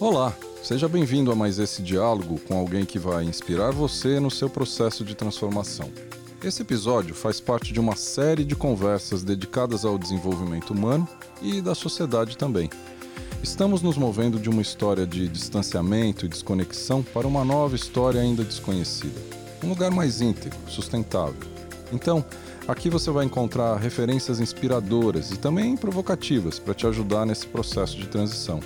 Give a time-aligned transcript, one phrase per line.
[0.00, 4.48] Olá, seja bem-vindo a mais esse diálogo com alguém que vai inspirar você no seu
[4.48, 5.90] processo de transformação.
[6.42, 11.06] Esse episódio faz parte de uma série de conversas dedicadas ao desenvolvimento humano
[11.42, 12.70] e da sociedade também.
[13.42, 18.42] Estamos nos movendo de uma história de distanciamento e desconexão para uma nova história ainda
[18.42, 19.20] desconhecida.
[19.62, 21.46] Um lugar mais íntegro, sustentável.
[21.92, 22.24] Então,
[22.66, 28.08] aqui você vai encontrar referências inspiradoras e também provocativas para te ajudar nesse processo de
[28.08, 28.60] transição.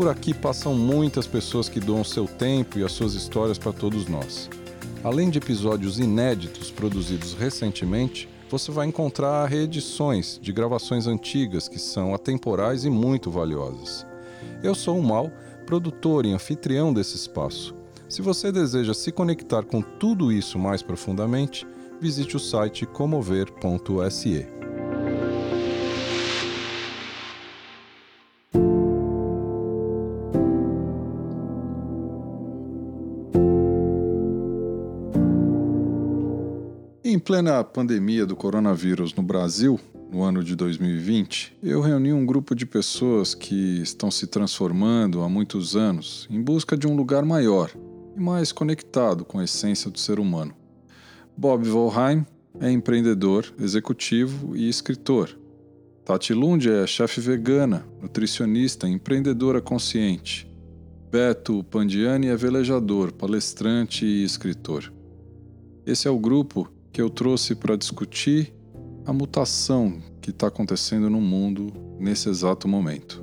[0.00, 4.08] Por aqui passam muitas pessoas que doam seu tempo e as suas histórias para todos
[4.08, 4.48] nós.
[5.04, 12.14] Além de episódios inéditos produzidos recentemente, você vai encontrar reedições de gravações antigas que são
[12.14, 14.06] atemporais e muito valiosas.
[14.62, 15.30] Eu sou o Mal,
[15.66, 17.74] produtor e anfitrião desse espaço.
[18.08, 21.66] Se você deseja se conectar com tudo isso mais profundamente,
[22.00, 24.59] visite o site comover.se.
[37.30, 39.78] plena pandemia do coronavírus no Brasil,
[40.10, 45.28] no ano de 2020, eu reuni um grupo de pessoas que estão se transformando há
[45.28, 47.70] muitos anos em busca de um lugar maior
[48.16, 50.52] e mais conectado com a essência do ser humano.
[51.36, 52.26] Bob Volheim
[52.58, 55.38] é empreendedor, executivo e escritor.
[56.04, 60.50] Tati Lund é chefe vegana, nutricionista e empreendedora consciente.
[61.12, 64.92] Beto Pandiani é velejador, palestrante e escritor.
[65.86, 68.52] Esse é o grupo que eu trouxe para discutir
[69.06, 73.22] a mutação que está acontecendo no mundo nesse exato momento.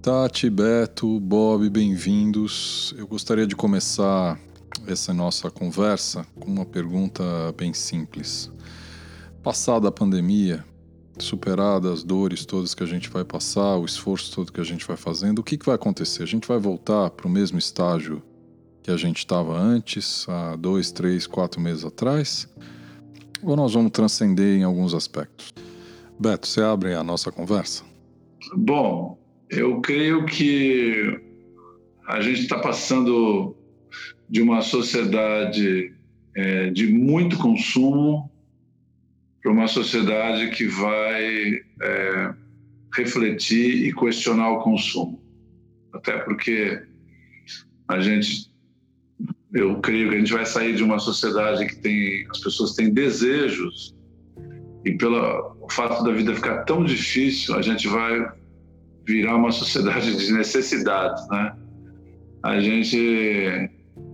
[0.00, 2.92] Tati, Beto, Bob, bem-vindos.
[2.98, 4.38] Eu gostaria de começar
[4.86, 7.22] essa nossa conversa com uma pergunta
[7.56, 8.50] bem simples.
[9.42, 10.64] Passada a pandemia,
[11.18, 14.86] superadas as dores todas que a gente vai passar, o esforço todo que a gente
[14.86, 16.22] vai fazendo, o que, que vai acontecer?
[16.22, 18.22] A gente vai voltar para o mesmo estágio
[18.82, 22.48] que a gente estava antes, há dois, três, quatro meses atrás?
[23.42, 25.52] Ou nós vamos transcender em alguns aspectos?
[26.18, 27.84] Beto, você abre a nossa conversa?
[28.56, 29.18] Bom,
[29.50, 31.20] eu creio que
[32.06, 33.54] a gente está passando
[34.28, 35.92] de uma sociedade
[36.34, 38.31] é, de muito consumo
[39.42, 42.34] para uma sociedade que vai é,
[42.94, 45.20] refletir e questionar o consumo.
[45.92, 46.80] Até porque
[47.88, 48.50] a gente,
[49.52, 52.94] eu creio que a gente vai sair de uma sociedade que tem, as pessoas têm
[52.94, 53.94] desejos
[54.84, 58.32] e pelo fato da vida ficar tão difícil, a gente vai
[59.04, 61.56] virar uma sociedade de necessidades, né?
[62.42, 63.70] A gente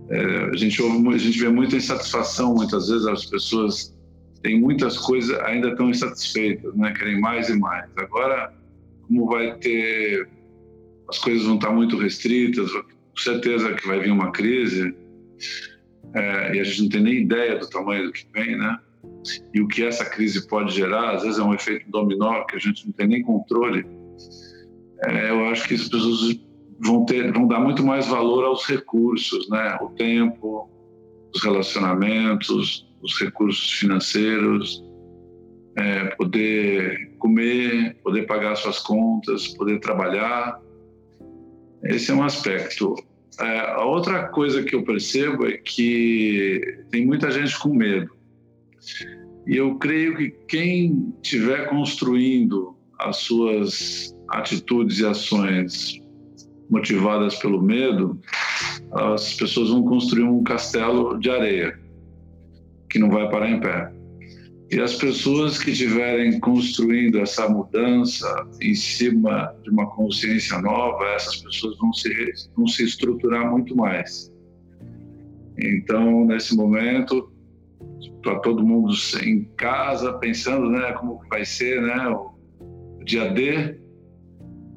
[0.09, 3.95] é, a gente ouve, a gente vê muita insatisfação muitas vezes as pessoas
[4.41, 6.93] têm muitas coisas ainda estão insatisfeitas, né?
[6.93, 7.89] Querem mais e mais.
[7.97, 8.53] Agora,
[9.07, 10.27] como vai ter
[11.09, 14.95] as coisas vão estar muito restritas, com certeza que vai vir uma crise
[16.13, 18.77] é, e a gente não tem nem ideia do tamanho do que vem, né?
[19.53, 22.59] E o que essa crise pode gerar, às vezes é um efeito dominó que a
[22.59, 23.85] gente não tem nem controle
[25.03, 26.39] é, eu acho que as pessoas
[26.79, 29.77] vão ter, vão dar muito mais valor aos recursos, né?
[29.81, 30.69] O tempo,
[31.33, 34.83] os relacionamentos, os recursos financeiros,
[35.75, 40.59] é, poder comer, poder pagar suas contas, poder trabalhar.
[41.83, 42.95] Esse é um aspecto.
[43.39, 48.11] É, a outra coisa que eu percebo é que tem muita gente com medo.
[49.47, 56.01] E eu creio que quem estiver construindo as suas atitudes e ações
[56.69, 58.19] motivadas pelo medo,
[58.91, 61.78] as pessoas vão construir um castelo de areia
[62.89, 63.91] que não vai parar em pé.
[64.71, 71.37] E as pessoas que estiverem construindo essa mudança em cima de uma consciência nova, essas
[71.37, 74.31] pessoas vão se, vão se estruturar muito mais.
[75.57, 77.31] Então, nesse momento,
[78.21, 83.75] para todo mundo em casa, pensando né, como vai ser né, o dia D,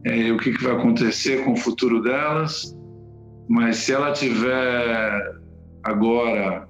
[0.05, 2.77] é, o que, que vai acontecer com o futuro delas,
[3.47, 5.41] mas se ela tiver
[5.83, 6.67] agora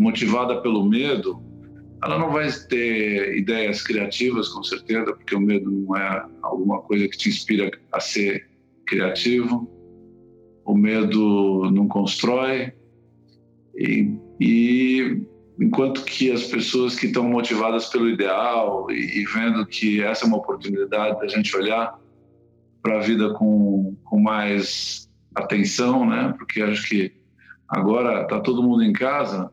[0.00, 1.42] motivada pelo medo,
[2.02, 7.06] ela não vai ter ideias criativas, com certeza, porque o medo não é alguma coisa
[7.06, 8.48] que te inspira a ser
[8.86, 9.70] criativo.
[10.64, 12.72] O medo não constrói.
[13.76, 14.10] E,
[14.40, 15.22] e
[15.60, 20.28] enquanto que as pessoas que estão motivadas pelo ideal e, e vendo que essa é
[20.28, 21.98] uma oportunidade da gente olhar
[22.82, 26.34] para a vida com, com mais atenção, né?
[26.38, 27.12] Porque acho que
[27.68, 29.52] agora está todo mundo em casa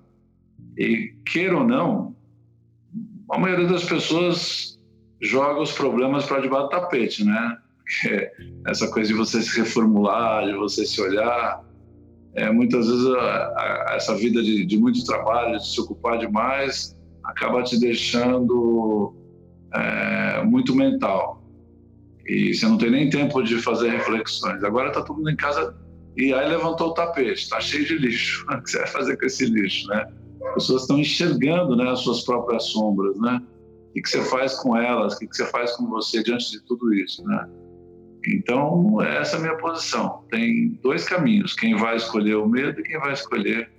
[0.78, 2.16] e queira ou não,
[3.32, 4.80] a maioria das pessoas
[5.22, 7.58] joga os problemas para debaixo do tapete, né?
[8.68, 11.64] essa coisa de você se reformular, de você se olhar,
[12.36, 16.96] é, muitas vezes a, a, essa vida de, de, muito trabalho, de se ocupar demais,
[17.24, 19.16] acaba te deixando
[19.74, 21.44] é, muito mental.
[22.26, 24.64] E você não tem nem tempo de fazer reflexões.
[24.64, 25.76] Agora está todo mundo em casa
[26.18, 28.46] e aí levantou o tapete, está cheio de lixo.
[28.52, 30.06] O que você vai fazer com esse lixo, né?
[30.46, 33.42] As pessoas estão enxergando né, as suas próprias sombras, né?
[33.90, 35.16] O que você faz com elas?
[35.16, 37.50] O que você faz com você diante de tudo isso, né?
[38.28, 40.24] Então, essa é a minha posição.
[40.30, 43.72] Tem dois caminhos: quem vai escolher o medo e quem vai escolher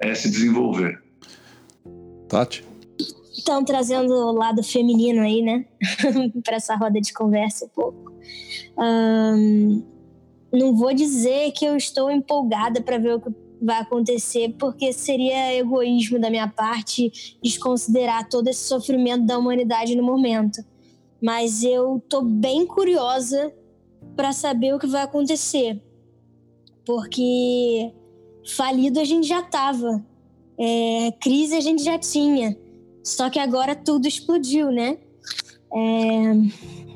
[0.00, 1.02] é se desenvolver.
[2.28, 2.64] Tati?
[3.32, 5.66] Estão trazendo o lado feminino aí, né?
[6.44, 8.12] para essa roda de conversa um pouco.
[8.78, 9.82] Um,
[10.52, 13.30] não vou dizer que eu estou empolgada para ver o que
[13.64, 20.02] vai acontecer, porque seria egoísmo da minha parte desconsiderar todo esse sofrimento da humanidade no
[20.02, 20.64] momento
[21.24, 23.50] mas eu tô bem curiosa
[24.14, 25.82] para saber o que vai acontecer,
[26.84, 27.90] porque
[28.54, 30.04] falido a gente já tava,
[30.58, 32.54] é, crise a gente já tinha,
[33.02, 34.98] só que agora tudo explodiu, né?
[35.72, 36.32] É,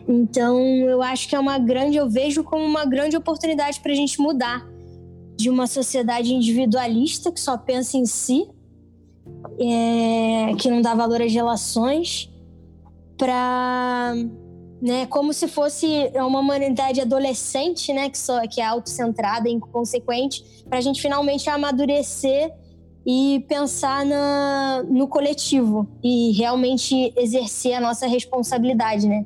[0.06, 3.96] então eu acho que é uma grande, eu vejo como uma grande oportunidade para a
[3.96, 4.68] gente mudar
[5.38, 8.48] de uma sociedade individualista que só pensa em si,
[9.60, 12.28] é, que não dá valor às relações
[13.16, 14.14] para
[14.82, 15.86] né, como se fosse
[16.16, 22.52] uma humanidade adolescente, né, que só que é autocentrada, inconsequente, para a gente finalmente amadurecer
[23.06, 29.24] e pensar na, no coletivo e realmente exercer a nossa responsabilidade, né?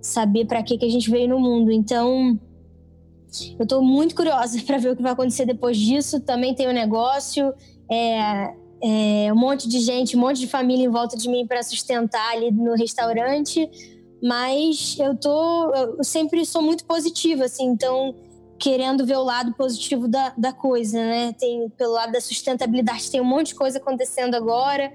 [0.00, 1.70] Saber para que que a gente veio no mundo.
[1.70, 2.40] Então,
[3.58, 6.20] eu estou muito curiosa para ver o que vai acontecer depois disso.
[6.20, 7.52] Também tem o um negócio,
[7.90, 11.62] é, é, um monte de gente, um monte de família em volta de mim para
[11.62, 13.68] sustentar ali no restaurante,
[14.22, 18.14] mas eu tô, eu sempre sou muito positiva, assim, então
[18.58, 21.32] querendo ver o lado positivo da, da coisa, né?
[21.32, 24.92] Tem pelo lado da sustentabilidade tem um monte de coisa acontecendo agora.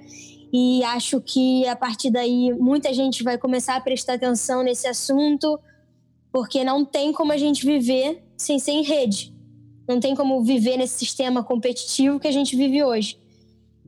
[0.54, 5.60] E acho que a partir daí muita gente vai começar a prestar atenção nesse assunto,
[6.32, 9.34] porque não tem como a gente viver sem ser em rede.
[9.88, 13.18] Não tem como viver nesse sistema competitivo que a gente vive hoje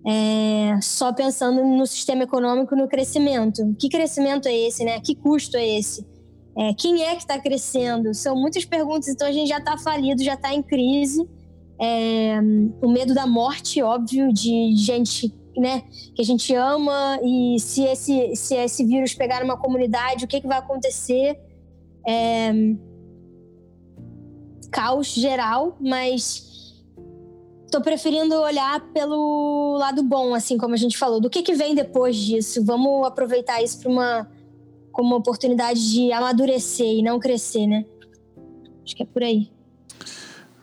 [0.06, 3.76] é, só pensando no sistema econômico, no crescimento.
[3.80, 5.00] Que crescimento é esse, né?
[5.00, 6.06] Que custo é esse?
[6.58, 8.14] É, quem é que está crescendo?
[8.14, 11.28] São muitas perguntas, então a gente já está falido, já está em crise.
[11.82, 12.40] É,
[12.82, 15.84] o medo da morte, óbvio, de gente né,
[16.16, 20.40] que a gente ama e se esse, se esse vírus pegar uma comunidade, o que,
[20.40, 21.38] que vai acontecer?
[22.08, 22.52] É,
[24.72, 26.76] caos geral, mas
[27.72, 31.20] tô preferindo olhar pelo lado bom, assim como a gente falou.
[31.20, 32.64] Do que, que vem depois disso?
[32.64, 34.28] Vamos aproveitar isso para uma
[34.92, 37.86] como uma oportunidade de amadurecer e não crescer, né?
[38.84, 39.50] Acho que é por aí.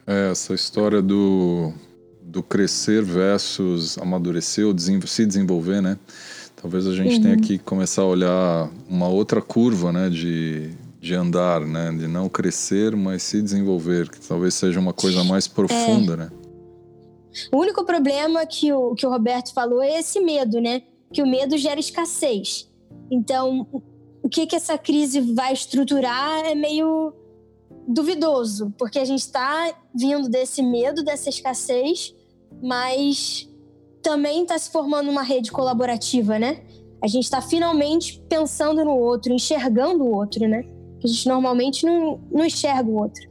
[0.06, 1.73] É, essa história do,
[2.21, 5.97] do crescer versus amadurecer ou se desenvolver, né?
[6.61, 7.23] Talvez a gente uhum.
[7.23, 10.11] tenha que começar a olhar uma outra curva, né?
[10.11, 10.71] De,
[11.06, 11.93] de andar, né?
[11.93, 16.17] De não crescer, mas se desenvolver, que talvez seja uma coisa mais profunda, é.
[16.17, 16.31] né?
[17.53, 20.82] O único problema que o, que o Roberto falou é esse medo, né?
[21.12, 22.69] Que o medo gera escassez.
[23.11, 23.67] Então,
[24.22, 27.13] o que, que essa crise vai estruturar é meio
[27.86, 32.13] duvidoso, porque a gente está vindo desse medo, dessa escassez,
[32.60, 33.48] mas
[34.03, 36.65] também está se formando uma rede colaborativa, né?
[37.01, 40.65] A gente está finalmente pensando no outro, enxergando o outro, né?
[41.06, 43.29] A gente normalmente não, não enxerga o outro.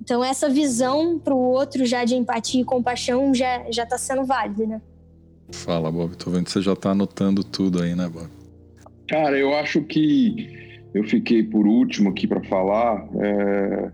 [0.00, 4.24] Então essa visão para o outro já de empatia e compaixão já já está sendo
[4.24, 4.82] válida, né?
[5.52, 6.16] Fala, Bob.
[6.16, 8.28] Tô vendo que você já está anotando tudo aí, né, Bob?
[9.06, 13.90] Cara, eu acho que eu fiquei por último aqui para falar é...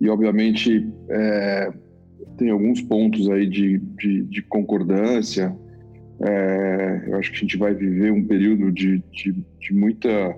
[0.00, 1.72] e obviamente é...
[2.36, 5.56] tem alguns pontos aí de, de, de concordância.
[6.20, 7.04] É...
[7.06, 10.36] eu acho que a gente vai viver um período de, de, de muita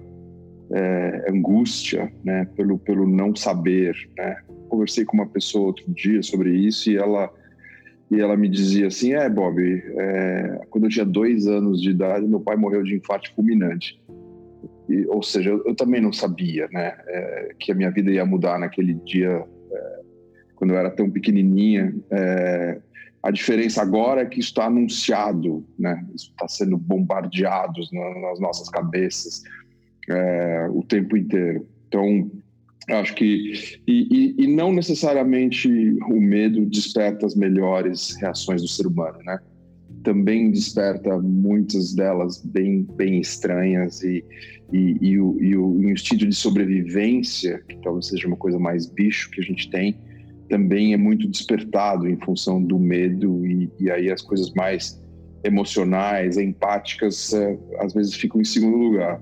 [0.71, 4.37] é, angústia, né, pelo pelo não saber, né,
[4.69, 7.31] conversei com uma pessoa outro dia sobre isso e ela
[8.11, 12.27] e ela me dizia assim, é Bob, é, quando eu tinha dois anos de idade,
[12.27, 14.01] meu pai morreu de infarto fulminante.
[14.89, 18.25] E, ou seja, eu, eu, também não sabia, né, é, que a minha vida ia
[18.25, 20.01] mudar naquele dia, é,
[20.55, 21.95] quando eu era tão pequenininha.
[22.11, 22.79] É,
[23.23, 27.81] a diferença agora é que isso está anunciado, né, isso está sendo bombardeado
[28.21, 29.43] nas nossas cabeças
[30.09, 31.67] é, o tempo inteiro.
[31.89, 32.31] Então,
[32.87, 33.81] Acho que.
[33.89, 35.69] E, e, e, não necessariamente
[36.07, 39.39] o medo desperta as melhores reações do ser humano, né?
[40.05, 44.23] também desperta muitas delas bem, bem estranhas e,
[44.73, 49.31] e, e, o, e, o, instinto de sobrevivência, que talvez seja uma coisa mais bicho
[49.31, 49.97] que a gente tem,
[50.49, 55.03] também é muito despertado em função do medo e, e aí as coisas mais
[55.43, 59.21] emocionais, empáticas, é, às vezes ficam em segundo lugar.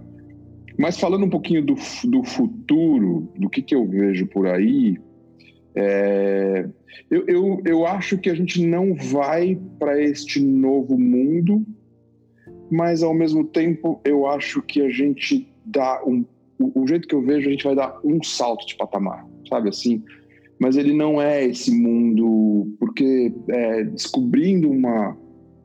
[0.78, 1.74] Mas falando um pouquinho do,
[2.04, 4.96] do futuro, do que, que eu vejo por aí,
[5.74, 6.68] é,
[7.10, 11.64] eu, eu, eu acho que a gente não vai para este novo mundo,
[12.70, 16.24] mas ao mesmo tempo eu acho que a gente dá um.
[16.58, 20.02] O, jeito que eu vejo, a gente vai dar um salto de patamar, sabe assim?
[20.60, 25.16] Mas ele não é esse mundo, porque é, descobrindo uma,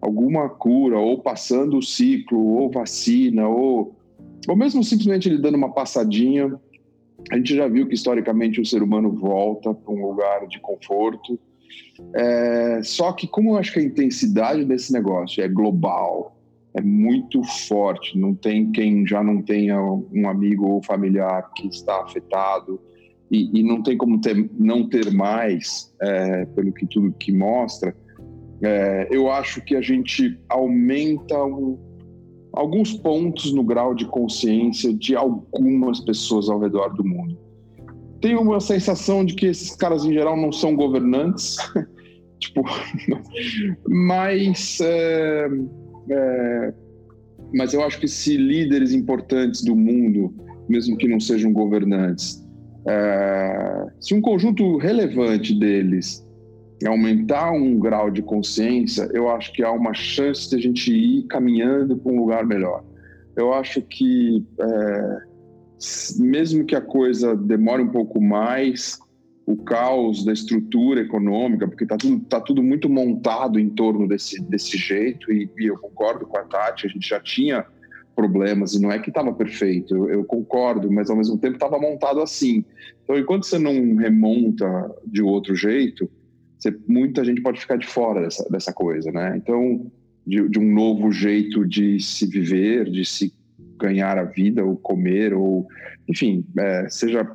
[0.01, 3.95] alguma cura, ou passando o ciclo, ou vacina, ou,
[4.47, 6.59] ou mesmo simplesmente ele dando uma passadinha,
[7.31, 11.39] a gente já viu que historicamente o ser humano volta para um lugar de conforto.
[12.13, 16.37] É, só que como eu acho que a intensidade desse negócio é global,
[16.73, 22.03] é muito forte, não tem quem já não tenha um amigo ou familiar que está
[22.03, 22.79] afetado
[23.31, 27.95] e, e não tem como ter, não ter mais, é, pelo que tudo que mostra.
[28.61, 31.77] É, eu acho que a gente aumenta um,
[32.57, 37.37] alguns pontos no grau de consciência de algumas pessoas ao redor do mundo.
[38.19, 41.57] Tenho uma sensação de que esses caras, em geral, não são governantes,
[42.39, 42.63] tipo,
[43.87, 45.47] mas, é,
[46.09, 46.73] é,
[47.53, 50.33] mas eu acho que se líderes importantes do mundo,
[50.67, 52.43] mesmo que não sejam governantes,
[52.87, 56.26] é, se um conjunto relevante deles
[56.85, 61.23] aumentar um grau de consciência, eu acho que há uma chance de a gente ir
[61.23, 62.83] caminhando para um lugar melhor.
[63.35, 65.17] Eu acho que, é,
[66.19, 68.99] mesmo que a coisa demore um pouco mais,
[69.47, 74.41] o caos da estrutura econômica, porque está tudo, tá tudo muito montado em torno desse,
[74.43, 77.65] desse jeito, e, e eu concordo com a Tati, a gente já tinha
[78.13, 81.79] problemas, e não é que estava perfeito, eu, eu, concordo, mas ao mesmo tempo estava
[81.79, 82.65] montado assim.
[83.03, 84.67] Então, enquanto você não remonta
[85.05, 86.09] de outro jeito,
[86.57, 89.35] você, muita gente pode ficar de fora dessa, dessa coisa, né?
[89.37, 89.91] Então,
[90.25, 93.33] de, de, um novo jeito de se viver, de se
[93.79, 95.67] ganhar a vida, ou comer, ou
[96.07, 97.29] enfim, é, seja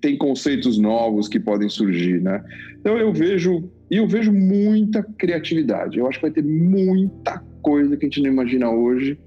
[0.00, 2.42] tem conceitos novos que podem surgir, né?
[2.80, 5.98] Então eu vejo e eu vejo muita criatividade.
[5.98, 9.18] Eu acho que vai ter muita coisa que a gente não imagina hoje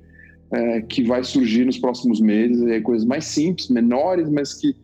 [0.51, 2.65] é, que vai surgir nos próximos meses.
[2.67, 4.75] É, coisas mais simples, menores, mas que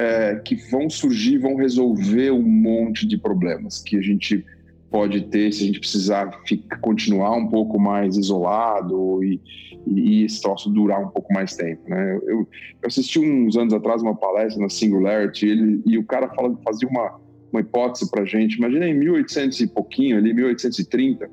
[0.00, 4.44] é, que vão surgir, vão resolver um monte de problemas que a gente
[4.90, 9.38] pode ter se a gente precisar ficar, continuar um pouco mais isolado e,
[9.86, 12.16] e, esse troço durar um pouco mais tempo, né?
[12.16, 12.48] Eu, eu,
[12.84, 17.20] assisti uns anos atrás uma palestra na Singularity ele, e o cara fala, fazia uma,
[17.52, 18.56] uma hipótese para gente.
[18.56, 21.30] Imagina em 1800 e pouquinho, ali 1830,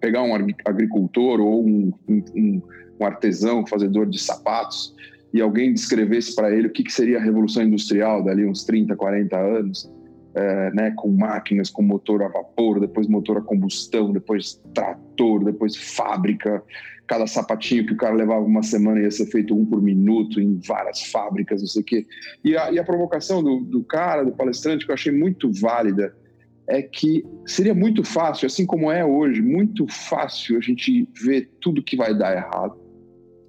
[0.00, 2.62] pegar um agricultor ou um, um,
[3.00, 4.94] um artesão, fazedor de sapatos
[5.32, 8.96] e alguém descrevesse para ele o que, que, seria a revolução industrial dali uns 30,
[8.96, 9.92] 40 anos,
[10.34, 15.76] é, né, com máquinas, com motor a vapor, depois motor a combustão, depois trator, depois
[15.76, 16.62] fábrica,
[17.06, 20.58] cada sapatinho que o cara levava uma semana ia ser feito um por minuto em
[20.66, 22.06] várias fábricas, não sei o quê.
[22.44, 26.14] E a, e a provocação do, do cara, do palestrante, que eu achei muito válida,
[26.68, 31.82] é que seria muito fácil, assim como é hoje, muito fácil a gente ver tudo
[31.82, 32.85] que vai dar errado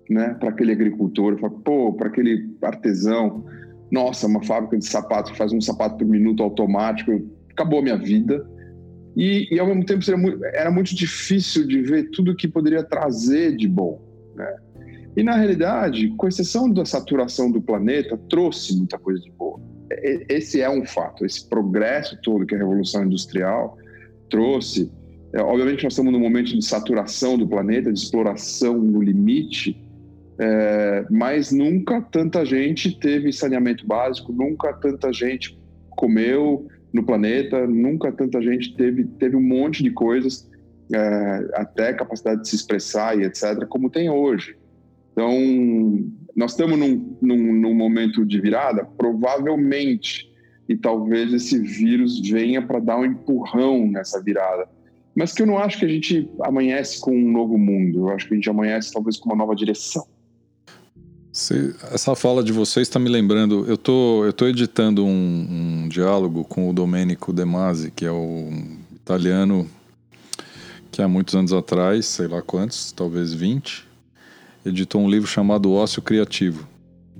[0.10, 3.46] né, para aquele agricultor, pô, para aquele artesão,
[3.92, 7.22] nossa, uma fábrica de sapatos que faz um sapato por minuto automático,
[7.52, 8.46] acabou a minha vida.
[9.16, 13.56] E, e ao mesmo tempo muito, era muito difícil de ver tudo que poderia trazer
[13.56, 14.00] de bom.
[14.36, 14.56] Né?
[15.16, 19.60] E na realidade, com exceção da saturação do planeta, trouxe muita coisa de boa.
[20.30, 23.76] Esse é um fato, esse progresso todo que a Revolução Industrial
[24.30, 24.92] trouxe.
[25.34, 29.82] É, obviamente, nós estamos num momento de saturação do planeta, de exploração no limite,
[30.39, 35.60] é, mas nunca tanta gente teve saneamento básico, nunca tanta gente
[35.91, 40.48] comeu no planeta, nunca tanta gente teve, teve um monte de coisas,
[40.94, 44.56] é, até capacidade de se expressar e etc., como tem hoje.
[45.12, 45.32] Então,
[46.36, 50.32] nós estamos num, num, num momento de virada, provavelmente,
[50.70, 54.70] e talvez esse vírus venha para dar um empurrão nessa virada.
[55.15, 58.27] Mas que eu não acho que a gente amanhece com um novo mundo, eu acho
[58.27, 60.06] que a gente amanhece talvez com uma nova direção
[61.91, 63.63] essa fala de vocês está me lembrando.
[63.67, 68.12] Eu tô, eu tô editando um, um, diálogo com o Domenico De Masi, que é
[68.12, 68.50] o
[68.96, 69.70] italiano
[70.91, 73.88] que há muitos anos atrás, sei lá quantos, talvez 20,
[74.65, 76.67] editou um livro chamado Ócio Criativo.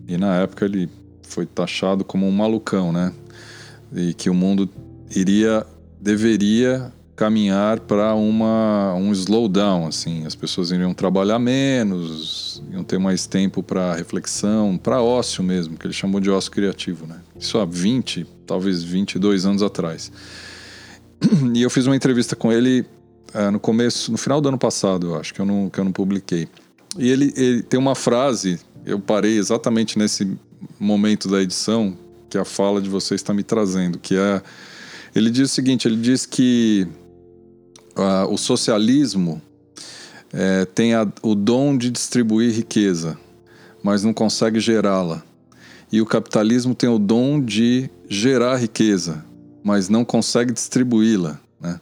[0.08, 0.90] E na época ele
[1.22, 3.14] foi taxado como um malucão, né?
[3.94, 4.68] E que o mundo
[5.16, 5.64] iria,
[6.02, 13.26] deveria caminhar para uma um slowdown, assim, as pessoas iriam trabalhar menos, iam ter mais
[13.26, 17.20] tempo para reflexão, para ócio mesmo, que ele chamou de ócio criativo, né?
[17.38, 20.12] Isso há 20, talvez 22 anos atrás.
[21.56, 22.86] E eu fiz uma entrevista com ele
[23.34, 25.84] é, no começo, no final do ano passado, eu acho que eu não que eu
[25.84, 26.48] não publiquei.
[27.00, 30.38] E ele, ele tem uma frase, eu parei exatamente nesse
[30.80, 31.98] momento da edição
[32.30, 34.40] que a fala de vocês está me trazendo, que é
[35.16, 36.88] ele diz o seguinte, ele diz que
[38.30, 39.42] o socialismo
[40.34, 43.18] é, tem a, o dom de distribuir riqueza,
[43.82, 45.24] mas não consegue gerá-la.
[45.92, 49.24] E o capitalismo tem o dom de gerar riqueza,
[49.64, 51.40] mas não consegue distribuí-la.
[51.60, 51.80] Né?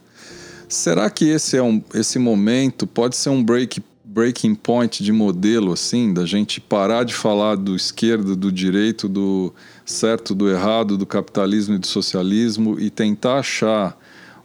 [0.69, 5.73] Será que esse, é um, esse momento pode ser um break, breaking point de modelo,
[5.73, 9.53] assim, da gente parar de falar do esquerdo, do direito, do
[9.83, 13.97] certo, do errado, do capitalismo e do socialismo e tentar achar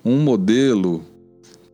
[0.03, 1.05] um modelo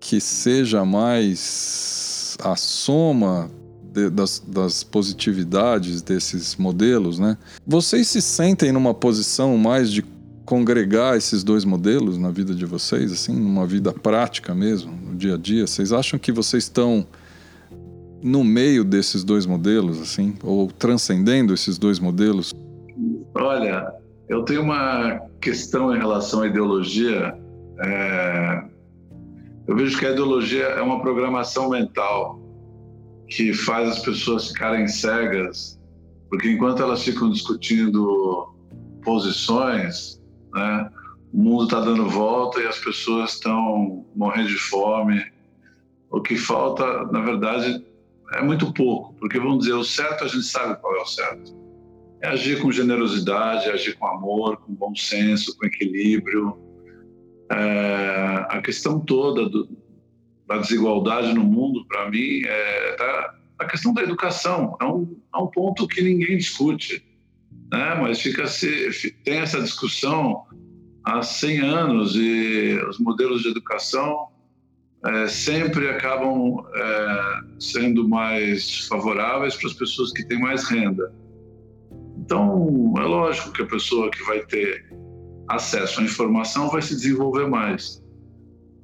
[0.01, 3.51] que seja mais a soma
[3.93, 7.39] de, das, das, positividades desses modelos, né?
[7.67, 10.05] Vocês se sentem numa posição mais de
[10.45, 15.35] congregar esses dois modelos na vida de vocês, assim, numa vida prática mesmo, no dia
[15.35, 15.67] a dia?
[15.67, 17.07] Vocês acham que vocês estão
[18.23, 22.53] no meio desses dois modelos, assim, ou transcendendo esses dois modelos?
[23.35, 23.93] Olha,
[24.29, 27.35] eu tenho uma questão em relação à ideologia.
[27.79, 28.76] É
[29.67, 32.41] eu vejo que a ideologia é uma programação mental
[33.29, 35.81] que faz as pessoas ficarem cegas,
[36.31, 38.55] porque enquanto elas ficam discutindo
[39.03, 40.23] posições,
[40.55, 40.91] né,
[41.33, 45.23] o mundo está dando volta e as pessoas estão morrendo de fome.
[46.11, 47.85] O que falta, na verdade,
[48.35, 51.55] é muito pouco, porque vamos dizer, o certo a gente sabe qual é o certo.
[52.23, 56.57] É agir com generosidade, agir com amor, com bom senso, com equilíbrio,
[57.51, 59.69] é, a questão toda do,
[60.47, 64.77] da desigualdade no mundo, para mim, é tá, a questão da educação.
[64.81, 67.05] É um, é um ponto que ninguém discute,
[67.71, 67.95] né?
[68.01, 70.45] mas fica se, tem essa discussão
[71.05, 74.29] há 100 anos e os modelos de educação
[75.05, 81.13] é, sempre acabam é, sendo mais favoráveis para as pessoas que têm mais renda.
[82.19, 84.85] Então, é lógico que a pessoa que vai ter
[85.49, 88.03] acesso à informação vai se desenvolver mais.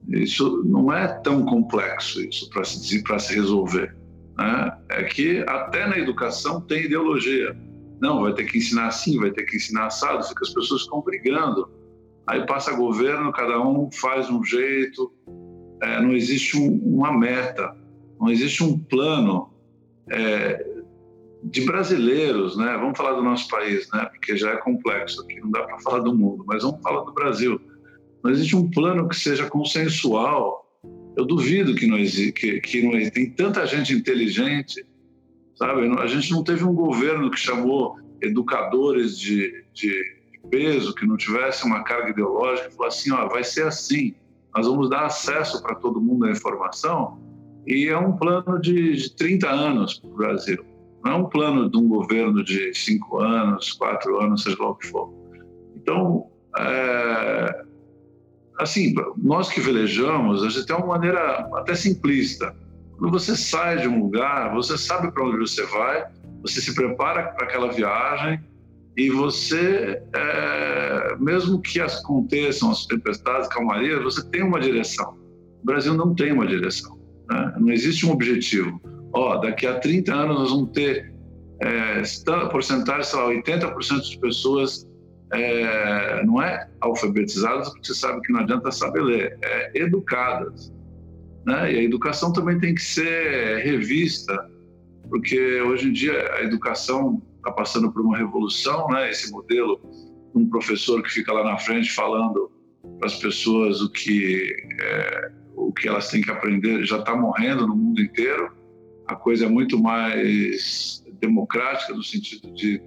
[0.08, 3.94] Isso não é tão complexo isso para se, se resolver.
[4.36, 4.78] Né?
[4.90, 7.56] É que até na educação tem ideologia.
[8.00, 11.00] Não, vai ter que ensinar assim, vai ter que ensinar assado, fica as pessoas ficam
[11.02, 11.70] brigando.
[12.26, 15.12] Aí passa governo, cada um faz um jeito,
[15.82, 17.76] é, não existe um, uma meta,
[18.20, 19.52] não existe um plano.
[20.10, 20.71] É,
[21.42, 22.76] de brasileiros, né?
[22.78, 24.06] Vamos falar do nosso país, né?
[24.06, 27.12] Porque já é complexo aqui, não dá para falar do mundo, mas vamos falar do
[27.12, 27.60] Brasil.
[28.22, 30.64] Não existe um plano que seja consensual.
[31.16, 33.10] Eu duvido que não existe, que, que não.
[33.10, 34.86] Tem tanta gente inteligente,
[35.56, 35.86] sabe?
[35.98, 40.00] A gente não teve um governo que chamou educadores de, de
[40.48, 44.14] peso, que não tivesse uma carga ideológica, e falou assim, ó, vai ser assim.
[44.54, 47.18] Nós vamos dar acesso para todo mundo à informação
[47.66, 50.71] e é um plano de, de 30 anos para o Brasil
[51.04, 54.74] não é um plano de um governo de cinco anos, quatro anos, seja lá o
[54.76, 55.12] que for.
[55.76, 56.26] Então,
[56.58, 57.64] é,
[58.58, 62.54] assim, nós que velejamos, a gente tem uma maneira até simplista.
[62.98, 66.06] Quando você sai de um lugar, você sabe para onde você vai,
[66.40, 68.40] você se prepara para aquela viagem
[68.96, 75.16] e você, é, mesmo que aconteçam as tempestades, calmarias, você tem uma direção.
[75.62, 76.96] O Brasil não tem uma direção,
[77.28, 77.54] né?
[77.58, 78.80] não existe um objetivo
[79.12, 81.12] ó, daqui a 30 anos nós vamos ter
[81.60, 82.02] é,
[82.50, 84.88] porcentagem, sei lá, 80% de pessoas
[85.32, 90.72] é, não é alfabetizadas, porque você sabe que não adianta saber ler, é educadas.
[91.46, 91.72] Né?
[91.72, 94.50] E a educação também tem que ser revista,
[95.08, 99.10] porque hoje em dia a educação está passando por uma revolução, né?
[99.10, 99.80] esse modelo
[100.34, 102.50] um professor que fica lá na frente falando
[102.98, 107.66] para as pessoas o que, é, o que elas têm que aprender já está morrendo
[107.66, 108.50] no mundo inteiro
[109.06, 112.82] a coisa é muito mais democrática no sentido de,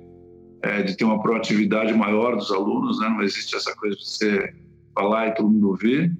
[0.62, 3.10] é, de ter uma proatividade maior dos alunos, né?
[3.10, 4.54] não existe essa coisa de você
[4.93, 6.15] falar e todo mundo ouvir.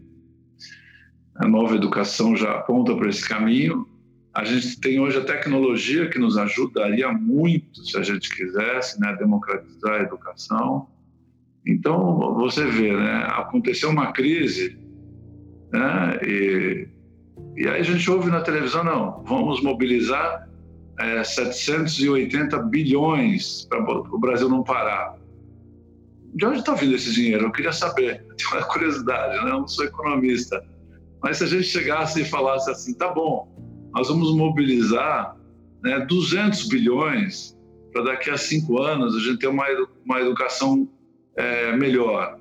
[1.36, 3.88] A nova educação já aponta para esse caminho.
[4.34, 9.15] A gente tem hoje a tecnologia que nos ajudaria muito, se a gente quisesse, né,
[9.17, 10.88] democratizar a educação.
[11.65, 14.77] Então, você vê, né, aconteceu uma crise,
[15.71, 16.88] né, e
[17.55, 20.47] e aí a gente ouve na televisão, não, vamos mobilizar
[20.99, 25.15] é, 780 bilhões para o Brasil não parar.
[26.33, 27.45] De onde está vindo esse dinheiro?
[27.45, 29.51] Eu queria saber, tenho uma curiosidade, né?
[29.51, 30.63] eu não sou economista,
[31.23, 33.47] Mas se a gente chegasse e falasse assim, tá bom,
[33.93, 35.37] nós vamos mobilizar
[35.81, 37.57] né, 200 bilhões
[37.93, 39.65] para daqui a cinco anos a gente ter uma,
[40.03, 40.87] uma educação
[41.37, 42.37] é, melhor.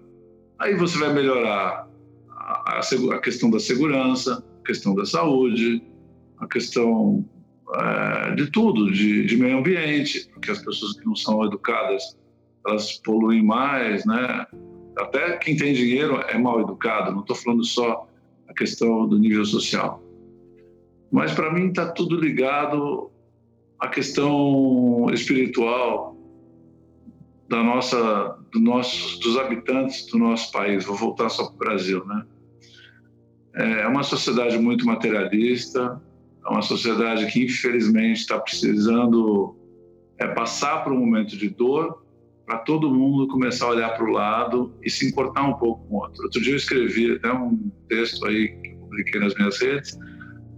[0.58, 1.88] Aí você vai melhorar
[2.28, 5.82] a, a, a, questão da segurança, a questão da saúde,
[6.38, 7.24] a questão
[7.74, 12.16] é, de tudo, de, de, meio ambiente, porque as pessoas que não são educadas
[12.66, 14.46] elas poluem mais, né?
[14.96, 17.12] Até quem tem dinheiro é mal educado.
[17.12, 18.08] Não estou falando só
[18.48, 20.02] a questão do nível social,
[21.12, 23.10] mas para mim está tudo ligado
[23.78, 26.16] à questão espiritual
[27.50, 30.86] da nossa, do nosso, dos habitantes do nosso país.
[30.86, 32.24] Vou voltar só para o Brasil, né?
[33.54, 36.00] É uma sociedade muito materialista,
[36.44, 39.56] é uma sociedade que infelizmente está precisando
[40.18, 42.04] é, passar por um momento de dor
[42.44, 45.94] para todo mundo começar a olhar para o lado e se importar um pouco com
[45.94, 46.22] o outro.
[46.24, 49.98] Outro dia eu escrevi até um texto aí que eu publiquei nas minhas redes,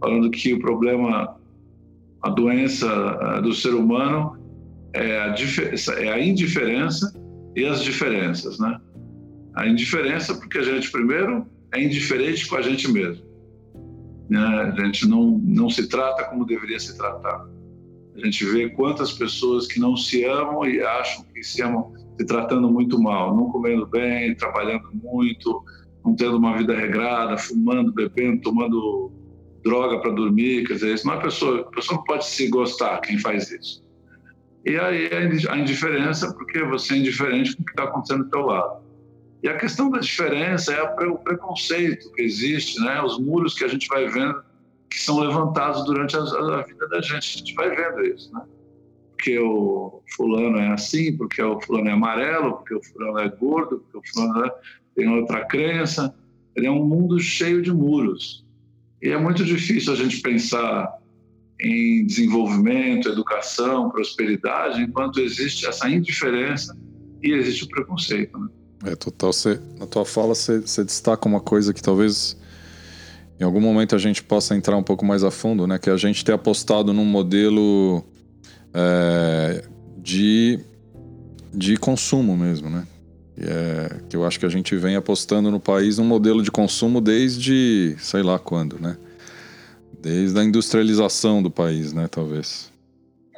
[0.01, 1.37] falando que o problema,
[2.23, 4.37] a doença do ser humano
[4.93, 5.35] é a,
[5.99, 7.13] é a indiferença
[7.55, 8.81] e as diferenças, né?
[9.55, 13.25] A indiferença porque a gente, primeiro, é indiferente com a gente mesmo.
[14.29, 14.39] Né?
[14.39, 17.47] A gente não, não se trata como deveria se tratar.
[18.15, 22.25] A gente vê quantas pessoas que não se amam e acham que se amam se
[22.25, 25.63] tratando muito mal, não comendo bem, trabalhando muito,
[26.03, 29.13] não tendo uma vida regrada, fumando, bebendo, tomando
[29.63, 33.01] droga para dormir, quer dizer, isso não é pessoa, a pessoa não pode se gostar
[33.01, 33.85] quem faz isso.
[34.65, 35.11] E aí
[35.49, 38.86] a indiferença, porque você é indiferente com o que está acontecendo do teu lado.
[39.43, 43.03] E a questão da diferença é o preconceito que existe, né?
[43.03, 44.43] Os muros que a gente vai vendo
[44.89, 47.37] que são levantados durante a, a, vida da gente.
[47.37, 48.43] A gente vai vendo isso, né?
[49.13, 53.79] Porque o fulano é assim, porque o fulano é amarelo, porque o fulano é gordo,
[53.79, 54.55] porque o fulano é,
[54.95, 56.15] tem outra crença.
[56.55, 58.45] Ele é um mundo cheio de muros.
[59.03, 60.91] E é muito difícil a gente pensar
[61.61, 66.77] em desenvolvimento, educação, prosperidade, enquanto existe essa indiferença
[67.23, 68.39] e existe o preconceito.
[68.39, 68.49] Né?
[68.85, 69.33] É total.
[69.33, 72.37] Você, na tua fala, você, você destaca uma coisa que talvez
[73.39, 75.79] em algum momento a gente possa entrar um pouco mais a fundo, né?
[75.79, 78.03] Que a gente ter apostado num modelo
[78.73, 79.65] é,
[79.99, 80.61] de,
[81.53, 82.87] de consumo mesmo, né?
[83.39, 87.03] É, que eu acho que a gente vem apostando no país num modelo de consumo
[87.03, 88.97] desde sei lá quando, né?
[90.01, 92.09] Desde a industrialização do país, né?
[92.09, 92.73] Talvez.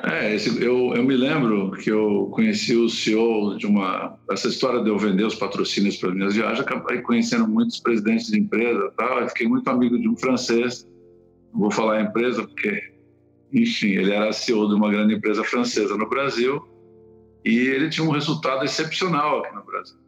[0.04, 4.16] É, esse, eu, eu me lembro que eu conheci o CEO de uma.
[4.30, 8.28] Essa história de eu vender os patrocínios para as minhas viagens, acabei conhecendo muitos presidentes
[8.28, 9.20] de empresa tal.
[9.20, 10.88] Eu fiquei muito amigo de um francês,
[11.52, 12.80] não vou falar empresa, porque,
[13.52, 16.64] enfim, ele era CEO de uma grande empresa francesa no Brasil
[17.44, 19.98] e ele tinha um resultado excepcional aqui no Brasil.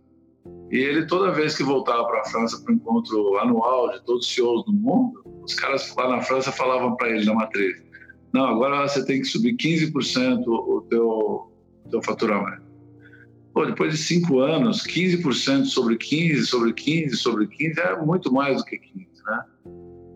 [0.70, 4.24] E ele, toda vez que voltava para a França para o encontro anual de todos
[4.24, 7.89] os CEOs do mundo, os caras lá na França falavam para ele na matriz
[8.32, 11.52] não, agora você tem que subir 15% o teu,
[11.90, 12.62] teu faturamento.
[13.52, 18.58] Pô, depois de cinco anos, 15% sobre 15, sobre 15, sobre 15, é muito mais
[18.58, 19.44] do que 15, né?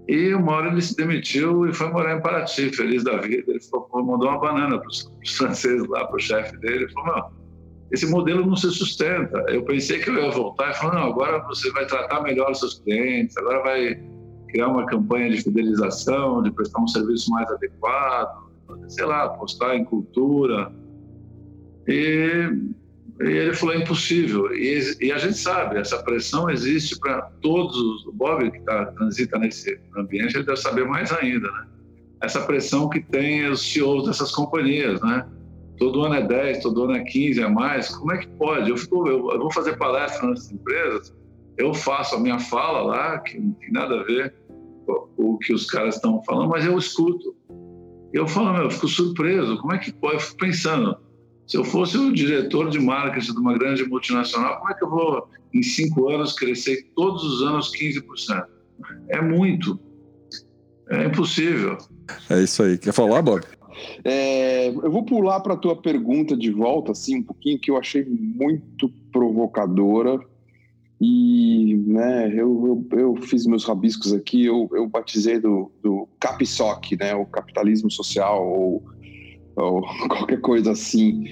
[0.06, 3.50] E uma hora ele se demitiu e foi morar em Paraty, feliz da vida.
[3.50, 3.60] Ele
[3.92, 6.84] mandou uma banana para os franceses lá, para o chefe dele.
[6.84, 7.30] Ele falou, não,
[7.90, 9.38] esse modelo não se sustenta.
[9.48, 12.60] Eu pensei que eu ia voltar e falou, não, agora você vai tratar melhor os
[12.60, 14.13] seus clientes, agora vai
[14.54, 18.44] criar uma campanha de fidelização, de prestar um serviço mais adequado,
[18.86, 20.70] sei lá, apostar em cultura.
[21.88, 22.48] E,
[23.20, 24.54] e ele falou: é impossível.
[24.54, 28.06] E, e, a gente sabe, essa pressão existe para todos.
[28.06, 31.66] O Bob, que tá, transita nesse ambiente, ele deve saber mais ainda, né?
[32.22, 35.26] Essa pressão que tem os CEOs dessas companhias, né?
[35.78, 37.88] Todo ano é 10, todo ano é 15 a mais.
[37.88, 38.70] Como é que pode?
[38.70, 41.12] Eu, fico, eu, eu vou fazer palestra nessas empresas,
[41.58, 44.32] eu faço a minha fala lá, que não tem nada a ver
[45.16, 47.34] o que os caras estão falando, mas eu escuto.
[48.12, 49.58] Eu falo, meu, eu fico surpreso.
[49.58, 50.14] Como é que pode?
[50.14, 50.96] Eu fico pensando,
[51.46, 54.90] se eu fosse o diretor de marketing de uma grande multinacional, como é que eu
[54.90, 58.44] vou, em cinco anos, crescer todos os anos 15%?
[59.08, 59.78] É muito.
[60.90, 61.78] É impossível.
[62.30, 62.78] É isso aí.
[62.78, 63.42] Quer falar, Bob?
[64.04, 67.76] É, eu vou pular para a tua pergunta de volta, assim, um pouquinho, que eu
[67.76, 70.20] achei muito provocadora
[71.06, 76.96] e né, eu, eu, eu, fiz meus rabiscos aqui, eu, eu batizei do, do CAPSOC,
[76.96, 78.82] né, o capitalismo social, ou,
[79.54, 81.26] ou qualquer coisa assim.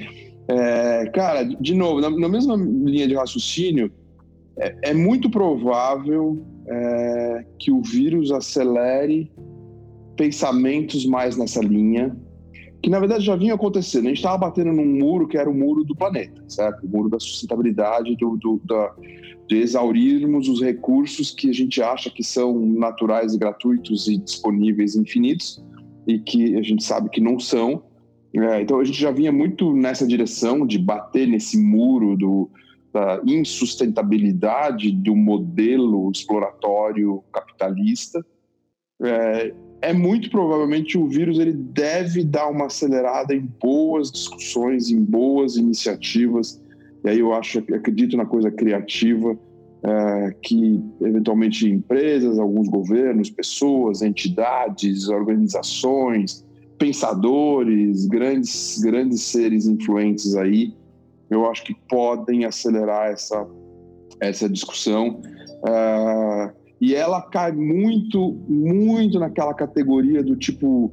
[0.46, 3.90] É, cara, de novo, na, na, mesma linha de raciocínio,
[4.58, 9.32] é, é muito provável é, que o vírus acelere
[10.18, 12.14] pensamentos mais nessa linha,
[12.82, 14.06] que na verdade já vinha acontecendo.
[14.06, 16.84] A gente estava batendo num muro que era o muro do planeta, certo?
[16.84, 18.92] O muro da sustentabilidade, do, do, da,
[19.48, 24.96] de exaurirmos os recursos que a gente acha que são naturais e gratuitos e disponíveis
[24.96, 25.62] infinitos
[26.08, 27.84] e que a gente sabe que não são.
[28.34, 32.50] É, então a gente já vinha muito nessa direção de bater nesse muro do,
[32.92, 38.24] da insustentabilidade do modelo exploratório capitalista.
[39.02, 45.02] É, é muito provavelmente o vírus ele deve dar uma acelerada em boas discussões, em
[45.02, 46.62] boas iniciativas.
[47.04, 49.36] E aí eu acho, acredito na coisa criativa
[49.84, 56.46] é, que eventualmente empresas, alguns governos, pessoas, entidades, organizações,
[56.78, 60.72] pensadores, grandes grandes seres influentes aí,
[61.28, 63.44] eu acho que podem acelerar essa
[64.20, 65.20] essa discussão.
[65.64, 70.92] Uh, e ela cai muito, muito naquela categoria do tipo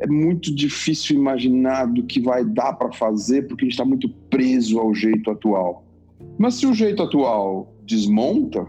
[0.00, 4.08] é muito difícil imaginar do que vai dar para fazer porque a gente está muito
[4.30, 5.84] preso ao jeito atual.
[6.38, 8.66] Mas se o jeito atual desmonta,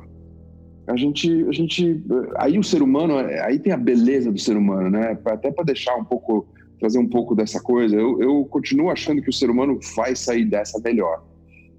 [0.85, 2.03] a gente, a gente,
[2.35, 5.17] aí o ser humano, aí tem a beleza do ser humano, né?
[5.27, 6.45] Até para deixar um pouco,
[6.77, 10.43] trazer um pouco dessa coisa, eu, eu continuo achando que o ser humano vai sair
[10.43, 11.23] dessa melhor.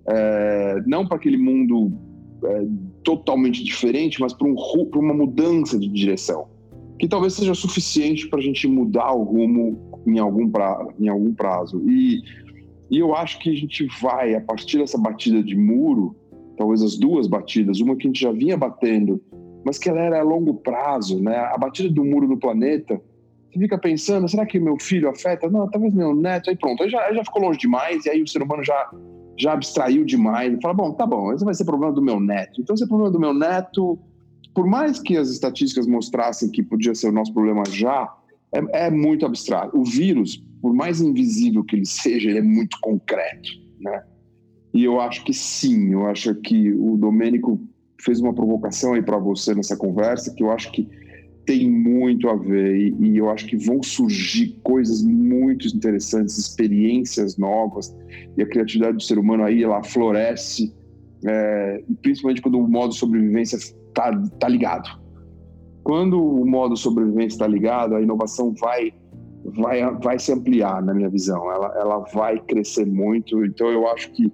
[0.09, 1.93] É, não para aquele mundo
[2.45, 2.67] é,
[3.03, 4.55] totalmente diferente, mas para um,
[4.95, 6.49] uma mudança de direção,
[6.99, 11.33] que talvez seja suficiente para a gente mudar o rumo em algum, pra, em algum
[11.33, 11.83] prazo.
[11.89, 12.21] E,
[12.91, 16.15] e eu acho que a gente vai, a partir dessa batida de muro,
[16.57, 19.23] talvez as duas batidas, uma que a gente já vinha batendo,
[19.65, 21.37] mas que ela era a longo prazo, né?
[21.37, 23.01] A batida do muro do planeta,
[23.51, 25.49] você fica pensando, será que meu filho afeta?
[25.51, 28.23] Não, talvez meu neto, aí pronto, aí já, aí já ficou longe demais, e aí
[28.23, 28.91] o ser humano já
[29.41, 32.61] já abstraiu demais fala: bom, tá bom, esse vai ser problema do meu neto.
[32.61, 33.99] Então, esse é problema do meu neto,
[34.55, 38.13] por mais que as estatísticas mostrassem que podia ser o nosso problema já,
[38.53, 39.79] é, é muito abstrato.
[39.79, 43.51] O vírus, por mais invisível que ele seja, ele é muito concreto,
[43.81, 44.05] né?
[44.73, 47.61] E eu acho que sim, eu acho que o Domênico
[48.01, 50.89] fez uma provocação aí para você nessa conversa, que eu acho que
[51.45, 57.37] tem muito a ver e, e, eu acho que vão surgir coisas muito interessantes, experiências
[57.37, 57.97] novas
[58.37, 60.75] e a criatividade do ser humano aí ela floresce,
[61.25, 65.01] é, principalmente quando o modo sobrevivência está tá ligado.
[65.83, 68.93] Quando o modo sobrevivência está ligado, a inovação vai
[69.57, 71.51] vai vai se ampliar na minha visão.
[71.51, 73.45] Ela ela vai crescer muito.
[73.45, 74.31] Então eu acho que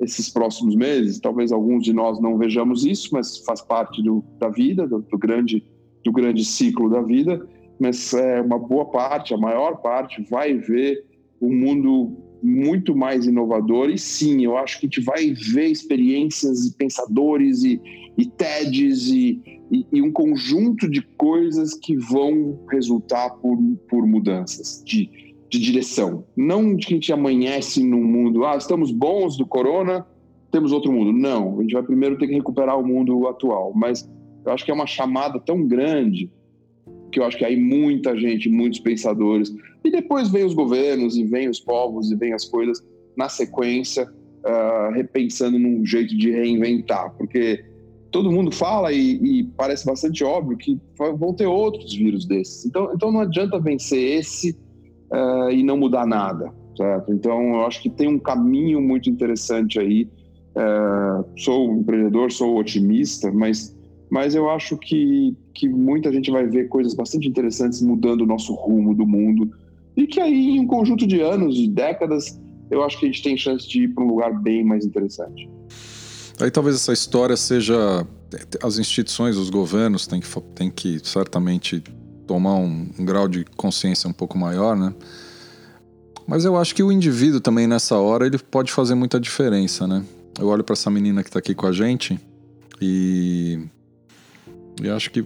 [0.00, 4.48] esses próximos meses, talvez alguns de nós não vejamos isso, mas faz parte do, da
[4.48, 5.64] vida, do, do grande
[6.08, 7.46] do grande ciclo da vida,
[7.78, 11.04] mas é, uma boa parte, a maior parte, vai ver
[11.40, 13.90] um mundo muito mais inovador.
[13.90, 17.80] E sim, eu acho que a gente vai ver experiências e pensadores e,
[18.16, 24.82] e TEDs e, e, e, um conjunto de coisas que vão resultar por, por mudanças
[24.84, 25.10] de,
[25.50, 26.24] de direção.
[26.34, 30.06] Não de que a gente amanhece num mundo, ah, estamos bons do corona,
[30.50, 31.12] temos outro mundo.
[31.12, 33.72] Não, a gente vai primeiro ter que recuperar o mundo atual.
[33.74, 34.08] Mas
[34.48, 36.30] eu acho que é uma chamada tão grande
[37.12, 41.24] que eu acho que aí muita gente, muitos pensadores, e depois vem os governos, e
[41.24, 42.84] vem os povos, e vem as coisas
[43.16, 47.64] na sequência, uh, repensando num jeito de reinventar, porque
[48.10, 52.64] todo mundo fala e, e, parece bastante óbvio que vão ter outros vírus desses.
[52.64, 54.56] Então, então não adianta vencer esse
[55.12, 57.12] uh, e não mudar nada, certo?
[57.12, 60.08] Então eu acho que tem um caminho muito interessante aí.
[60.56, 63.77] Uh, sou empreendedor, sou otimista, mas
[64.10, 68.54] mas eu acho que, que muita gente vai ver coisas bastante interessantes mudando o nosso
[68.54, 69.50] rumo do mundo.
[69.96, 72.40] E que aí, em um conjunto de anos, de décadas,
[72.70, 75.48] eu acho que a gente tem chance de ir para um lugar bem mais interessante.
[76.40, 78.06] Aí talvez essa história seja.
[78.62, 81.82] As instituições, os governos têm que, têm que certamente
[82.26, 84.94] tomar um, um grau de consciência um pouco maior, né?
[86.26, 90.04] Mas eu acho que o indivíduo também nessa hora ele pode fazer muita diferença, né?
[90.38, 92.20] Eu olho para essa menina que está aqui com a gente
[92.80, 93.58] e
[94.82, 95.24] e acho que,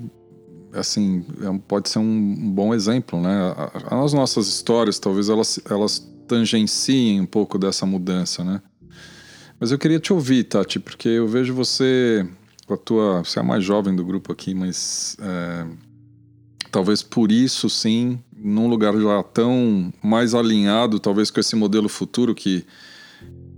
[0.72, 3.54] assim, é pode ser um bom exemplo, né?
[3.90, 8.62] As nossas histórias, talvez elas, elas tangenciem um pouco dessa mudança, né?
[9.60, 12.26] Mas eu queria te ouvir, Tati, porque eu vejo você,
[12.66, 15.66] com a tua, você é a mais jovem do grupo aqui, mas é,
[16.70, 22.34] talvez por isso, sim, num lugar já tão mais alinhado, talvez com esse modelo futuro
[22.34, 22.64] que,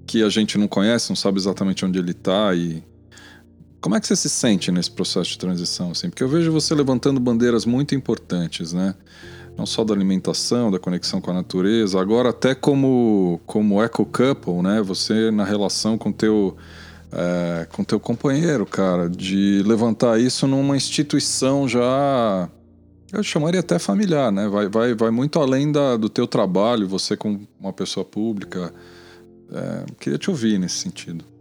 [0.07, 2.83] que a gente não conhece, não sabe exatamente onde ele está e
[3.85, 5.91] como é que você se sente nesse processo de transição?
[5.91, 6.09] Assim?
[6.09, 8.95] Porque eu vejo você levantando bandeiras muito importantes, né?
[9.59, 14.81] Não só da alimentação, da conexão com a natureza, agora até como, como eco-couple, né?
[14.81, 16.57] Você na relação com teu,
[17.13, 22.49] é, com teu companheiro, cara, de levantar isso numa instituição já
[23.13, 24.49] eu chamaria até familiar, né?
[24.49, 28.73] Vai, vai, vai muito além da, do teu trabalho, você como uma pessoa pública.
[29.53, 31.34] É, queria te ouvir nesse sentido.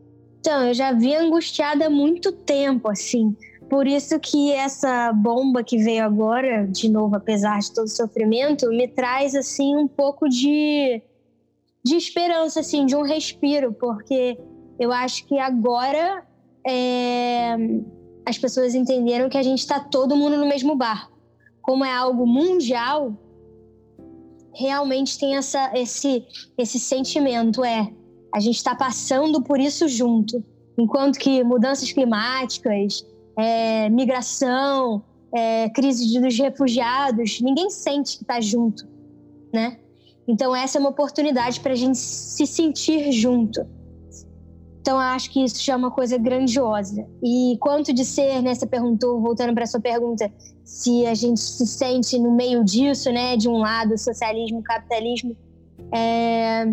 [0.43, 3.33] Então, eu já vi angustiada há muito tempo, assim.
[3.69, 8.67] Por isso que essa bomba que veio agora, de novo, apesar de todo o sofrimento,
[8.67, 11.01] me traz, assim, um pouco de,
[11.81, 14.37] de esperança, assim, de um respiro, porque
[14.77, 16.27] eu acho que agora
[16.67, 17.55] é,
[18.25, 21.17] as pessoas entenderam que a gente está todo mundo no mesmo barco.
[21.61, 23.17] Como é algo mundial,
[24.53, 26.25] realmente tem essa, esse,
[26.57, 27.93] esse sentimento, é,
[28.33, 30.43] a gente está passando por isso junto.
[30.77, 33.05] Enquanto que mudanças climáticas,
[33.37, 38.87] é, migração, é, crise dos refugiados, ninguém sente que está junto,
[39.53, 39.77] né?
[40.27, 43.65] Então essa é uma oportunidade para a gente se sentir junto.
[44.83, 47.07] Então, acho que isso já é uma coisa grandiosa.
[47.23, 48.53] E quanto de ser, né?
[48.53, 50.29] Você perguntou, voltando para sua pergunta,
[50.65, 53.37] se a gente se sente no meio disso, né?
[53.37, 55.37] De um lado, socialismo, capitalismo.
[55.89, 56.65] É,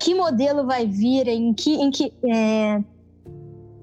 [0.00, 1.28] que modelo vai vir?
[1.28, 2.82] Em que, em que, é,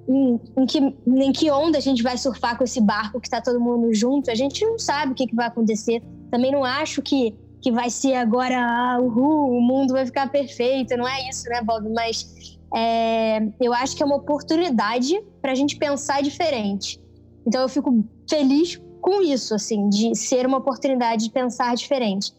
[0.09, 3.39] em, em, que, em que onda a gente vai surfar com esse barco que está
[3.39, 4.31] todo mundo junto?
[4.31, 6.01] A gente não sabe o que, que vai acontecer.
[6.31, 10.97] Também não acho que, que vai ser agora, ah, uhul, o mundo vai ficar perfeito.
[10.97, 11.87] Não é isso, né, Bob?
[11.93, 16.99] Mas é, eu acho que é uma oportunidade para a gente pensar diferente.
[17.45, 22.33] Então eu fico feliz com isso, assim, de ser uma oportunidade de pensar diferente.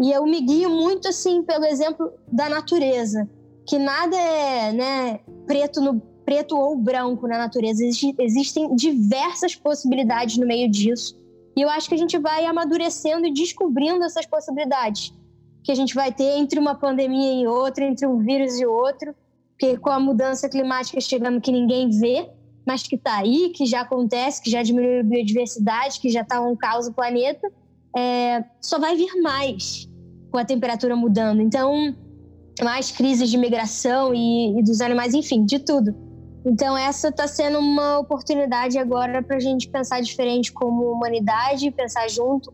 [0.00, 3.28] E eu me guio muito, assim, pelo exemplo da natureza,
[3.66, 7.84] que nada é, né, preto no preto ou branco na natureza.
[7.84, 11.16] existem diversas possibilidades no meio disso.
[11.56, 15.12] E eu acho que a gente vai amadurecendo e descobrindo essas possibilidades
[15.62, 19.14] que a gente vai ter entre uma pandemia e outra, entre um vírus e outro
[19.62, 22.28] porque com a mudança climática chegando que ninguém vê,
[22.66, 26.40] mas que está aí, que já acontece, que já diminuiu a biodiversidade, que já está
[26.40, 27.48] um caos no planeta,
[27.96, 29.88] é, só vai vir mais
[30.30, 31.40] com a temperatura mudando.
[31.40, 31.94] Então,
[32.62, 35.94] mais crises de migração e, e dos animais, enfim, de tudo.
[36.44, 42.08] Então, essa está sendo uma oportunidade agora para a gente pensar diferente como humanidade, pensar
[42.08, 42.52] junto,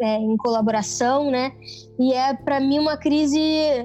[0.00, 1.52] é, em colaboração, né?
[1.98, 3.40] E é, para mim, uma crise.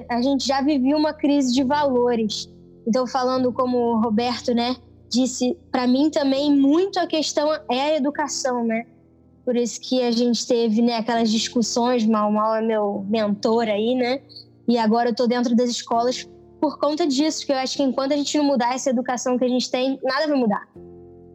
[0.08, 2.48] A gente já viveu uma crise de valores.
[2.86, 4.76] Então, falando como o Roberto, né,
[5.10, 8.86] disse, para mim também muito a questão é a educação, né?
[9.50, 13.96] Por isso que a gente teve, né, aquelas discussões, Mal Mal é meu mentor aí,
[13.96, 14.20] né?
[14.68, 16.24] E agora eu tô dentro das escolas
[16.60, 19.44] por conta disso, que eu acho que enquanto a gente não mudar essa educação que
[19.44, 20.68] a gente tem, nada vai mudar.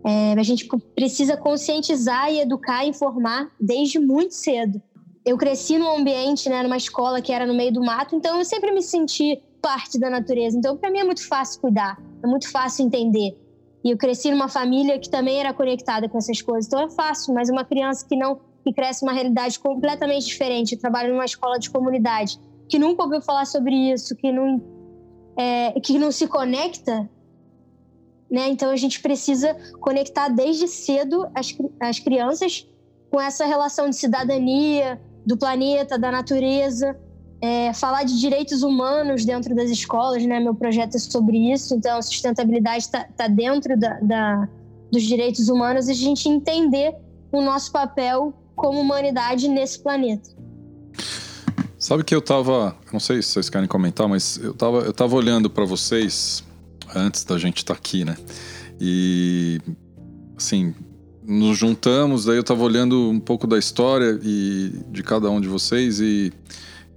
[0.06, 4.82] É, a gente precisa conscientizar e educar, informar desde muito cedo.
[5.26, 8.46] Eu cresci num ambiente, né, numa escola que era no meio do mato, então eu
[8.46, 10.58] sempre me senti parte da natureza.
[10.58, 13.38] Então, para mim é muito fácil cuidar, é muito fácil entender.
[13.86, 17.36] E eu cresci numa família que também era conectada com essas coisas, então é fácil.
[17.36, 21.70] Mas uma criança que não que cresce numa realidade completamente diferente, trabalha numa escola de
[21.70, 24.60] comunidade, que nunca ouviu falar sobre isso, que não
[25.38, 27.08] é, que não se conecta,
[28.28, 28.50] né?
[28.50, 32.68] Então a gente precisa conectar desde cedo as, as crianças
[33.12, 37.00] com essa relação de cidadania, do planeta, da natureza,
[37.42, 40.40] é, falar de direitos humanos dentro das escolas, né?
[40.40, 44.50] Meu projeto é sobre isso, então a sustentabilidade está tá dentro da, da,
[44.92, 46.96] dos direitos humanos e a gente entender
[47.32, 50.30] o nosso papel como humanidade nesse planeta.
[51.78, 55.16] Sabe que eu tava, não sei se vocês querem comentar, mas eu tava, eu tava
[55.16, 56.44] olhando para vocês
[56.96, 58.16] antes da gente estar tá aqui, né?
[58.80, 59.60] E
[60.36, 60.74] assim,
[61.24, 65.48] nos juntamos, daí eu tava olhando um pouco da história e de cada um de
[65.48, 66.34] vocês e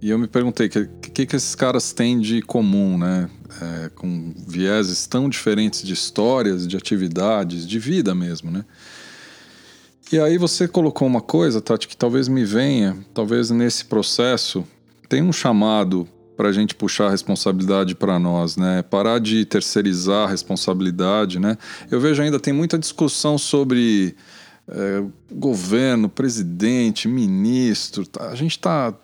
[0.00, 3.28] e eu me perguntei o que, que, que, esses caras têm de comum, né?
[3.60, 8.64] É, com vieses tão diferentes de histórias, de atividades, de vida mesmo, né?
[10.12, 14.64] E aí você colocou uma coisa, Tati, que talvez me venha, talvez nesse processo,
[15.08, 18.82] tem um chamado para a gente puxar a responsabilidade para nós, né?
[18.82, 21.58] Parar de terceirizar a responsabilidade, né?
[21.90, 24.14] Eu vejo ainda tem muita discussão sobre
[24.68, 28.06] é, governo, presidente, ministro.
[28.20, 28.94] A gente está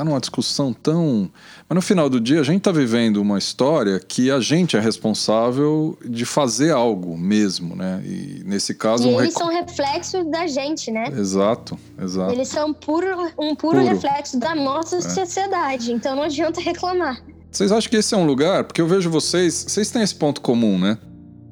[0.00, 1.30] tá numa discussão tão.
[1.68, 4.80] Mas no final do dia, a gente está vivendo uma história que a gente é
[4.80, 8.02] responsável de fazer algo mesmo, né?
[8.04, 9.04] E nesse caso.
[9.04, 9.38] E um eles rec...
[9.38, 11.04] são reflexos da gente, né?
[11.08, 12.32] Exato, exato.
[12.32, 13.84] Eles são puro, um puro, puro.
[13.84, 15.00] reflexo da nossa é.
[15.00, 17.22] sociedade, então não adianta reclamar.
[17.50, 18.64] Vocês acham que esse é um lugar?
[18.64, 19.64] Porque eu vejo vocês.
[19.66, 20.96] Vocês têm esse ponto comum, né?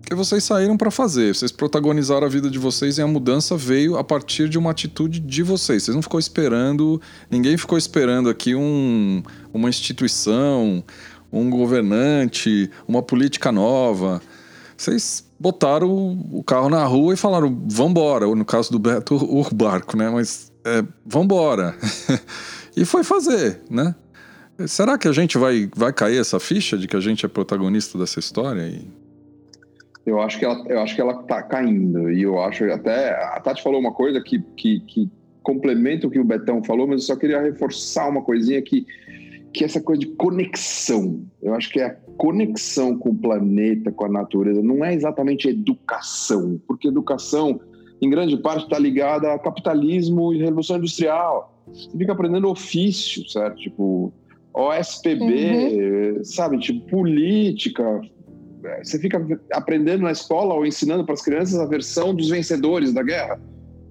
[0.09, 3.98] Porque vocês saíram para fazer, vocês protagonizaram a vida de vocês e a mudança veio
[3.98, 5.82] a partir de uma atitude de vocês.
[5.82, 6.98] Vocês não ficou esperando,
[7.30, 10.82] ninguém ficou esperando aqui um, uma instituição,
[11.30, 14.22] um governante, uma política nova.
[14.78, 15.90] Vocês botaram
[16.32, 18.34] o carro na rua e falaram, vambora.
[18.34, 20.09] No caso do Beto, o barco, né?
[20.09, 21.76] Mas é, vambora.
[22.74, 23.94] e foi fazer, né?
[24.66, 27.98] Será que a gente vai, vai cair essa ficha de que a gente é protagonista
[27.98, 28.62] dessa história?
[28.62, 29.07] E...
[30.09, 32.11] Eu acho que ela, eu acho que ela tá caindo.
[32.11, 33.11] E eu acho até.
[33.11, 35.11] A Tati falou uma coisa que, que, que
[35.42, 38.86] complementa o que o Betão falou, mas eu só queria reforçar uma coisinha que,
[39.52, 41.22] que é essa coisa de conexão.
[41.42, 45.48] Eu acho que é a conexão com o planeta, com a natureza, não é exatamente
[45.48, 47.61] educação, porque educação,
[48.00, 51.62] em grande parte, está ligada a capitalismo e revolução industrial.
[51.70, 53.56] Você fica aprendendo ofício, certo?
[53.56, 54.12] Tipo,
[54.54, 56.24] OSPB, uhum.
[56.24, 56.59] sabe?
[56.59, 58.00] Tipo, política.
[58.82, 63.02] Você fica aprendendo na escola ou ensinando para as crianças a versão dos vencedores da
[63.02, 63.40] guerra.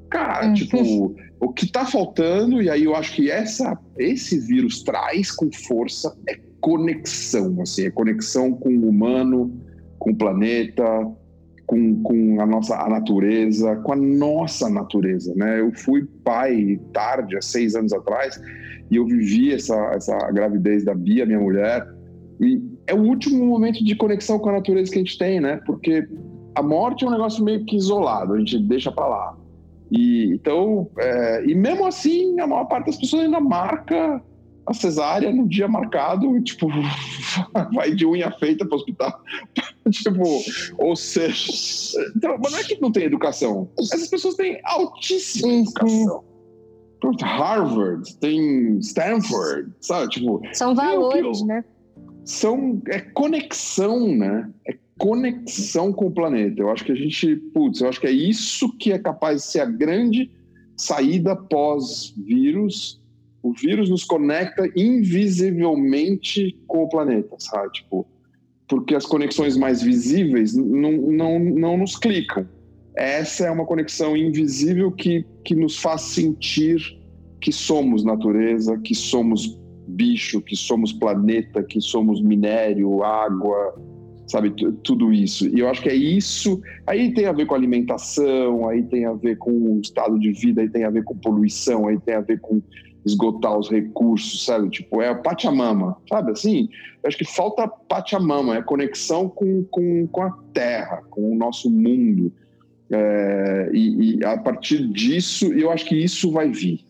[0.09, 0.53] Cara, uhum.
[0.53, 5.49] tipo, o que está faltando, e aí eu acho que essa, esse vírus traz com
[5.51, 9.53] força, é conexão, assim, é conexão com o humano,
[9.99, 10.84] com o planeta,
[11.65, 15.59] com, com a nossa a natureza, com a nossa natureza, né?
[15.59, 18.41] Eu fui pai tarde, há seis anos atrás,
[18.89, 21.86] e eu vivi essa, essa gravidez da Bia, minha mulher,
[22.39, 25.58] e é o último momento de conexão com a natureza que a gente tem, né?
[25.66, 26.08] Porque
[26.56, 29.38] a morte é um negócio meio que isolado, a gente deixa para lá.
[29.92, 34.22] E então, é, e mesmo assim, a maior parte das pessoas ainda marca
[34.66, 36.68] a cesárea no dia marcado, tipo,
[37.74, 39.22] vai de unha feita para o hospital.
[39.92, 40.24] tipo,
[40.78, 41.52] ou seja,
[42.16, 43.70] então, mas não é que não tem educação.
[43.80, 46.24] Essas pessoas têm altíssima educação.
[47.22, 50.10] Harvard, tem Stanford, sabe?
[50.10, 51.64] Tipo, são valores, né?
[52.28, 54.49] São é conexão, né?
[54.67, 56.61] É conexão com o planeta.
[56.61, 59.47] Eu acho que a gente, putz, eu acho que é isso que é capaz de
[59.47, 60.30] ser a grande
[60.75, 63.01] saída pós-vírus.
[63.41, 67.71] O vírus nos conecta invisivelmente com o planeta, sabe?
[67.71, 68.05] Tipo,
[68.67, 72.45] porque as conexões mais visíveis não, não, não nos clicam.
[72.93, 76.82] Essa é uma conexão invisível que, que nos faz sentir
[77.39, 79.57] que somos natureza, que somos
[79.98, 83.76] bicho, que somos planeta, que somos minério, água,
[84.28, 84.52] sabe,
[84.84, 85.48] tudo isso.
[85.48, 86.62] E eu acho que é isso.
[86.86, 90.62] Aí tem a ver com alimentação, aí tem a ver com o estado de vida,
[90.62, 92.62] aí tem a ver com poluição, aí tem a ver com
[93.04, 94.70] esgotar os recursos, sabe?
[94.70, 96.32] Tipo, é a Pachamama, sabe?
[96.32, 96.70] Assim,
[97.02, 101.72] eu acho que falta Pachamama, é conexão com, com, com a terra, com o nosso
[101.72, 102.32] mundo.
[102.91, 106.86] É, e, e, a partir disso, eu acho que isso vai vir.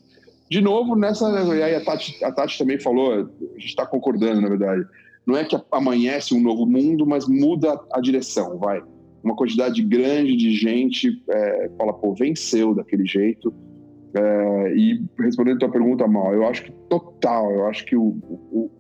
[0.50, 1.30] De novo, nessa.
[1.30, 4.86] E a Tati, a Tati também falou, a gente está concordando, na verdade
[5.28, 8.82] não é que amanhece um novo mundo, mas muda a direção, vai.
[9.22, 13.54] Uma quantidade grande de gente é, fala, pô, venceu daquele jeito.
[14.14, 18.18] É, e respondendo a tua pergunta, Mal, eu acho que total, eu acho que o,
[18.50, 18.72] o,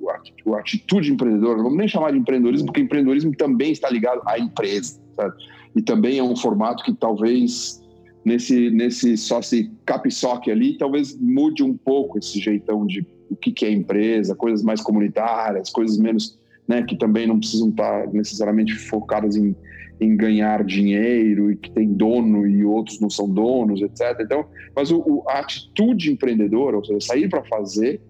[0.56, 4.40] a atitude empreendedora, não vamos nem chamar de empreendedorismo, porque empreendedorismo também está ligado à
[4.40, 5.36] empresa, sabe?
[5.76, 7.84] E também é um formato que talvez
[8.28, 13.66] nesse, nesse sócio capiçoque ali, talvez mude um pouco esse jeitão de o que, que
[13.66, 19.38] é empresa, coisas mais comunitárias, coisas menos, né, que também não precisam estar necessariamente focadas
[19.38, 19.56] em,
[20.02, 24.20] em ganhar dinheiro e que tem dono e outros não são donos, etc.
[24.20, 28.02] Então, mas o, o a atitude empreendedora, ou seja, sair para fazer,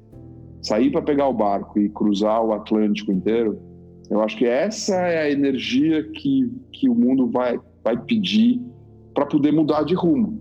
[0.63, 3.59] sair para pegar o barco e cruzar o Atlântico inteiro,
[4.09, 8.59] eu acho que essa é a energia que, que o mundo vai, vai pedir
[9.18, 10.39] para poder mudar de rumo.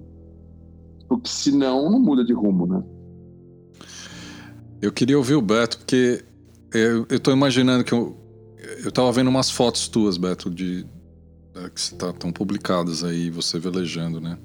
[1.09, 2.85] Porque senão não muda de rumo, né?
[4.83, 6.23] Eu queria ouvir o Beto, porque
[6.75, 8.15] eu, eu tô imaginando que eu,
[8.85, 10.85] eu tava vendo umas fotos tuas, Beto, de,
[11.55, 14.37] é, que estão tá, publicadas aí, você velejando, né?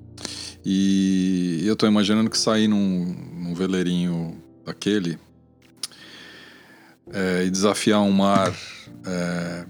[0.63, 5.19] E eu tô imaginando que sair num, num veleirinho daquele
[7.11, 8.55] é, e desafiar um mar,
[9.05, 9.65] é,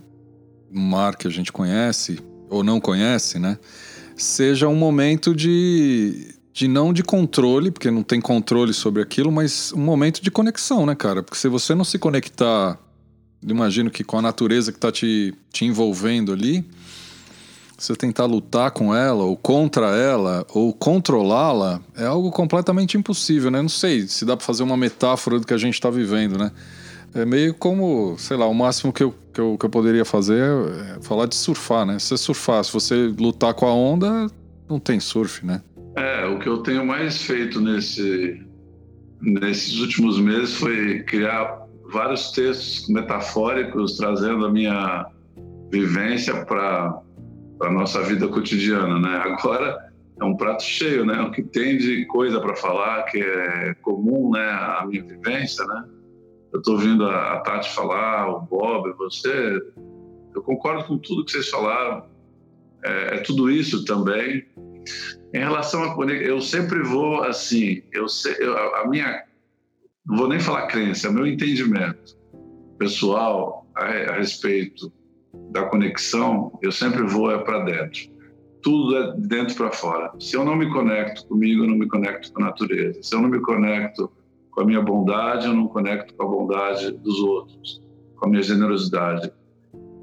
[0.71, 3.57] um mar que a gente conhece ou não conhece, né?
[4.21, 9.71] Seja um momento de de não de controle, porque não tem controle sobre aquilo, mas
[9.73, 11.23] um momento de conexão, né, cara?
[11.23, 12.77] Porque se você não se conectar,
[13.41, 16.65] imagino que com a natureza que está te, te envolvendo ali,
[17.77, 23.61] você tentar lutar com ela, ou contra ela, ou controlá-la, é algo completamente impossível, né?
[23.61, 26.51] Não sei se dá para fazer uma metáfora do que a gente está vivendo, né?
[27.13, 30.41] É meio como, sei lá, o máximo que eu, que eu, que eu poderia fazer
[30.41, 31.99] é falar de surfar, né?
[31.99, 34.27] Se você surfar, se você lutar com a onda,
[34.69, 35.61] não tem surf, né?
[35.95, 38.41] É, o que eu tenho mais feito nesse,
[39.21, 45.05] nesses últimos meses foi criar vários textos metafóricos, trazendo a minha
[45.69, 47.01] vivência para
[47.61, 49.21] a nossa vida cotidiana, né?
[49.25, 51.19] Agora é um prato cheio, né?
[51.21, 54.49] O que tem de coisa para falar que é comum, né?
[54.49, 55.83] A minha vivência, né?
[56.51, 59.61] Eu estou ouvindo a Tati falar, o Bob, você.
[60.33, 62.05] Eu concordo com tudo que vocês falaram.
[62.83, 64.45] É, é tudo isso também.
[65.33, 68.05] Em relação a eu sempre vou assim, eu,
[68.39, 69.23] eu a minha
[70.05, 72.17] não vou nem falar crença, é meu entendimento
[72.77, 74.91] pessoal a, a respeito
[75.51, 78.09] da conexão, eu sempre vou é para dentro.
[78.61, 80.11] Tudo é de dentro para fora.
[80.19, 83.01] Se eu não me conecto comigo, eu não me conecto com a natureza.
[83.01, 84.11] Se eu não me conecto
[84.51, 87.81] com a minha bondade, eu não conecto com a bondade dos outros,
[88.17, 89.31] com a minha generosidade.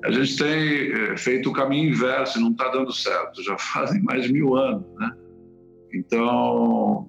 [0.05, 3.43] A gente tem eh, feito o caminho inverso não está dando certo.
[3.43, 5.11] Já fazem mais de mil anos, né?
[5.93, 7.09] Então,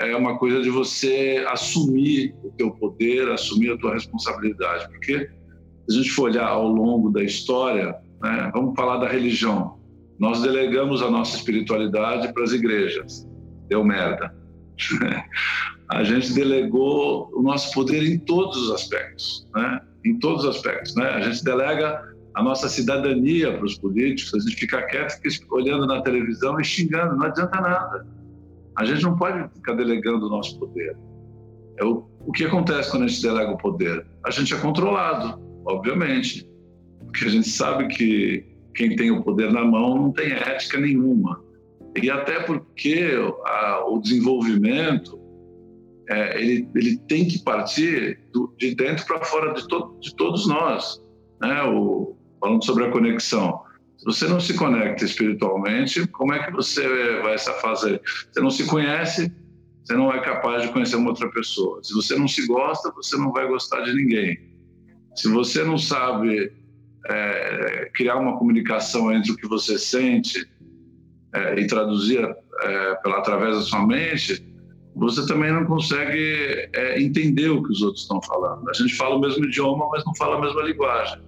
[0.00, 5.30] é uma coisa de você assumir o teu poder, assumir a tua responsabilidade, porque
[5.88, 9.78] se a gente for olhar ao longo da história, né, vamos falar da religião.
[10.18, 13.26] Nós delegamos a nossa espiritualidade para as igrejas.
[13.68, 14.34] Deu merda.
[15.90, 19.80] a gente delegou o nosso poder em todos os aspectos, né?
[20.04, 21.08] Em todos os aspectos, né?
[21.10, 22.02] A gente delega
[22.34, 26.64] a nossa cidadania para os políticos, a gente fica quieto, fica olhando na televisão e
[26.64, 28.06] xingando, não adianta nada.
[28.76, 30.96] A gente não pode ficar delegando o nosso poder.
[31.78, 34.06] É o, o que acontece quando a gente delega o poder?
[34.24, 36.48] A gente é controlado obviamente,
[37.04, 41.42] porque a gente sabe que quem tem o poder na mão não tem ética nenhuma.
[41.96, 43.10] E até porque
[43.44, 45.18] a, o desenvolvimento
[46.08, 50.46] é, ele, ele tem que partir do, de dentro para fora de, to, de todos
[50.46, 51.02] nós.
[51.40, 51.62] Né?
[51.64, 53.60] O, falando sobre a conexão.
[53.98, 58.00] Se você não se conecta espiritualmente, como é que você vai se fazer?
[58.32, 59.32] Você não se conhece,
[59.84, 61.82] você não é capaz de conhecer uma outra pessoa.
[61.82, 64.38] Se você não se gosta, você não vai gostar de ninguém.
[65.16, 66.52] Se você não sabe
[67.08, 70.48] é, criar uma comunicação entre o que você sente
[71.38, 74.42] é, e traduzir é, pela, através da sua mente,
[74.96, 78.68] você também não consegue é, entender o que os outros estão falando.
[78.68, 81.20] A gente fala o mesmo idioma, mas não fala a mesma linguagem.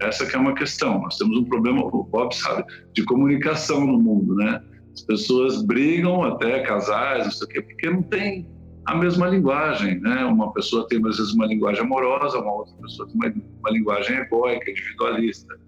[0.00, 1.00] Essa que é uma questão.
[1.00, 4.62] Nós temos um problema, o Bob sabe, de comunicação no mundo, né?
[4.92, 8.46] As pessoas brigam até casais, não sei o quê, porque não tem
[8.84, 10.24] a mesma linguagem, né?
[10.26, 14.16] Uma pessoa tem às vezes uma linguagem amorosa, uma outra pessoa tem uma, uma linguagem
[14.16, 15.58] egóica, individualista.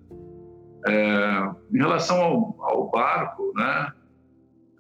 [0.87, 3.93] É, em relação ao, ao barco, né?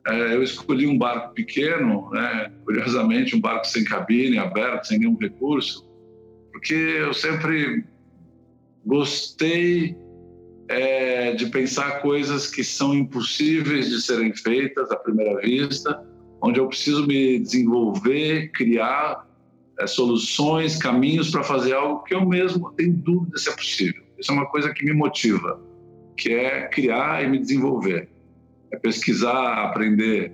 [0.06, 2.52] É, eu escolhi um barco pequeno, né?
[2.64, 5.88] Curiosamente, um barco sem cabine, aberto, sem nenhum recurso,
[6.52, 7.84] porque eu sempre
[8.86, 9.96] gostei
[10.68, 16.06] é, de pensar coisas que são impossíveis de serem feitas à primeira vista
[16.40, 19.26] onde eu preciso me desenvolver, criar
[19.78, 24.02] é, soluções, caminhos para fazer algo que eu mesmo tenho dúvida se é possível.
[24.18, 25.60] Isso é uma coisa que me motiva,
[26.18, 28.08] que é criar e me desenvolver,
[28.72, 30.32] é pesquisar, aprender.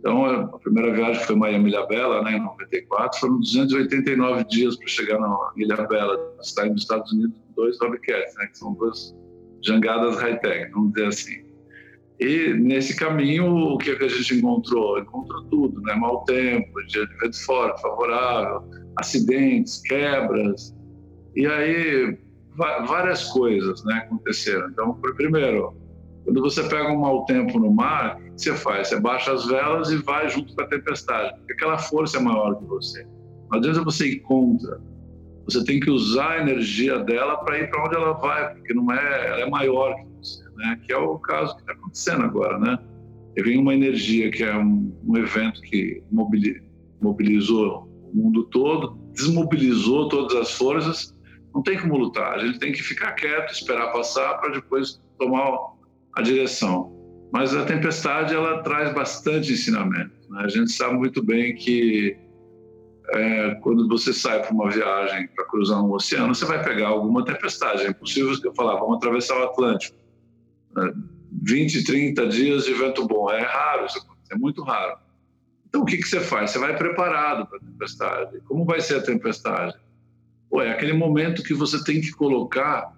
[0.00, 4.88] Então, a primeira viagem foi Miami Ilha Bela, né, em 94, foram 289 dias para
[4.88, 9.14] chegar na Ilha Bela, cidade nos Estados Unidos, dois Bobcats, né, que são duas
[9.62, 11.52] jangadas high-tech, vamos dizer assim.
[12.18, 14.98] E nesse caminho, o que, a gente encontrou?
[14.98, 15.94] Encontrou tudo, né?
[15.94, 18.62] Mau tempo, dia de vento forte, favorável,
[18.96, 20.72] acidentes, quebras.
[21.34, 22.16] E aí,
[22.56, 24.68] várias coisas né, aconteceram.
[24.68, 25.74] Então, primeiro,
[26.24, 28.88] quando você pega um mau tempo no mar, o que você faz?
[28.88, 32.56] Você baixa as velas e vai junto com a tempestade, porque aquela força é maior
[32.56, 33.06] que você.
[33.50, 34.80] Não adianta você ir contra.
[35.44, 38.92] Você tem que usar a energia dela para ir para onde ela vai, porque não
[38.92, 40.78] é, ela é maior que você né?
[40.86, 42.58] que é o caso que está acontecendo agora.
[42.58, 42.78] Né?
[43.34, 46.02] Teve uma energia que é um, um evento que
[47.00, 51.14] mobilizou o mundo todo, desmobilizou todas as forças,
[51.54, 55.72] não tem como lutar, gente tem que ficar quieto, esperar passar para depois tomar
[56.14, 56.92] a direção.
[57.32, 60.12] Mas a tempestade ela traz bastante ensinamento.
[60.30, 60.42] Né?
[60.44, 62.16] A gente sabe muito bem que
[63.14, 67.24] é, quando você sai para uma viagem para cruzar um oceano, você vai pegar alguma
[67.24, 67.84] tempestade.
[67.84, 69.96] É impossível eu falar, vamos atravessar o Atlântico.
[71.42, 73.30] 20, 30 dias de vento bom.
[73.30, 74.98] É raro isso é muito raro.
[75.68, 76.50] Então, o que, que você faz?
[76.50, 78.40] Você vai preparado para a tempestade.
[78.40, 79.74] Como vai ser a tempestade?
[80.52, 82.94] Pô, é aquele momento que você tem que colocar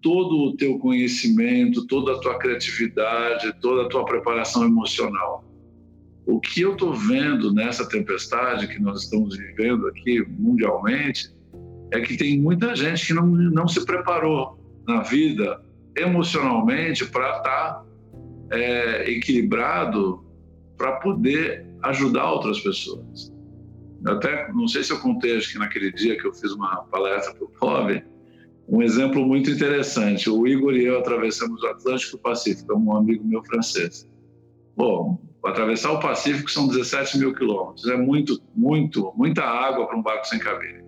[0.00, 5.44] todo o teu conhecimento, toda a tua criatividade, toda a tua preparação emocional.
[6.24, 11.30] O que eu estou vendo nessa tempestade que nós estamos vivendo aqui mundialmente
[11.90, 15.62] é que tem muita gente que não, não se preparou na vida
[15.94, 17.84] emocionalmente para estar tá,
[18.50, 20.24] é, equilibrado
[20.78, 23.33] para poder ajudar outras pessoas.
[24.06, 27.34] Até não sei se eu contei, acho que naquele dia que eu fiz uma palestra
[27.34, 28.02] para o POV,
[28.68, 30.28] um exemplo muito interessante.
[30.28, 34.08] O Igor e eu atravessamos o Atlântico Pacífico, é um amigo meu francês.
[34.76, 37.86] Bom, atravessar o Pacífico são 17 mil quilômetros.
[37.86, 40.82] É muito, muito, muita água para um barco sem cabine.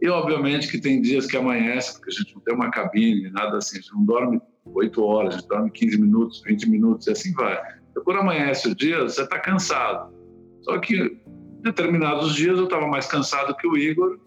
[0.00, 3.58] E, obviamente, que tem dias que amanhece, porque a gente não tem uma cabine, nada
[3.58, 7.10] assim, a gente não dorme 8 horas, a gente dorme 15 minutos, 20 minutos, e
[7.10, 7.60] assim vai.
[8.04, 10.14] Quando amanhece o dia, você está cansado.
[10.62, 11.20] Só que
[11.62, 14.18] determinados dias eu estava mais cansado que o Igor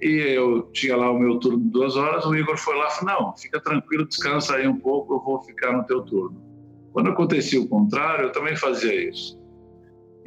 [0.00, 2.26] e eu tinha lá o meu turno de duas horas.
[2.26, 5.42] O Igor foi lá e falou: Não, fica tranquilo, descansa aí um pouco, eu vou
[5.42, 6.42] ficar no teu turno.
[6.92, 9.40] Quando acontecia o contrário, eu também fazia isso.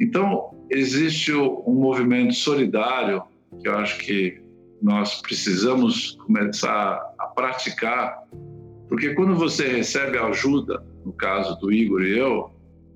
[0.00, 3.22] Então, existe um movimento solidário
[3.60, 4.42] que eu acho que
[4.82, 8.22] nós precisamos começar a praticar,
[8.88, 12.50] porque quando você recebe ajuda, no caso do Igor e eu,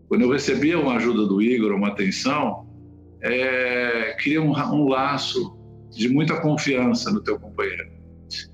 [0.08, 2.66] quando eu recebia uma ajuda do Igor, uma atenção,
[3.22, 5.58] é, cria um, um laço
[5.90, 8.00] de muita confiança no teu companheiro.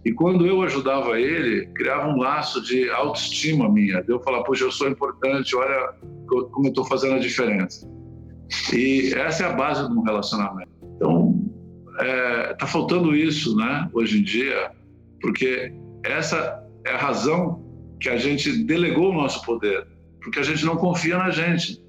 [0.05, 4.65] E quando eu ajudava ele, criava um laço de autoestima minha, de eu falar, poxa,
[4.65, 5.95] eu sou importante, olha
[6.27, 7.87] como eu estou fazendo a diferença.
[8.73, 10.71] E essa é a base de um relacionamento.
[10.97, 11.39] Então,
[12.01, 14.71] é, tá faltando isso, né, hoje em dia,
[15.21, 15.73] porque
[16.05, 17.63] essa é a razão
[18.01, 19.87] que a gente delegou o nosso poder,
[20.23, 21.83] porque a gente não confia na gente.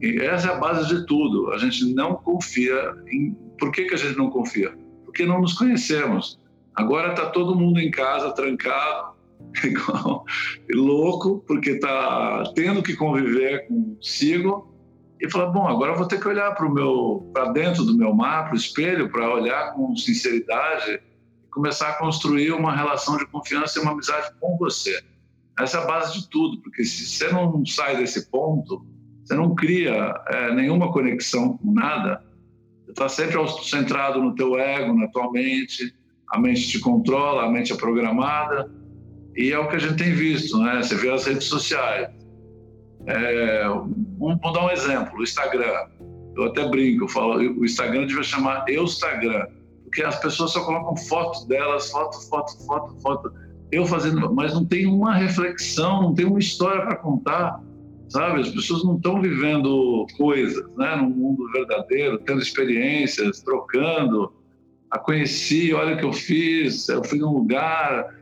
[0.00, 1.52] E essa é a base de tudo.
[1.52, 3.32] A gente não confia em.
[3.58, 4.76] Por que, que a gente não confia?
[5.04, 6.40] Porque não nos conhecemos.
[6.74, 9.14] Agora está todo mundo em casa, trancado,
[10.74, 14.74] louco, porque está tendo que conviver consigo
[15.20, 17.96] e falar, bom, agora eu vou ter que olhar para o meu, para dentro do
[17.96, 21.00] meu mar, para o espelho, para olhar com sinceridade
[21.44, 25.02] e começar a construir uma relação de confiança e uma amizade com você.
[25.58, 28.84] Essa é a base de tudo, porque se você não sai desse ponto,
[29.24, 32.22] você não cria é, nenhuma conexão com nada.
[32.84, 35.94] Você está sempre centrado no teu ego, na tua mente.
[36.30, 38.70] A mente te controla, a mente é programada.
[39.36, 40.82] E é o que a gente tem visto, né?
[40.82, 42.08] Você vê as redes sociais
[43.06, 43.64] é,
[44.18, 45.88] vamos dar um exemplo, o Instagram.
[46.36, 49.46] Eu até brinco, eu falo, o Instagram devia chamar Instagram,
[49.84, 53.32] porque as pessoas só colocam fotos delas, foto, foto, foto, foto.
[53.70, 57.60] Eu fazendo, mas não tem uma reflexão, não tem uma história para contar,
[58.14, 58.42] sabe?
[58.42, 60.94] As pessoas não estão vivendo coisas, né?
[60.94, 64.32] No mundo verdadeiro, tendo experiências, trocando.
[64.88, 68.14] A conheci, olha o que eu fiz, eu fui num lugar,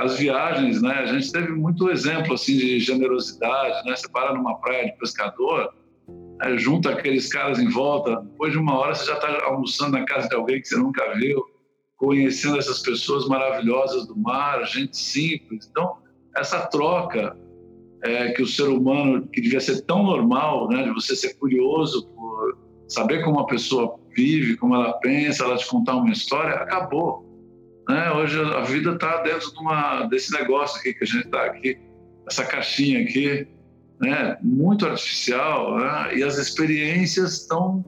[0.00, 0.92] as viagens, né?
[0.92, 3.96] A gente teve muito exemplo assim de generosidade, né?
[3.96, 5.74] Você para numa praia de pescador,
[6.40, 10.04] é, junta aqueles caras em volta, depois de uma hora você já está almoçando na
[10.04, 11.44] casa de alguém que você nunca viu,
[11.96, 15.68] conhecendo essas pessoas maravilhosas do mar, gente simples.
[15.68, 15.96] Então,
[16.36, 17.36] essa troca
[18.02, 20.82] é, que o ser humano, que devia ser tão normal, né?
[20.82, 25.66] De você ser curioso por saber como a pessoa vive, como ela pensa, ela te
[25.66, 27.26] contar uma história, acabou.
[27.88, 28.10] Né?
[28.12, 31.78] Hoje a vida está dentro de uma, desse negócio aqui que a gente está aqui,
[32.28, 33.46] essa caixinha aqui,
[34.00, 34.36] né?
[34.42, 36.16] muito artificial, né?
[36.16, 37.84] e as experiências estão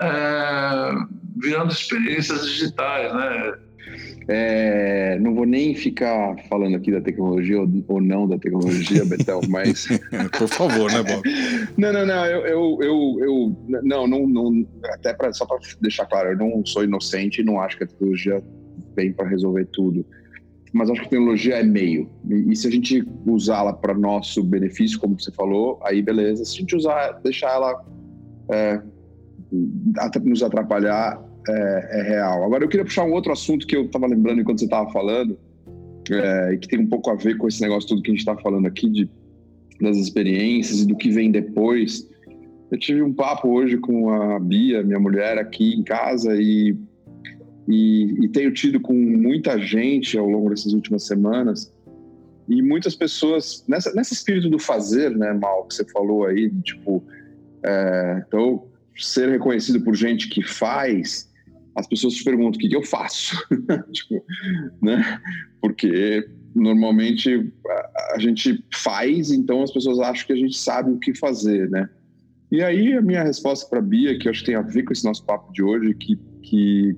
[0.00, 0.90] é,
[1.36, 3.54] virando experiências digitais, né?
[4.26, 9.40] É, não vou nem ficar falando aqui da tecnologia ou, ou não da tecnologia, Betel,
[9.48, 9.86] mas.
[10.38, 11.22] Por favor, né, Bob?
[11.76, 12.26] Não, não, não.
[12.26, 16.64] Eu, eu, eu, eu não, não, não, até pra, só para deixar claro, eu não
[16.64, 18.42] sou inocente e não acho que a tecnologia
[18.96, 20.06] vem para resolver tudo.
[20.72, 22.10] Mas acho que a tecnologia é meio.
[22.28, 26.44] E, se a gente usá-la para nosso benefício, como você falou, aí beleza.
[26.44, 27.84] Se a gente usar, deixar ela
[28.50, 28.82] é,
[30.24, 32.44] nos atrapalhar, é, é, real.
[32.44, 35.38] Agora, eu queria puxar um outro assunto que eu estava lembrando enquanto você estava falando,
[36.10, 38.36] é, que tem um pouco a ver com esse negócio tudo que a gente está
[38.36, 39.08] falando aqui, de,
[39.80, 42.08] das experiências e do que vem depois.
[42.70, 46.76] Eu tive um papo hoje com a Bia, minha mulher, aqui em casa, e
[47.66, 51.72] e, e, tenho tido com muita gente ao longo dessas últimas semanas
[52.46, 57.02] e muitas pessoas nessa, nesse espírito do fazer, né, Mal, que você falou aí, tipo,
[57.62, 58.66] é, então
[58.96, 61.30] ser reconhecido por gente que faz,
[61.76, 63.36] as pessoas se perguntam o que, que eu faço,
[63.92, 64.24] tipo,
[64.80, 65.20] né?
[65.60, 67.52] Porque normalmente
[68.14, 71.88] a, gente faz, então as pessoas acham que a gente sabe o que fazer, né?
[72.50, 74.92] E aí a minha resposta para Bia, que eu acho que tem a ver com
[74.92, 76.96] esse nosso papo de hoje, que, que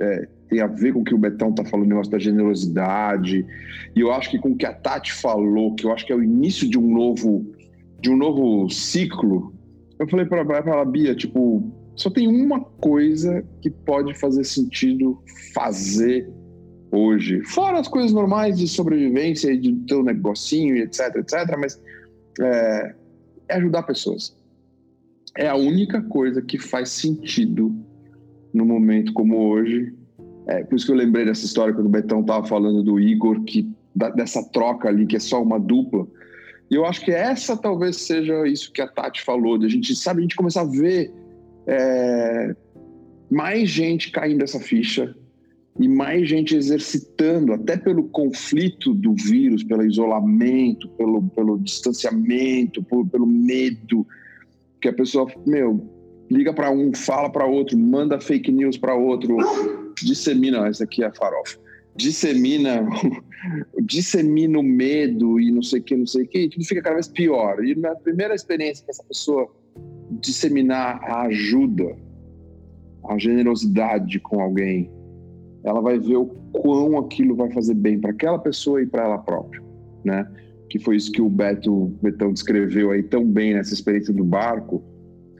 [0.00, 3.46] é, tem a ver com o que o Betão está falando, o negócio da generosidade.
[3.94, 6.16] E eu acho que com o que a Tati falou, que eu acho que é
[6.16, 7.54] o início de um novo,
[8.00, 9.54] de um novo ciclo.
[9.98, 15.18] Eu falei para ela, Bia, tipo, só tem uma coisa que pode fazer sentido
[15.54, 16.30] fazer
[16.92, 17.42] hoje.
[17.44, 21.80] Fora as coisas normais de sobrevivência e de teu negocinho, etc, etc, mas
[22.40, 22.94] é,
[23.48, 24.36] é ajudar pessoas.
[25.36, 27.74] É a única coisa que faz sentido
[28.52, 29.92] num momento como hoje.
[30.46, 33.42] É, por isso que eu lembrei dessa história quando o Betão estava falando do Igor,
[33.42, 36.06] que da, dessa troca ali, que é só uma dupla.
[36.70, 39.94] E eu acho que essa talvez seja isso que a Tati falou, de a gente,
[39.94, 41.12] sabe, a gente começar a ver
[41.66, 42.54] é,
[43.30, 45.14] mais gente caindo essa ficha
[45.78, 53.06] e mais gente exercitando, até pelo conflito do vírus, pelo isolamento, pelo, pelo distanciamento, por,
[53.06, 54.06] pelo medo,
[54.80, 55.86] que a pessoa, meu,
[56.30, 59.36] liga para um, fala para outro, manda fake news para outro,
[60.02, 61.58] dissemina, essa aqui é a farofa,
[61.94, 62.88] dissemina,
[63.82, 66.82] dissemina o medo e não sei o que, não sei o que, e tudo fica
[66.82, 67.62] cada vez pior.
[67.62, 69.50] E na primeira experiência que essa pessoa
[70.20, 71.96] disseminar a ajuda,
[73.08, 74.90] a generosidade com alguém,
[75.64, 79.18] ela vai ver o quão aquilo vai fazer bem para aquela pessoa e para ela
[79.18, 79.62] própria,
[80.04, 80.26] né?
[80.68, 84.82] Que foi isso que o Beto Betão descreveu aí tão bem nessa experiência do barco.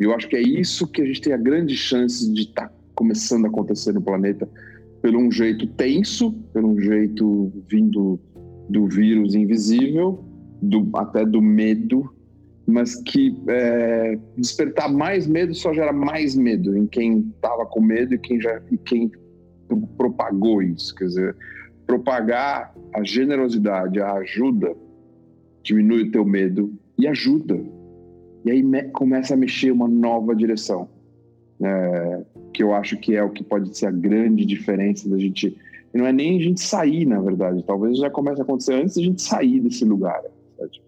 [0.01, 2.69] E eu acho que é isso que a gente tem a grande chance de estar
[2.69, 4.49] tá começando a acontecer no planeta,
[5.03, 8.19] pelo um jeito tenso, pelo um jeito vindo
[8.69, 10.25] do vírus invisível,
[10.61, 12.11] do, até do medo,
[12.67, 18.15] mas que é, despertar mais medo só gera mais medo em quem estava com medo
[18.15, 19.11] e quem já e quem
[19.97, 20.95] propagou isso.
[20.95, 21.37] Quer dizer,
[21.87, 24.75] propagar a generosidade, a ajuda,
[25.63, 27.61] diminui o teu medo e ajuda.
[28.45, 28.63] E aí
[28.93, 30.89] começa a mexer uma nova direção.
[31.63, 35.57] É, que eu acho que é o que pode ser a grande diferença da gente.
[35.95, 37.63] Não é nem a gente sair, na verdade.
[37.65, 40.21] Talvez já comece a acontecer antes da gente sair desse lugar.
[40.59, 40.81] E,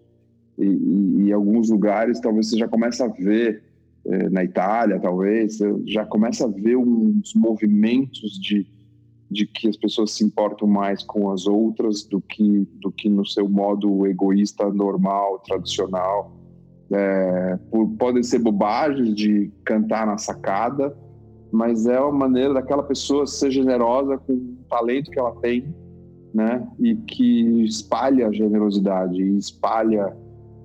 [0.59, 3.63] e, e, alguns lugares, talvez você já comece a ver
[4.05, 8.67] é, na Itália, talvez, já começa a ver uns movimentos de,
[9.31, 13.25] de que as pessoas se importam mais com as outras do que, do que no
[13.25, 16.33] seu modo egoísta, normal, tradicional.
[16.91, 20.97] É, por, podem ser bobagens de cantar na sacada,
[21.53, 25.75] mas é uma maneira daquela pessoa ser generosa com o talento que ela tem,
[26.33, 26.67] né?
[26.79, 30.17] E que espalha a generosidade, espalha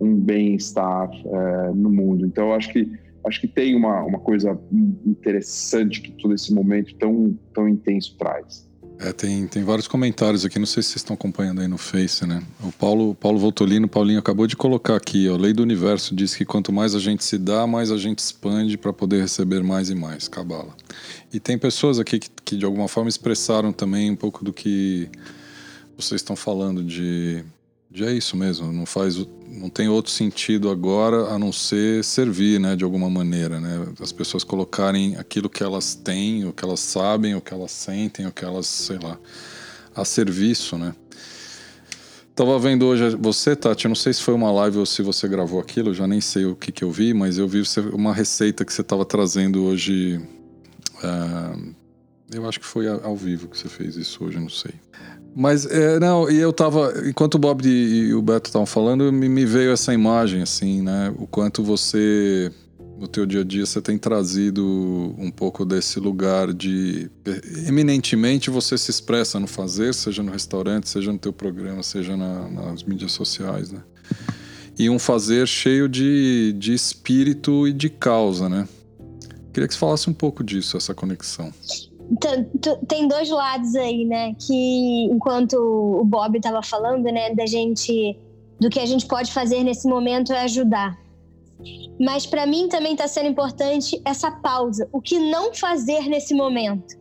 [0.04, 2.26] um bem-estar é, no mundo.
[2.26, 2.90] Então, eu acho que
[3.26, 4.60] acho que tem uma, uma coisa
[5.06, 8.68] interessante que todo esse momento tão, tão intenso traz.
[9.00, 12.26] É, tem, tem vários comentários aqui, não sei se vocês estão acompanhando aí no Face,
[12.26, 12.42] né?
[12.64, 16.46] O Paulo, Paulo Voltolino, Paulinho acabou de colocar aqui, ó, lei do universo diz que
[16.46, 19.96] quanto mais a gente se dá, mais a gente expande para poder receber mais e
[19.96, 20.74] mais, cabala.
[21.34, 25.10] E tem pessoas aqui que, que de alguma forma expressaram também um pouco do que
[25.98, 27.44] vocês estão falando de
[28.02, 29.18] é isso mesmo, não faz,
[29.48, 33.86] não tem outro sentido agora a não ser servir, né, de alguma maneira, né?
[34.00, 38.26] As pessoas colocarem aquilo que elas têm, o que elas sabem, o que elas sentem,
[38.26, 39.20] o que elas, sei lá,
[39.96, 40.96] a serviço, né?
[42.36, 45.28] Tava vendo hoje você, Tati, eu não sei se foi uma live ou se você
[45.28, 47.62] gravou aquilo, já nem sei o que que eu vi, mas eu vi
[47.94, 50.20] uma receita que você estava trazendo hoje.
[50.96, 51.76] Uh,
[52.34, 54.74] eu acho que foi ao vivo que você fez isso hoje, não sei.
[55.36, 56.94] Mas, é, não, e eu tava.
[57.08, 61.14] Enquanto o Bob e o Beto estavam falando, me, me veio essa imagem, assim, né?
[61.18, 62.52] O quanto você,
[63.00, 67.10] no teu dia a dia, você tem trazido um pouco desse lugar de.
[67.68, 72.48] Eminentemente você se expressa no fazer, seja no restaurante, seja no teu programa, seja na,
[72.50, 73.82] nas mídias sociais, né?
[74.78, 78.68] E um fazer cheio de, de espírito e de causa, né?
[79.52, 81.52] Queria que você falasse um pouco disso, essa conexão
[82.88, 84.36] tem dois lados aí, né?
[84.36, 88.18] Que enquanto o Bob estava falando, né, da gente
[88.60, 90.98] do que a gente pode fazer nesse momento é ajudar.
[92.00, 94.88] Mas para mim também está sendo importante essa pausa.
[94.92, 96.96] O que não fazer nesse momento?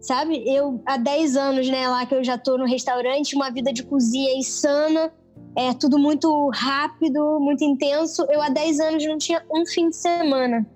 [0.00, 0.42] Sabe?
[0.46, 3.82] Eu há 10 anos, né, lá que eu já tô no restaurante, uma vida de
[3.82, 5.12] cozinha insana,
[5.56, 8.26] é tudo muito rápido, muito intenso.
[8.30, 10.66] Eu há 10 anos não tinha um fim de semana.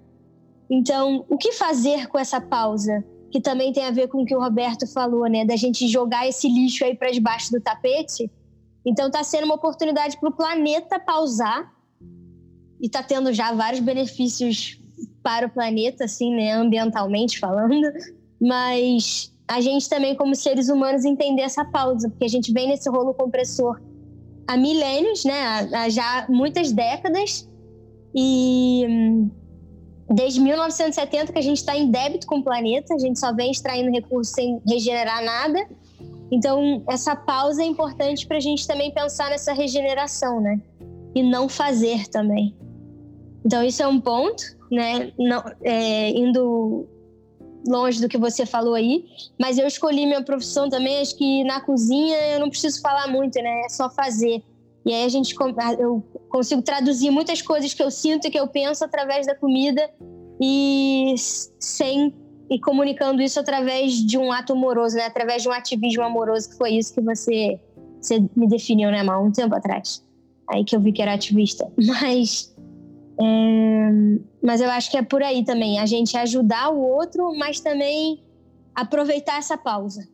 [0.68, 3.04] Então, o que fazer com essa pausa?
[3.34, 5.44] Que também tem a ver com o que o Roberto falou, né?
[5.44, 8.30] Da gente jogar esse lixo aí para debaixo do tapete.
[8.86, 11.68] Então está sendo uma oportunidade para o planeta pausar
[12.80, 14.80] e está tendo já vários benefícios
[15.20, 16.52] para o planeta, assim, né?
[16.52, 17.92] Ambientalmente falando.
[18.40, 22.88] Mas a gente também, como seres humanos, entender essa pausa, porque a gente vem nesse
[22.88, 23.82] rolo compressor
[24.46, 25.68] há milênios, né?
[25.74, 27.50] Há já muitas décadas.
[28.14, 29.30] E hum,
[30.08, 33.50] desde 1970 que a gente está em débito com o planeta, a gente só vem
[33.50, 35.66] extraindo recursos sem regenerar nada.
[36.30, 40.60] Então, essa pausa é importante para a gente também pensar nessa regeneração, né?
[41.14, 42.56] E não fazer também.
[43.44, 45.12] Então, isso é um ponto, né?
[45.18, 46.88] Não, é, indo
[47.66, 49.06] longe do que você falou aí,
[49.40, 53.40] mas eu escolhi minha profissão também, acho que na cozinha eu não preciso falar muito,
[53.40, 53.62] né?
[53.64, 54.42] É só fazer.
[54.84, 55.34] E aí a gente
[55.78, 59.90] eu consigo traduzir muitas coisas que eu sinto e que eu penso através da comida
[60.40, 62.14] e sem
[62.50, 65.06] e comunicando isso através de um ato amoroso, né?
[65.06, 67.58] Através de um ativismo amoroso, que foi isso que você,
[68.00, 70.04] você me definiu, né, Mal, um tempo atrás.
[70.50, 71.70] Aí que eu vi que era ativista.
[71.78, 72.54] Mas,
[73.18, 73.90] é,
[74.42, 78.22] mas eu acho que é por aí também, a gente ajudar o outro, mas também
[78.74, 80.06] aproveitar essa pausa.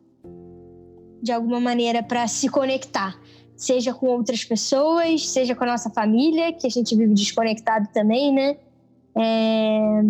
[1.23, 3.19] de alguma maneira para se conectar,
[3.61, 8.33] seja com outras pessoas, seja com a nossa família, que a gente vive desconectado também,
[8.33, 8.57] né?
[9.15, 10.01] É...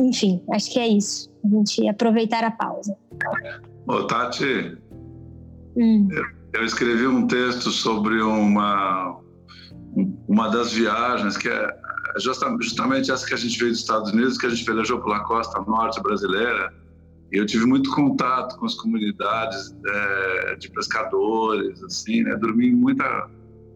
[0.00, 1.30] Enfim, acho que é isso.
[1.44, 2.96] A gente aproveitar a pausa.
[3.86, 4.78] Ô, Tati,
[5.76, 6.08] hum.
[6.54, 9.20] eu escrevi um texto sobre uma,
[10.26, 11.68] uma das viagens que é
[12.18, 15.60] justamente essa que a gente veio dos Estados Unidos, que a gente velejou pela costa
[15.60, 16.72] norte brasileira.
[17.30, 22.34] Eu tive muito contato com as comunidades é, de pescadores, assim, né?
[22.36, 23.28] Dormi em muita,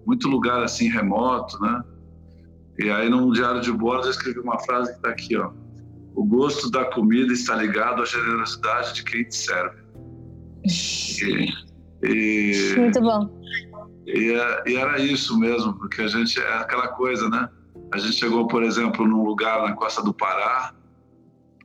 [0.07, 1.83] muito lugar assim remoto, né?
[2.79, 5.51] E aí no diário de bordo eu escrevi uma frase que está aqui, ó.
[6.15, 9.83] O gosto da comida está ligado à generosidade de quem te serve.
[10.65, 11.49] E,
[12.03, 13.43] e, muito bom.
[14.07, 14.33] E,
[14.67, 17.49] e era isso mesmo, porque a gente é aquela coisa, né?
[17.93, 20.75] A gente chegou, por exemplo, num lugar na costa do Pará,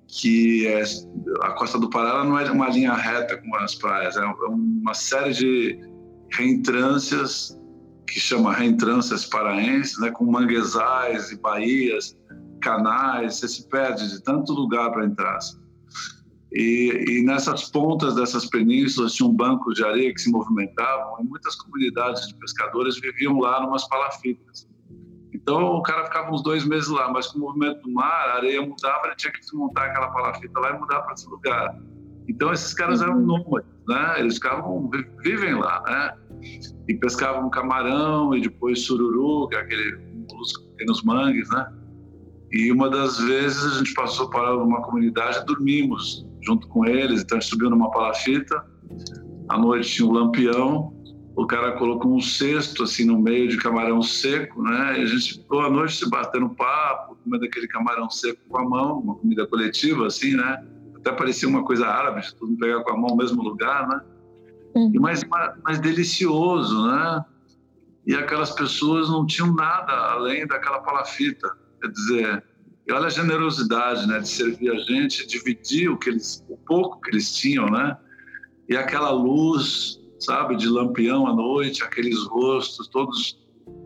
[0.07, 0.83] que é,
[1.41, 5.33] a costa do Pará não é uma linha reta como as praias, é uma série
[5.33, 5.79] de
[6.31, 7.57] reentrâncias
[8.07, 12.17] que chama reentrâncias paraenses, né, com manguezais e baías,
[12.61, 15.37] canais, você se perde de tanto lugar para entrar.
[16.53, 21.23] E, e, nessas pontas dessas penínsulas tinha um banco de areia que se movimentavam e
[21.25, 24.65] muitas comunidades de pescadores viviam lá numas palafitas.
[25.47, 28.35] Então o cara ficava uns dois meses lá, mas com o movimento do mar, a
[28.35, 31.73] areia mudava, ele tinha que desmontar aquela palafita lá e mudar para esse lugar.
[32.27, 33.25] Então esses caras eram uhum.
[33.25, 34.19] nômades, né?
[34.19, 34.91] Eles ficavam,
[35.23, 36.17] vivem lá, né?
[36.89, 39.95] E pescavam camarão e depois sururu, que é aquele
[40.29, 41.65] molusco que tem nos mangues, né?
[42.51, 47.21] E uma das vezes a gente passou para uma comunidade e dormimos junto com eles.
[47.21, 48.65] Então a gente subiu numa palafita,
[49.47, 50.96] à noite tinha um lampião
[51.37, 54.99] o cara colocou um cesto assim no meio de camarão seco, né?
[54.99, 58.67] E a gente ficou a noite se batendo papo, comendo aquele camarão seco com a
[58.67, 60.65] mão, uma comida coletiva assim, né?
[60.95, 64.01] Até parecia uma coisa árabe, todo mundo pegar com a mão no mesmo lugar, né?
[64.73, 64.91] Uhum.
[64.95, 65.23] E mais,
[65.63, 67.23] mais delicioso, né?
[68.07, 72.43] E aquelas pessoas não tinham nada além daquela palafita, quer dizer,
[72.87, 76.99] e olha a generosidade, né, de servir a gente, dividir o que eles, o pouco
[77.01, 77.95] que eles tinham, né?
[78.67, 83.39] E aquela luz sabe, de lampião à noite, aqueles rostos todos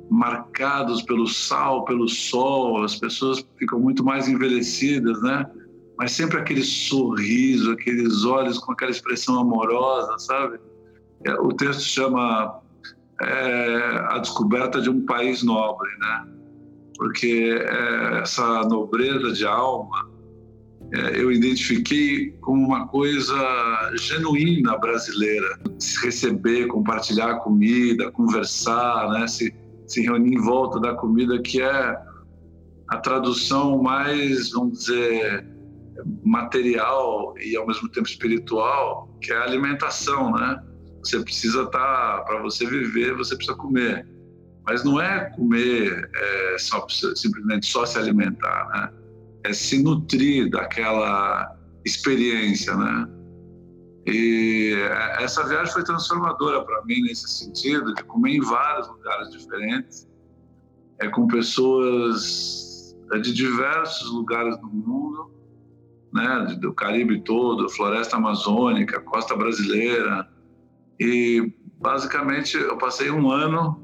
[0.09, 5.49] marcados pelo sal, pelo sol, as pessoas ficam muito mais envelhecidas, né?
[5.97, 10.59] Mas sempre aquele sorriso, aqueles olhos com aquela expressão amorosa, sabe?
[11.25, 12.59] É, o texto chama
[13.21, 16.27] é, a descoberta de um país nobre, né?
[16.97, 20.11] Porque é, essa nobreza de alma
[20.91, 23.33] eu identifiquei como uma coisa
[23.95, 25.59] genuína brasileira.
[25.79, 29.27] Se receber, compartilhar comida, conversar, né?
[29.27, 29.53] se,
[29.87, 31.97] se reunir em volta da comida, que é
[32.89, 35.45] a tradução mais, vamos dizer,
[36.23, 40.61] material e ao mesmo tempo espiritual, que é a alimentação, né?
[41.03, 44.05] Você precisa estar, tá, para você viver, você precisa comer.
[44.65, 46.85] Mas não é comer é, só,
[47.15, 49.01] simplesmente só se alimentar, né?
[49.43, 53.07] É se nutrir daquela experiência, né?
[54.05, 54.73] E
[55.19, 60.07] essa viagem foi transformadora para mim nesse sentido, de comer em vários lugares diferentes,
[60.99, 65.31] é com pessoas é, de diversos lugares do mundo,
[66.13, 70.27] né, do Caribe todo, floresta amazônica, costa brasileira,
[70.99, 73.81] e basicamente eu passei um ano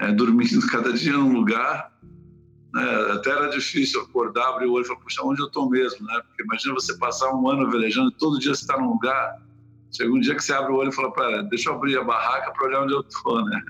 [0.00, 1.91] é, dormindo cada dia num lugar
[2.72, 3.12] né?
[3.12, 6.06] Até era difícil acordar, abrir o olho e falar, puxa, onde eu estou mesmo?
[6.06, 6.20] Né?
[6.26, 9.40] Porque imagina você passar um ano velejando, todo dia você está num lugar,
[9.90, 12.04] chega um dia que você abre o olho e fala, pera, deixa eu abrir a
[12.04, 13.60] barraca para olhar onde eu estou, né?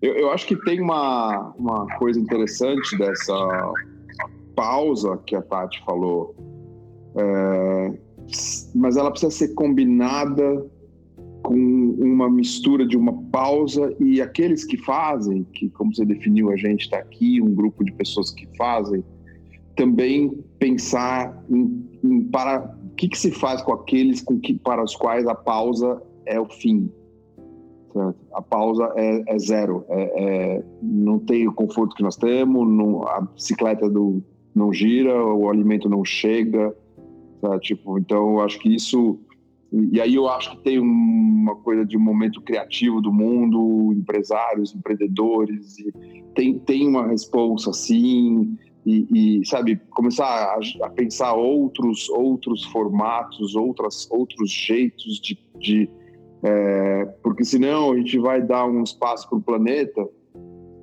[0.00, 3.72] Eu, eu, acho que tem uma, uma coisa interessante dessa
[4.54, 6.36] pausa que a Tati falou,
[7.16, 7.98] é,
[8.76, 10.64] mas ela precisa ser combinada
[11.42, 11.54] com
[11.98, 16.82] uma mistura de uma pausa e aqueles que fazem, que como você definiu, a gente
[16.82, 19.04] está aqui, um grupo de pessoas que fazem,
[19.76, 24.82] também pensar em, em para o que, que, se faz com aqueles com que, para
[24.82, 26.90] os quais a pausa é o fim.
[27.92, 28.18] Certo?
[28.32, 30.02] A pausa é, é zero, é,
[30.56, 34.22] é, não tem o conforto que nós temos, não, a bicicleta do,
[34.54, 36.74] não gira, o alimento não chega,
[37.60, 39.18] tipo, então eu acho que isso
[39.72, 44.74] e aí eu acho que tem uma coisa de um momento criativo do mundo, empresários,
[44.74, 45.76] empreendedores,
[46.34, 48.56] tem, tem uma resposta assim,
[48.86, 55.38] e, e, sabe, começar a, a, pensar outros, outros formatos, outras, outros jeitos de.
[55.58, 55.90] de
[56.42, 60.08] é, porque senão a gente vai dar um espaço para o planeta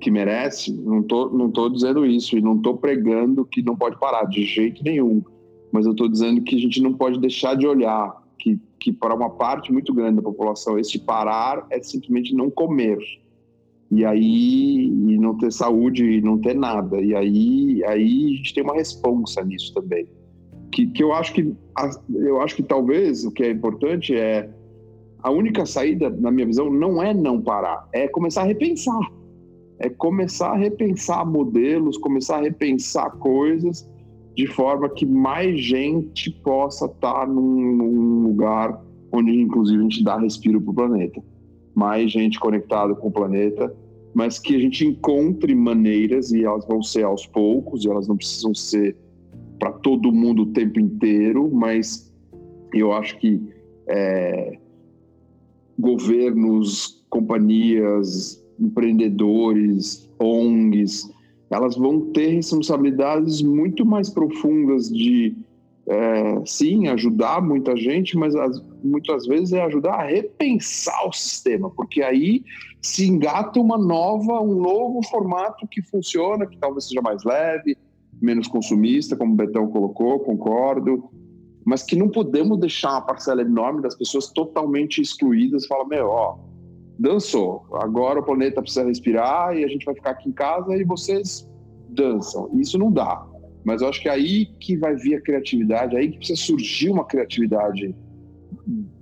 [0.00, 0.72] que merece.
[0.72, 4.44] Não tô, não tô dizendo isso e não tô pregando que não pode parar de
[4.44, 5.20] jeito nenhum,
[5.72, 8.14] mas eu tô dizendo que a gente não pode deixar de olhar
[8.78, 12.98] que para uma parte muito grande da população esse parar é simplesmente não comer.
[13.90, 17.00] E aí e não ter saúde e não ter nada.
[17.00, 20.06] E aí aí a gente tem uma responsa nisso também.
[20.72, 21.54] Que, que eu acho que
[22.14, 24.50] eu acho que talvez o que é importante é
[25.22, 27.88] a única saída na minha visão não é não parar.
[27.92, 29.12] É começar a repensar.
[29.78, 33.88] É começar a repensar modelos começar a repensar coisas
[34.36, 40.18] de forma que mais gente possa estar num, num lugar onde inclusive a gente dá
[40.18, 41.22] respiro para o planeta.
[41.74, 43.74] Mais gente conectada com o planeta,
[44.14, 48.16] mas que a gente encontre maneiras e elas vão ser aos poucos, e elas não
[48.16, 48.96] precisam ser
[49.58, 52.12] para todo mundo o tempo inteiro, mas
[52.74, 53.40] eu acho que
[53.88, 54.58] é,
[55.78, 61.10] governos, companhias, empreendedores, ONGs,
[61.50, 65.36] elas vão ter responsabilidades muito mais profundas de
[65.88, 71.70] é, sim, ajudar muita gente, mas as, muitas vezes é ajudar a repensar o sistema,
[71.70, 72.42] porque aí
[72.82, 77.76] se engata uma nova, um novo formato que funciona, que talvez seja mais leve,
[78.20, 81.04] menos consumista, como o Betão colocou, concordo,
[81.64, 86.38] mas que não podemos deixar uma parcela enorme das pessoas totalmente excluídas falar, meu, ó,
[86.98, 90.84] dançou, agora o planeta precisa respirar e a gente vai ficar aqui em casa e
[90.84, 91.48] vocês
[91.88, 92.50] dançam.
[92.54, 93.26] Isso não dá.
[93.64, 96.40] Mas eu acho que é aí que vai vir a criatividade, é aí que precisa
[96.40, 97.94] surgir uma criatividade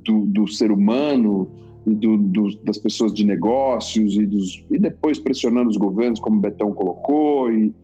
[0.03, 1.51] do, do ser humano
[1.87, 6.39] e do, do, das pessoas de negócios e, dos, e depois pressionando os governos, como
[6.39, 7.75] o Betão colocou, e,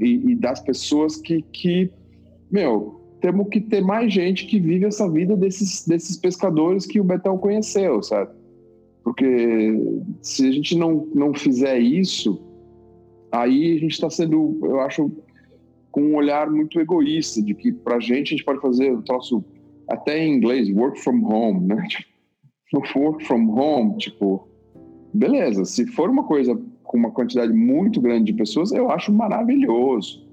[0.00, 1.90] e, e das pessoas que, que,
[2.50, 7.04] meu, temos que ter mais gente que vive essa vida desses, desses pescadores que o
[7.04, 8.30] Betão conheceu, sabe?
[9.02, 9.74] Porque
[10.20, 12.40] se a gente não, não fizer isso,
[13.30, 15.10] aí a gente está sendo, eu acho,
[15.90, 19.02] com um olhar muito egoísta, de que para a gente a gente pode fazer o
[19.02, 19.44] troço
[19.88, 21.86] até em inglês, work from home, né?
[22.70, 24.48] Tipo, work from home, tipo,
[25.12, 30.26] beleza, se for uma coisa com uma quantidade muito grande de pessoas, eu acho maravilhoso.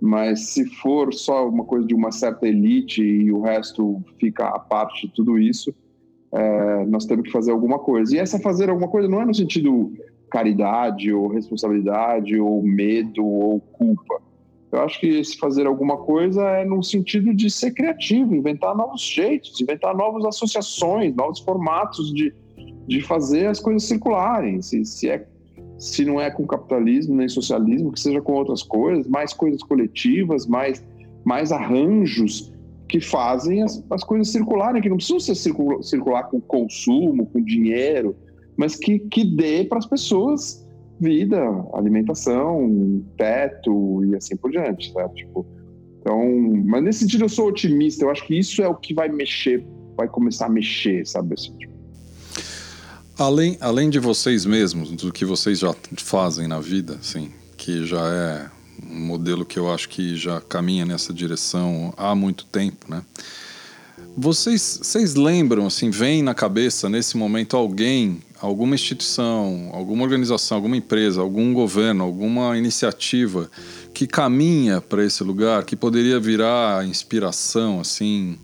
[0.00, 4.58] Mas se for só uma coisa de uma certa elite e o resto fica à
[4.58, 5.74] parte de tudo isso,
[6.34, 8.14] é, nós temos que fazer alguma coisa.
[8.14, 9.92] E essa fazer alguma coisa não é no sentido
[10.30, 14.20] caridade ou responsabilidade ou medo ou culpa
[14.74, 19.02] eu acho que esse fazer alguma coisa é no sentido de ser criativo, inventar novos
[19.02, 22.34] jeitos, inventar novas associações, novos formatos de,
[22.86, 24.60] de fazer as coisas circularem.
[24.60, 25.28] Se, se, é,
[25.78, 30.44] se não é com capitalismo nem socialismo, que seja com outras coisas, mais coisas coletivas,
[30.44, 30.84] mais,
[31.24, 32.52] mais arranjos
[32.88, 37.42] que fazem as, as coisas circularem, que não precisam ser circular, circular com consumo, com
[37.42, 38.16] dinheiro,
[38.56, 40.64] mas que, que dê para as pessoas
[41.00, 41.38] vida,
[41.72, 45.14] alimentação, teto e assim por diante, sabe?
[45.14, 45.46] Tipo,
[46.00, 46.20] então,
[46.66, 48.04] mas nesse sentido eu sou otimista.
[48.04, 49.64] Eu acho que isso é o que vai mexer,
[49.96, 51.34] vai começar a mexer, sabe?
[51.34, 51.74] Assim, tipo.
[53.18, 58.06] Além, além de vocês mesmos, do que vocês já fazem na vida, assim, que já
[58.12, 58.53] é
[58.94, 63.02] modelo que eu acho que já caminha nessa direção há muito tempo, né?
[64.16, 70.76] Vocês, vocês lembram, assim, vem na cabeça nesse momento alguém alguma instituição, alguma organização, alguma
[70.76, 73.50] empresa, algum governo, alguma iniciativa
[73.92, 78.38] que caminha para esse lugar, que poderia virar inspiração, assim,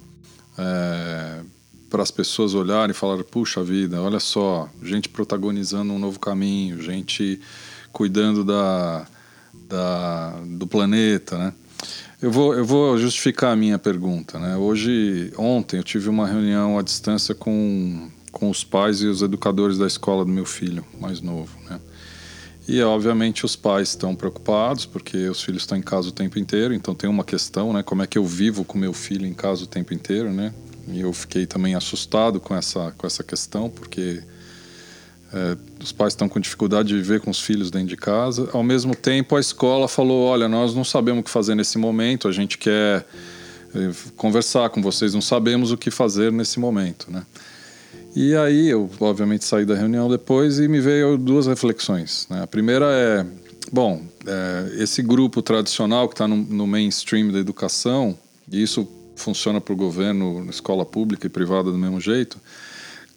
[0.59, 1.41] é,
[1.89, 6.81] para as pessoas olharem e falar: puxa vida, olha só, gente protagonizando um novo caminho,
[6.81, 7.41] gente
[7.93, 9.07] cuidando da,
[9.69, 11.53] da, do planeta, né?
[12.21, 14.39] Eu vou, eu vou justificar a minha pergunta.
[14.39, 14.55] Né?
[14.55, 19.79] Hoje, ontem, eu tive uma reunião à distância com com os pais e os educadores
[19.79, 21.81] da escola do meu filho mais novo, né?
[22.69, 26.73] E obviamente os pais estão preocupados porque os filhos estão em casa o tempo inteiro,
[26.73, 27.83] então tem uma questão, né?
[27.83, 30.55] Como é que eu vivo com meu filho em casa o tempo inteiro, né?
[30.87, 34.23] E eu fiquei também assustado com essa com essa questão porque
[35.33, 38.49] é, os pais estão com dificuldade de viver com os filhos dentro de casa.
[38.53, 42.27] Ao mesmo tempo, a escola falou: olha, nós não sabemos o que fazer nesse momento,
[42.27, 43.07] a gente quer
[43.75, 47.25] é, conversar com vocês, não sabemos o que fazer nesse momento, né?
[48.15, 52.27] E aí eu, obviamente, saí da reunião depois e me veio duas reflexões.
[52.29, 52.43] Né?
[52.43, 53.25] A primeira é,
[53.71, 58.19] bom, é, esse grupo tradicional que está no, no, mainstream da educação,
[58.51, 62.37] e isso funciona para o governo, escola pública e privada do mesmo jeito,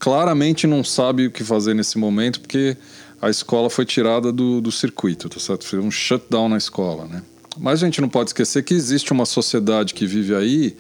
[0.04, 2.76] claramente não sabe o que fazer nesse momento porque
[3.22, 5.66] a escola foi tirada do, do circuito, tá certo?
[5.66, 7.24] Foi um shutdown na escola, né?
[7.58, 10.76] Mas a gente não pode esquecer que existe uma sociedade que vive aí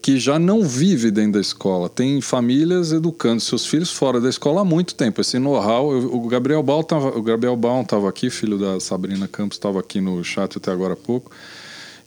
[0.00, 1.88] que já não vive dentro da escola.
[1.88, 5.20] Tem famílias educando seus filhos fora da escola há muito tempo.
[5.20, 6.84] Esse know-how, o Gabriel Baum
[7.16, 10.96] o Gabriel estava aqui, filho da Sabrina Campos, estava aqui no chat até agora há
[10.96, 11.32] pouco,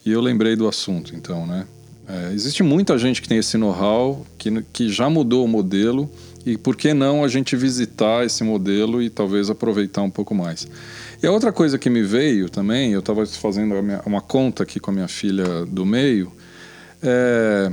[0.05, 1.67] e eu lembrei do assunto, então, né?
[2.07, 6.09] É, existe muita gente que tem esse know-how, que, que já mudou o modelo,
[6.45, 10.67] e por que não a gente visitar esse modelo e talvez aproveitar um pouco mais.
[11.21, 13.75] E a outra coisa que me veio também, eu estava fazendo
[14.05, 16.31] uma conta aqui com a minha filha do meio,
[17.01, 17.71] é...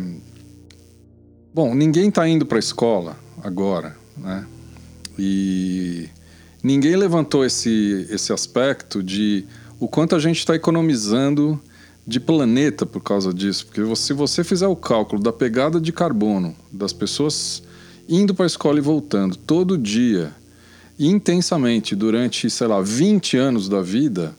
[1.54, 4.46] Bom, ninguém está indo para a escola agora, né?
[5.18, 6.08] E
[6.62, 9.44] ninguém levantou esse, esse aspecto de
[9.80, 11.60] o quanto a gente está economizando
[12.06, 13.66] de planeta por causa disso.
[13.66, 17.62] Porque se você fizer o cálculo da pegada de carbono das pessoas
[18.08, 20.32] indo para a escola e voltando todo dia,
[20.98, 24.34] intensamente, durante, sei lá, 20 anos da vida,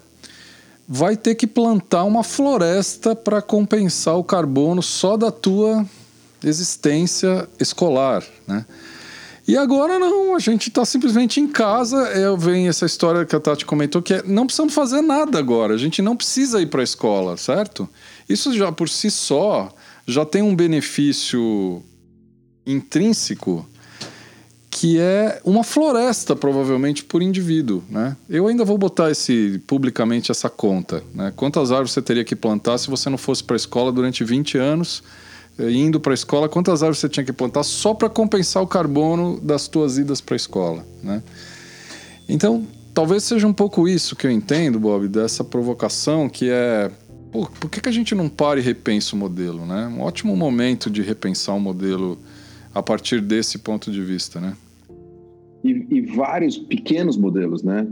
[0.88, 5.86] vai ter que plantar uma floresta para compensar o carbono só da tua
[6.44, 8.66] existência escolar, né?
[9.48, 11.98] E agora não, a gente está simplesmente em casa.
[12.12, 15.74] Eu venho essa história que a Tati comentou que é, não precisamos fazer nada agora.
[15.74, 17.90] A gente não precisa ir para a escola, certo?
[18.30, 19.74] Isso já por si só
[20.06, 21.84] já tem um benefício
[22.72, 23.66] intrínseco
[24.72, 28.16] que é uma floresta provavelmente por indivíduo, né?
[28.30, 31.34] Eu ainda vou botar esse publicamente essa conta, né?
[31.36, 34.58] Quantas árvores você teria que plantar se você não fosse para a escola durante 20
[34.58, 35.04] anos?
[35.58, 38.68] Eh, indo para a escola, quantas árvores você tinha que plantar só para compensar o
[38.68, 41.24] carbono das tuas idas para a escola, né?
[42.30, 46.92] Então, talvez seja um pouco isso que eu entendo, Bob, dessa provocação que é
[47.32, 49.88] Pô, por que, que a gente não para e repensa o modelo, né?
[49.88, 52.18] Um ótimo momento de repensar o modelo
[52.74, 54.56] a partir desse ponto de vista, né?
[55.64, 57.88] E, e vários pequenos modelos, né?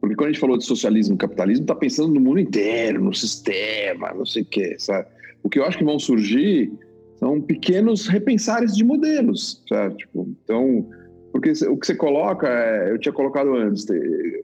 [0.00, 3.14] Porque quando a gente falou de socialismo e capitalismo, está pensando no mundo inteiro, no
[3.14, 5.06] sistema, não sei o quê, sabe?
[5.42, 6.72] O que eu acho que vão surgir
[7.18, 9.96] são pequenos repensares de modelos, sabe?
[9.98, 10.88] Tipo, então,
[11.30, 13.86] porque o que você coloca, é, eu tinha colocado antes,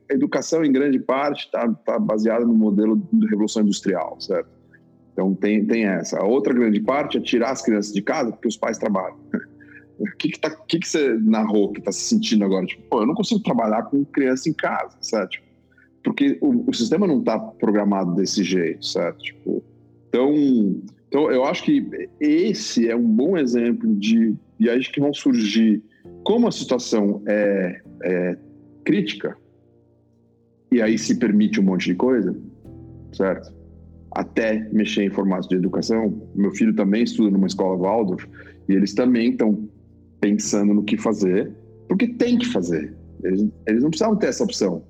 [0.09, 4.58] educação em grande parte está tá baseada no modelo da Revolução Industrial, certo?
[5.19, 6.17] Então tem, tem essa.
[6.17, 9.19] A outra grande parte é tirar as crianças de casa porque os pais trabalham.
[9.99, 12.65] O que que, tá, que, que você narrou que está se sentindo agora?
[12.65, 15.31] Tipo, pô, eu não consigo trabalhar com criança em casa, certo?
[15.31, 15.47] Tipo,
[16.05, 19.19] porque o, o sistema não está programado desse jeito, certo?
[19.19, 19.65] Tipo,
[20.09, 20.33] então,
[21.09, 21.85] então, eu acho que
[22.21, 25.83] esse é um bom exemplo de e aí que vão surgir
[26.23, 28.39] como a situação é, é
[28.85, 29.37] crítica
[30.71, 32.37] e aí se permite um monte de coisa,
[33.13, 33.58] certo?
[34.19, 36.21] Até mexer em formatos de educação.
[36.35, 38.27] Meu filho também estuda numa escola Waldorf
[38.69, 39.69] e eles também estão
[40.21, 41.53] pensando no que fazer,
[41.89, 42.97] porque tem que fazer.
[43.23, 44.83] Eles, eles não precisavam ter essa opção.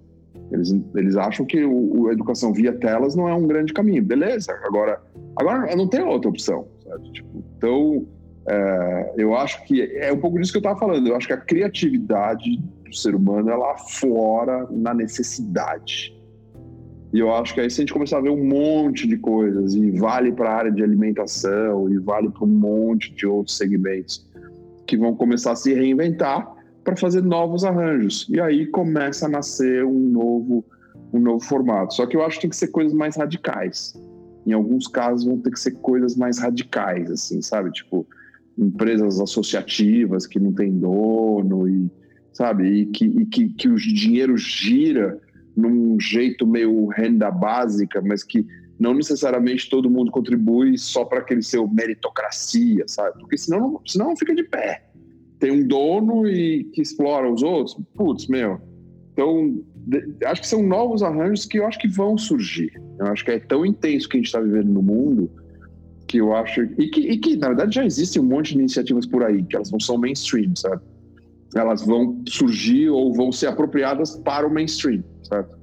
[0.50, 4.02] Eles, eles acham que o, a educação via telas não é um grande caminho.
[4.02, 4.98] Beleza, agora,
[5.36, 6.66] agora não tem outra opção.
[7.12, 8.06] Tipo, então,
[8.48, 11.06] é, eu acho que é um pouco disso que eu estava falando.
[11.06, 16.17] Eu acho que a criatividade do ser humano ela aflora na necessidade.
[17.12, 19.74] E eu acho que aí se a gente começar a ver um monte de coisas,
[19.74, 24.26] e vale para a área de alimentação, e vale para um monte de outros segmentos,
[24.86, 26.54] que vão começar a se reinventar
[26.84, 28.26] para fazer novos arranjos.
[28.30, 30.64] E aí começa a nascer um novo,
[31.12, 31.94] um novo formato.
[31.94, 33.94] Só que eu acho que tem que ser coisas mais radicais.
[34.46, 37.70] Em alguns casos vão ter que ser coisas mais radicais, assim, sabe?
[37.72, 38.06] Tipo,
[38.56, 41.90] empresas associativas que não tem dono e,
[42.32, 42.66] sabe?
[42.66, 45.20] E que, e que, que o dinheiro gira
[45.58, 48.46] num jeito meio renda básica, mas que
[48.78, 53.18] não necessariamente todo mundo contribui só para aquele seu meritocracia, sabe?
[53.18, 54.88] Porque senão, senão não fica de pé
[55.38, 58.60] tem um dono e que explora os outros, putz, meu.
[59.12, 62.72] Então, de, acho que são novos arranjos que eu acho que vão surgir.
[62.98, 65.30] Eu acho que é tão intenso que a gente está vivendo no mundo
[66.06, 66.62] que eu acho.
[66.62, 69.54] E que, e que, na verdade, já existem um monte de iniciativas por aí, que
[69.54, 70.82] elas não são mainstream, sabe?
[71.54, 75.58] Elas vão surgir ou vão ser apropriadas para o mainstream, certo?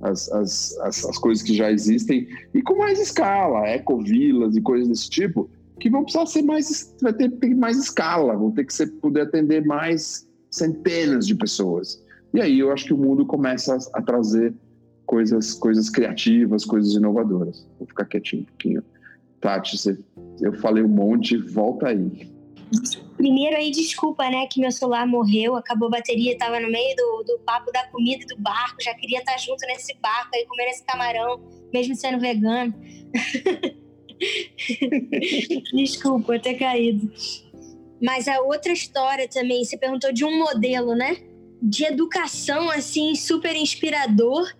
[0.00, 4.88] As, as, as, as coisas que já existem, e com mais escala, ecovilas e coisas
[4.88, 8.72] desse tipo, que vão precisar ser mais, vai ter, ter mais escala, vão ter que
[8.72, 12.02] ser, poder atender mais centenas de pessoas.
[12.32, 14.54] E aí eu acho que o mundo começa a, a trazer
[15.06, 17.66] coisas, coisas criativas, coisas inovadoras.
[17.78, 18.82] Vou ficar quietinho um pouquinho.
[19.40, 19.98] Tati, você,
[20.40, 22.30] eu falei um monte, volta aí.
[23.16, 27.24] Primeiro aí, desculpa, né, que meu celular morreu, acabou a bateria, tava no meio do,
[27.24, 30.84] do papo da comida do barco, já queria estar junto nesse barco aí, comendo esse
[30.84, 31.40] camarão,
[31.72, 32.74] mesmo sendo vegano.
[35.74, 37.10] Desculpa ter caído.
[38.00, 41.16] Mas a outra história também, você perguntou de um modelo, né?
[41.60, 44.50] De educação, assim, super inspirador.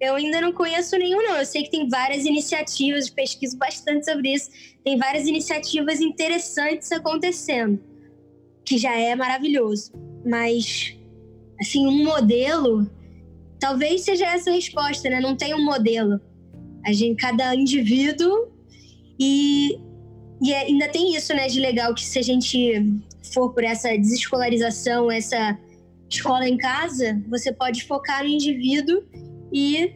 [0.00, 1.36] Eu ainda não conheço nenhum, não.
[1.36, 4.48] Eu sei que tem várias iniciativas, pesquiso bastante sobre isso.
[4.82, 7.78] Tem várias iniciativas interessantes acontecendo,
[8.64, 9.92] que já é maravilhoso.
[10.24, 10.96] Mas,
[11.60, 12.90] assim, um modelo,
[13.58, 15.20] talvez seja essa a resposta, né?
[15.20, 16.18] Não tem um modelo.
[16.86, 18.48] A gente, cada indivíduo
[19.18, 19.78] e
[20.42, 23.02] e é, ainda tem isso, né, de legal, que se a gente
[23.34, 25.58] for por essa desescolarização, essa
[26.08, 29.04] escola em casa, você pode focar no indivíduo
[29.52, 29.94] e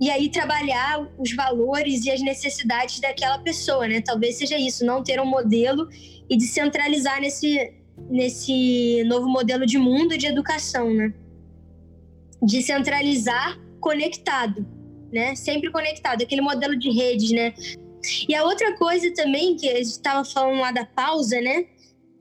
[0.00, 4.00] e aí trabalhar os valores e as necessidades daquela pessoa, né?
[4.00, 5.88] Talvez seja isso, não ter um modelo
[6.28, 7.72] e descentralizar nesse
[8.10, 11.14] nesse novo modelo de mundo de educação, né?
[12.42, 14.66] Descentralizar conectado,
[15.12, 15.34] né?
[15.36, 17.54] Sempre conectado, aquele modelo de redes, né?
[18.28, 21.66] E a outra coisa também que a gente estava falando lá da pausa, né?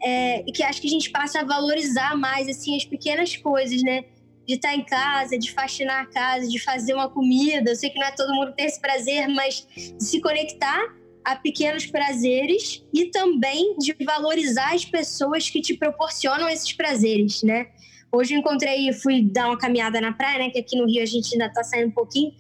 [0.02, 4.06] É, que acho que a gente passa a valorizar mais assim as pequenas coisas, né?
[4.48, 7.72] De estar em casa, de faxinar a casa, de fazer uma comida.
[7.72, 10.82] Eu sei que não é todo mundo tem esse prazer, mas de se conectar
[11.24, 17.68] a pequenos prazeres e também de valorizar as pessoas que te proporcionam esses prazeres, né?
[18.12, 20.50] Hoje eu encontrei, fui dar uma caminhada na praia, né?
[20.50, 22.34] Que aqui no Rio a gente ainda tá saindo um pouquinho.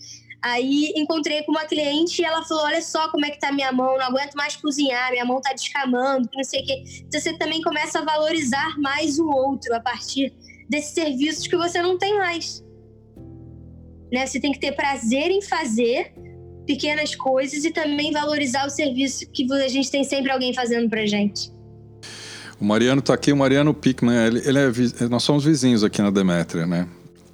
[0.44, 3.72] Aí encontrei com uma cliente e ela falou: Olha só como é que tá minha
[3.72, 6.84] mão, não aguento mais cozinhar, minha mão tá descamando, não sei o quê.
[7.08, 10.34] Então você também começa a valorizar mais o outro a partir
[10.70, 12.64] desses serviços que você não tem mais.
[14.12, 14.26] Né?
[14.26, 16.14] Você tem que ter prazer em fazer
[16.66, 21.06] pequenas coisas e também valorizar o serviço que a gente tem sempre alguém fazendo pra
[21.06, 21.52] gente.
[22.60, 26.10] O Mariano está aqui, o Mariano Pickman, ele, ele é, nós somos vizinhos aqui na
[26.10, 26.88] Demétria, né?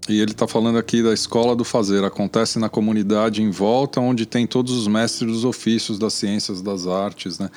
[0.08, 2.04] E ele está falando aqui da escola do fazer.
[2.04, 6.88] Acontece na comunidade em volta, onde tem todos os mestres dos ofícios, das ciências, das
[6.88, 7.48] artes, né?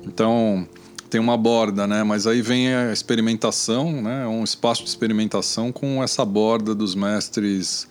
[0.00, 0.68] Então
[1.08, 2.02] tem uma borda, né?
[2.02, 4.26] Mas aí vem a experimentação, né?
[4.26, 7.88] Um espaço de experimentação com essa borda dos mestres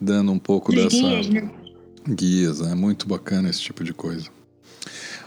[0.00, 1.50] dando um pouco de dessa guias, né?
[2.08, 2.74] guias, né?
[2.74, 4.28] Muito bacana esse tipo de coisa.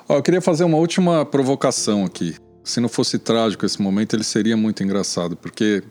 [0.08, 2.36] Ó, eu queria fazer uma última provocação aqui.
[2.64, 5.84] Se não fosse trágico esse momento, ele seria muito engraçado, porque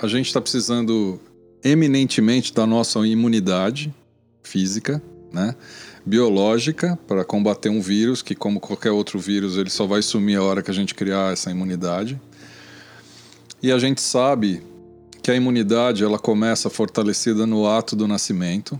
[0.00, 1.20] a gente está precisando
[1.62, 3.94] eminentemente da nossa imunidade
[4.42, 5.02] física,
[5.32, 5.54] né?
[6.04, 10.42] Biológica, para combater um vírus que, como qualquer outro vírus, ele só vai sumir a
[10.42, 12.20] hora que a gente criar essa imunidade.
[13.62, 14.62] E a gente sabe
[15.22, 18.78] que a imunidade ela começa fortalecida no ato do nascimento,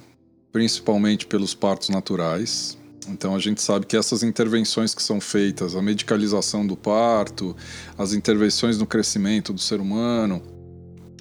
[0.53, 2.77] principalmente pelos partos naturais.
[3.09, 7.57] Então a gente sabe que essas intervenções que são feitas, a medicalização do parto,
[7.97, 10.43] as intervenções no crescimento do ser humano,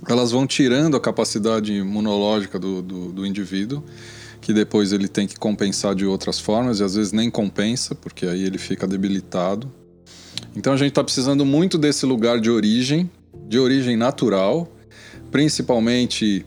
[0.08, 3.84] elas vão tirando a capacidade imunológica do, do, do indivíduo,
[4.44, 8.26] que depois ele tem que compensar de outras formas, e às vezes nem compensa, porque
[8.26, 9.72] aí ele fica debilitado.
[10.54, 13.10] Então a gente está precisando muito desse lugar de origem,
[13.48, 14.70] de origem natural,
[15.32, 16.46] principalmente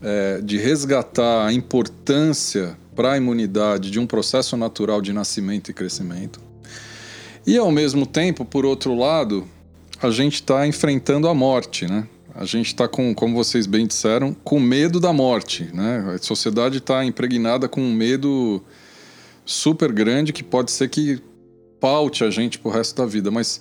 [0.00, 5.74] é, de resgatar a importância para a imunidade de um processo natural de nascimento e
[5.74, 6.40] crescimento.
[7.44, 9.48] E ao mesmo tempo, por outro lado,
[10.00, 12.06] a gente está enfrentando a morte, né?
[12.34, 16.14] A gente está com, como vocês bem disseram, com medo da morte, né?
[16.14, 18.62] A sociedade está impregnada com um medo
[19.44, 21.20] super grande que pode ser que
[21.80, 23.60] paute a gente pro resto da vida, mas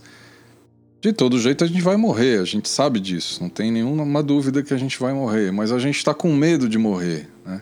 [1.01, 4.61] de todo jeito a gente vai morrer, a gente sabe disso, não tem nenhuma dúvida
[4.61, 7.61] que a gente vai morrer, mas a gente está com medo de morrer, né?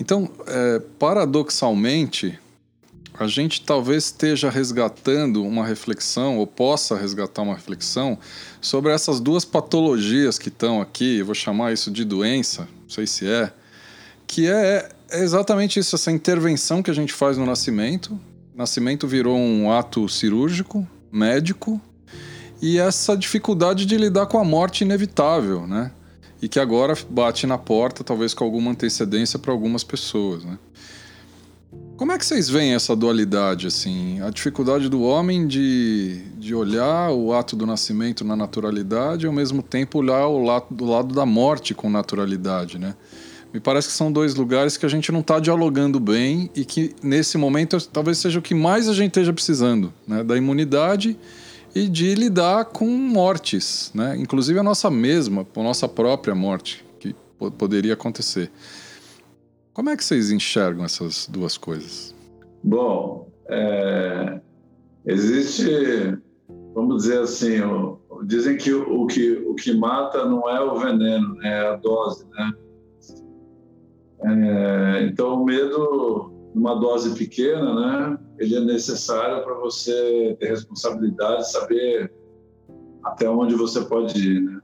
[0.00, 2.38] Então, é, paradoxalmente,
[3.18, 8.18] a gente talvez esteja resgatando uma reflexão, ou possa resgatar uma reflexão,
[8.60, 13.06] sobre essas duas patologias que estão aqui, eu vou chamar isso de doença, não sei
[13.06, 13.52] se é,
[14.26, 18.18] que é, é exatamente isso, essa intervenção que a gente faz no nascimento.
[18.54, 21.78] O nascimento virou um ato cirúrgico, médico,
[22.60, 25.90] e essa dificuldade de lidar com a morte inevitável, né?
[26.40, 30.58] E que agora bate na porta, talvez com alguma antecedência para algumas pessoas, né?
[31.96, 34.20] Como é que vocês veem essa dualidade, assim?
[34.20, 39.32] A dificuldade do homem de, de olhar o ato do nascimento na naturalidade e, ao
[39.32, 42.94] mesmo tempo, olhar o lado, do lado da morte com naturalidade, né?
[43.52, 46.94] Me parece que são dois lugares que a gente não está dialogando bem e que,
[47.02, 50.24] nesse momento, talvez seja o que mais a gente esteja precisando, né?
[50.24, 51.16] Da imunidade
[51.74, 54.16] e de lidar com mortes, né?
[54.18, 57.14] Inclusive a nossa mesma, a nossa própria morte, que
[57.58, 58.50] poderia acontecer.
[59.74, 62.14] Como é que vocês enxergam essas duas coisas?
[62.62, 64.40] Bom, é,
[65.06, 66.18] existe,
[66.74, 70.76] vamos dizer assim, o, dizem que o, o, que o que mata não é o
[70.76, 72.52] veneno, né, é a dose, né?
[74.24, 81.50] É, então o medo, numa dose pequena, né, ele é necessário para você ter responsabilidade,
[81.50, 82.12] saber
[83.02, 84.61] até onde você pode ir, né?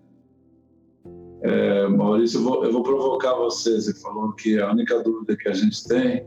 [1.42, 3.80] É, Maurício, eu vou, eu vou provocar você.
[3.80, 6.26] Você falou que a única dúvida que a gente tem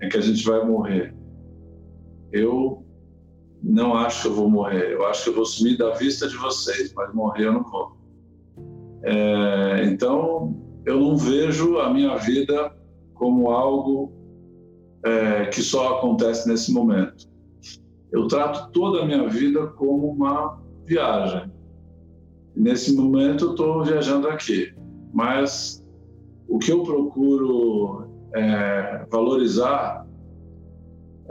[0.00, 1.14] é que a gente vai morrer.
[2.32, 2.84] Eu
[3.62, 4.92] não acho que eu vou morrer.
[4.92, 7.96] Eu acho que eu vou sumir da vista de vocês, mas morrer eu não vou.
[9.02, 12.74] É, então, eu não vejo a minha vida
[13.14, 14.12] como algo
[15.04, 17.28] é, que só acontece nesse momento.
[18.12, 21.50] eu trato toda a minha vida como uma viagem.
[22.54, 24.74] Nesse momento eu estou viajando aqui,
[25.12, 25.84] mas
[26.48, 30.06] o que eu procuro é, valorizar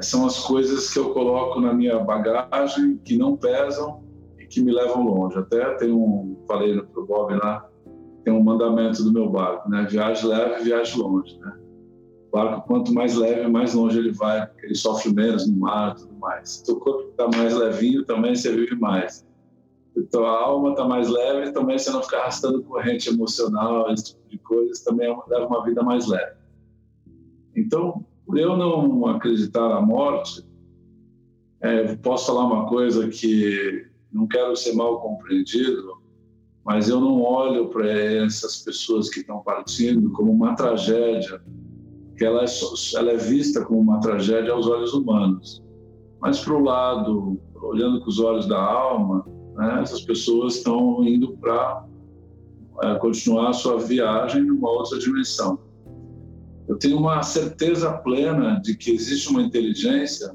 [0.01, 4.01] são as coisas que eu coloco na minha bagagem que não pesam
[4.39, 5.37] e que me levam longe.
[5.37, 7.67] Até tem um, falei para o Bob lá,
[8.23, 9.85] tem um mandamento do meu barco, né?
[9.89, 11.53] Viagem leve, viagem longe, né?
[12.27, 16.13] O barco, quanto mais leve, mais longe ele vai, ele sofre menos no mar tudo
[16.17, 16.63] mais.
[16.69, 19.27] O corpo está mais levinho, também você vive mais.
[19.99, 24.29] Então a alma está mais leve, também você não fica arrastando corrente emocional, esse tipo
[24.29, 26.37] de coisas, também leva uma vida mais leve.
[27.55, 30.47] Então, por eu não acreditar na morte,
[31.61, 35.99] é, posso falar uma coisa que não quero ser mal compreendido,
[36.63, 41.41] mas eu não olho para essas pessoas que estão partindo como uma tragédia,
[42.17, 42.47] que ela é,
[42.95, 45.63] ela é vista como uma tragédia aos olhos humanos.
[46.21, 49.25] Mas para o lado, olhando com os olhos da alma,
[49.59, 51.85] né, essas pessoas estão indo para
[52.81, 55.59] é, continuar a sua viagem numa outra dimensão.
[56.65, 60.33] Eu tenho uma certeza plena de que existe uma inteligência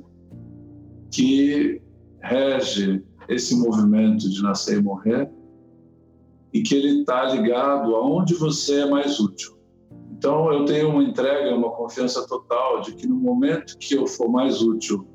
[1.11, 1.81] que
[2.21, 5.31] rege esse movimento de nascer e morrer
[6.53, 9.57] e que ele está ligado aonde você é mais útil.
[10.13, 14.29] Então, eu tenho uma entrega, uma confiança total de que no momento que eu for
[14.29, 15.07] mais útil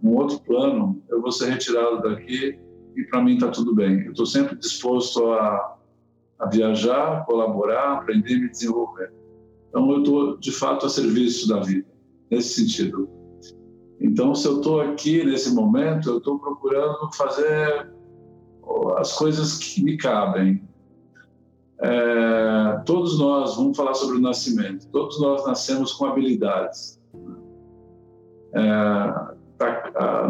[0.00, 2.58] num outro plano, eu vou ser retirado daqui
[2.96, 4.04] e para mim está tudo bem.
[4.04, 5.76] Eu estou sempre disposto a,
[6.38, 9.12] a viajar, colaborar, aprender e me desenvolver.
[9.68, 11.86] Então, eu estou, de fato, a serviço da vida,
[12.30, 13.08] nesse sentido.
[14.00, 17.90] Então, se eu estou aqui nesse momento, eu estou procurando fazer
[18.96, 20.62] as coisas que me cabem,
[21.82, 27.00] é, todos nós, vamos falar sobre o nascimento, todos nós nascemos com habilidades.
[28.54, 29.39] É,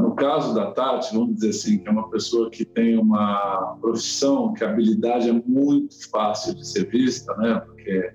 [0.01, 4.53] no caso da Tati, vamos dizer assim, que é uma pessoa que tem uma profissão
[4.53, 7.61] que a habilidade é muito fácil de ser vista, né?
[7.65, 8.13] Porque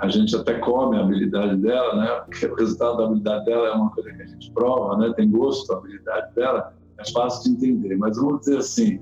[0.00, 2.06] a gente até come a habilidade dela, né?
[2.26, 5.12] Porque o resultado da habilidade dela é uma coisa que a gente prova, né?
[5.16, 7.96] Tem gosto a habilidade dela, é fácil de entender.
[7.96, 9.00] Mas vamos dizer assim,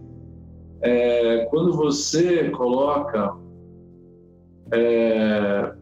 [0.83, 3.35] é, quando você coloca
[4.73, 5.73] é,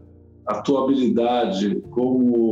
[0.46, 2.49] a tua habilidade como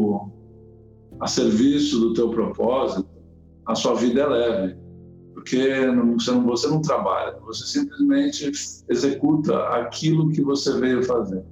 [1.21, 3.09] a serviço do teu propósito,
[3.67, 4.77] a sua vida é leve,
[5.35, 5.59] porque
[6.15, 8.51] você, não, você não trabalha, você simplesmente
[8.89, 11.45] executa aquilo que você veio fazer.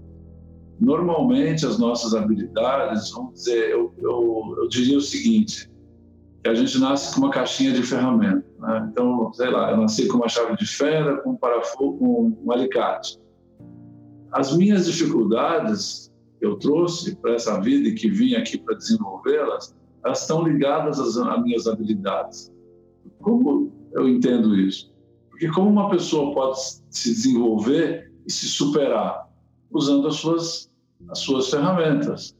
[0.81, 5.71] Normalmente, as nossas habilidades, vamos dizer, eu, eu, eu diria o seguinte,
[6.43, 8.45] que a gente nasce com uma caixinha de ferramenta.
[8.59, 8.89] Né?
[8.91, 12.53] Então, sei lá, eu nasci com uma chave de fenda, com um parafuso, com um
[12.53, 13.19] alicate.
[14.33, 20.21] As minhas dificuldades eu trouxe para essa vida e que vim aqui para desenvolvê-las, elas
[20.21, 22.53] estão ligadas às, às minhas habilidades.
[23.21, 24.93] Como eu entendo isso?
[25.31, 26.59] Porque como uma pessoa pode
[26.91, 29.29] se desenvolver e se superar
[29.71, 30.71] usando as suas
[31.11, 32.35] as suas ferramentas.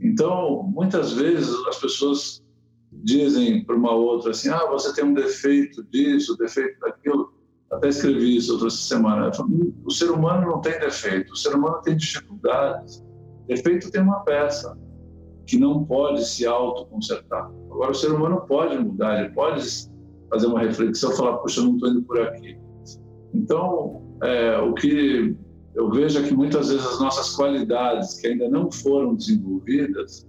[0.00, 2.42] Então, muitas vezes as pessoas
[2.90, 7.32] dizem para uma outra assim: "Ah, você tem um defeito disso, defeito daquilo"
[7.70, 9.30] até escrevi isso outra semana.
[9.84, 13.04] O ser humano não tem defeito, o ser humano tem dificuldades.
[13.48, 14.76] Defeito tem uma peça
[15.46, 17.50] que não pode se autoconsertar.
[17.70, 19.66] Agora, o ser humano pode mudar, ele pode
[20.30, 22.58] fazer uma reflexão, falar: puxa, não estou indo por aqui.
[23.32, 25.34] Então, é, o que
[25.74, 30.28] eu vejo é que muitas vezes as nossas qualidades que ainda não foram desenvolvidas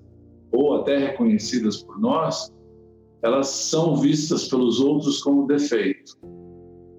[0.52, 2.54] ou até reconhecidas por nós,
[3.22, 6.18] elas são vistas pelos outros como defeito.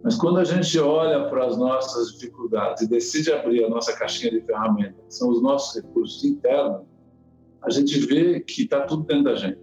[0.03, 4.33] Mas quando a gente olha para as nossas dificuldades e decide abrir a nossa caixinha
[4.33, 6.83] de ferramentas, que são os nossos recursos internos,
[7.63, 9.61] a gente vê que está tudo dentro da gente.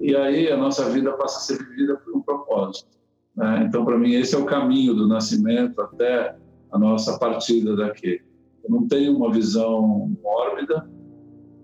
[0.00, 2.88] E aí a nossa vida passa a ser vivida por um propósito.
[3.34, 3.64] Né?
[3.66, 6.36] Então, para mim, esse é o caminho do nascimento até
[6.70, 8.20] a nossa partida daqui.
[8.64, 10.88] Eu não tenho uma visão mórbida.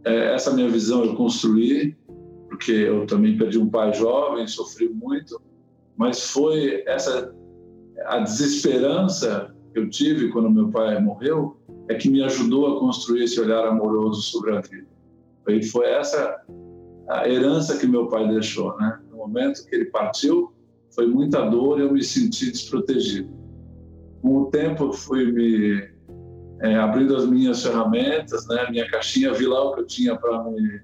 [0.05, 1.95] É, essa minha visão eu construí,
[2.49, 5.41] porque eu também perdi um pai jovem, sofri muito,
[5.97, 7.35] mas foi essa
[8.07, 11.57] a desesperança que eu tive quando meu pai morreu
[11.89, 14.87] é que me ajudou a construir esse olhar amoroso sobre a vida.
[15.49, 16.43] E foi essa
[17.09, 19.01] a herança que meu pai deixou, né?
[19.11, 20.53] No momento que ele partiu,
[20.95, 23.31] foi muita dor e eu me senti desprotegido.
[24.21, 25.89] Com o tempo, eu fui me
[26.61, 28.69] é, abrindo as minhas ferramentas, né?
[28.71, 30.81] Minha caixinha, vi lá o que eu tinha para me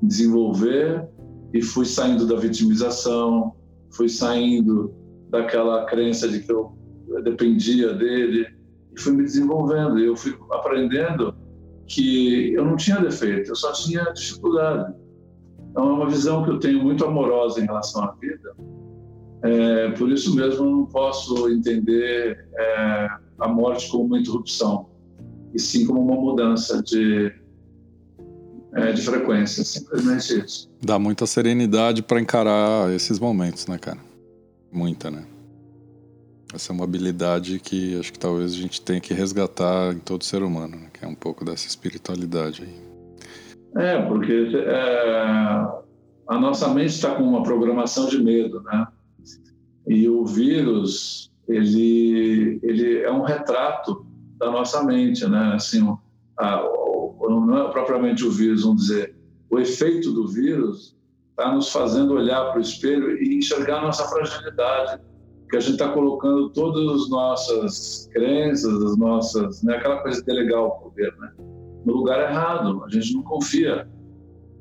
[0.00, 1.08] desenvolver
[1.52, 3.54] e fui saindo da vitimização,
[3.90, 4.94] fui saindo
[5.30, 6.76] daquela crença de que eu
[7.22, 8.46] dependia dele
[8.94, 9.98] e fui me desenvolvendo.
[9.98, 11.34] Eu fui aprendendo
[11.86, 14.94] que eu não tinha defeito, eu só tinha dificuldade.
[15.70, 18.54] Então, é uma visão que eu tenho muito amorosa em relação à vida.
[19.42, 24.88] É, por isso mesmo, eu não posso entender é, a morte como uma interrupção,
[25.54, 27.32] e sim como uma mudança de,
[28.74, 30.68] é, de frequência, simplesmente isso.
[30.82, 34.07] Dá muita serenidade para encarar esses momentos, né, cara?
[34.72, 35.24] Muita, né?
[36.54, 40.24] Essa é uma habilidade que acho que talvez a gente tenha que resgatar em todo
[40.24, 40.88] ser humano, né?
[40.92, 42.88] que é um pouco dessa espiritualidade aí.
[43.82, 45.20] É, porque é,
[46.26, 48.86] a nossa mente está com uma programação de medo, né?
[49.86, 54.06] E o vírus, ele, ele é um retrato
[54.38, 55.52] da nossa mente, né?
[55.54, 55.86] Assim,
[56.38, 56.62] a,
[57.28, 59.14] não é propriamente o vírus, vamos dizer,
[59.50, 60.96] o efeito do vírus
[61.38, 65.00] está nos fazendo olhar para o espelho e enxergar nossa fragilidade,
[65.48, 70.32] que a gente está colocando todas as nossas crenças, as nossas, né, aquela coisa é
[70.32, 71.32] legal o poder, né,
[71.84, 72.82] no lugar errado.
[72.84, 73.88] A gente não confia.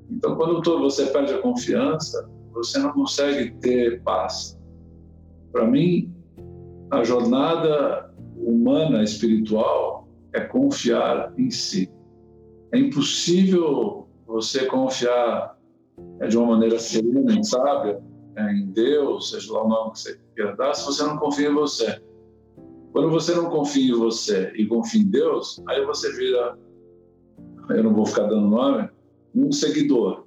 [0.10, 4.58] Então, quando você perde a confiança, você não consegue ter paz.
[5.52, 6.14] Para mim,
[6.92, 11.92] a jornada humana espiritual é confiar em si.
[12.72, 15.57] É impossível você confiar
[16.20, 18.02] é, de uma maneira serena, sábia,
[18.36, 21.50] é, em Deus, seja lá o nome que você queira dar, se você não confia
[21.50, 22.02] em você.
[22.92, 26.58] Quando você não confia em você e confia em Deus, aí você vira,
[27.70, 28.90] eu não vou ficar dando nome,
[29.36, 30.26] um seguidor.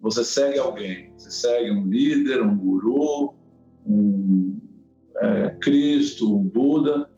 [0.00, 3.34] Você segue alguém, você segue um líder, um guru,
[3.86, 4.58] um
[5.16, 7.10] é, Cristo, um Buda,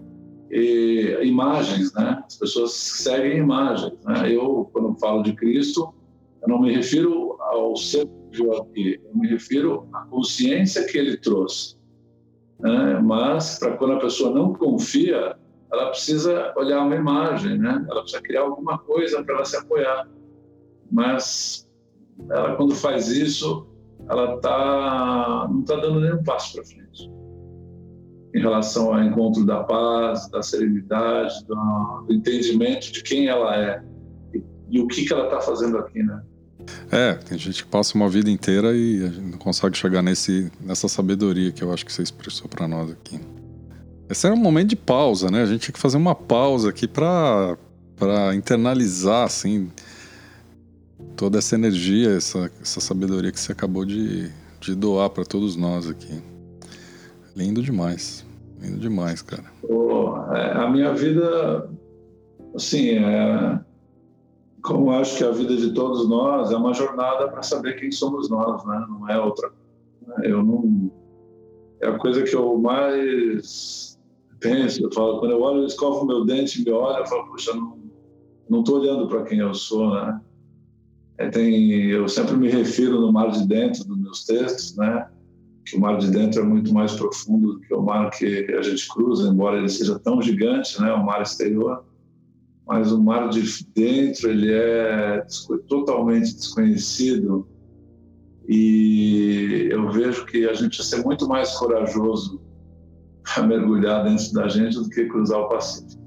[0.51, 2.23] e, imagens, né?
[2.27, 3.95] As pessoas seguem imagens.
[4.05, 4.33] Né?
[4.33, 5.95] Eu, quando falo de Cristo,
[6.43, 8.07] eu não me refiro ao ser
[8.61, 11.77] aqui, eu me refiro à consciência que ele trouxe.
[12.59, 12.99] Né?
[13.01, 15.37] Mas, para quando a pessoa não confia,
[15.73, 17.85] ela precisa olhar uma imagem, né?
[17.89, 20.09] Ela precisa criar alguma coisa para ela se apoiar.
[20.91, 21.69] Mas
[22.31, 23.67] ela, quando faz isso,
[24.09, 27.11] ela tá, não está dando nenhum passo para frente
[28.35, 33.85] em relação ao encontro da paz, da serenidade, do entendimento de quem ela é
[34.35, 36.23] e, e o que, que ela está fazendo aqui, né?
[36.91, 41.51] É, tem gente que passa uma vida inteira e não consegue chegar nesse, nessa sabedoria
[41.53, 43.19] que eu acho que você expressou para nós aqui.
[44.09, 45.43] Esse era um momento de pausa, né?
[45.43, 47.57] A gente tinha que fazer uma pausa aqui para
[48.35, 49.71] internalizar, assim,
[51.17, 54.31] toda essa energia, essa, essa sabedoria que você acabou de,
[54.61, 56.23] de doar para todos nós aqui.
[57.35, 58.25] Lindo demais.
[58.61, 59.45] Lindo demais, cara.
[59.63, 61.71] Oh, a minha vida,
[62.55, 63.61] assim, é,
[64.63, 68.31] como acho que a vida de todos nós é uma jornada para saber quem somos
[68.31, 68.87] nós, né?
[68.89, 69.51] Não é outra.
[70.23, 70.91] Eu não.
[71.81, 73.99] É a coisa que eu mais
[74.39, 74.85] penso.
[74.85, 77.77] Eu falo, quando eu olho, eu escovo meu dente me olho, eu falo, puxa, não,
[78.49, 80.21] não estou olhando para quem eu sou, né?
[81.19, 85.09] É, tem, eu sempre me refiro no mar de dentro dos meus textos, né?
[85.65, 88.63] Que o mar de dentro é muito mais profundo do que o mar que a
[88.63, 90.93] gente cruza, embora ele seja tão gigante, né?
[90.93, 91.85] O mar exterior
[92.73, 95.23] mas o mar de dentro ele é
[95.69, 97.47] totalmente desconhecido
[98.49, 102.41] e eu vejo que a gente ia ser muito mais corajoso
[103.23, 106.03] para mergulhar dentro da gente do que cruzar o Pacífico.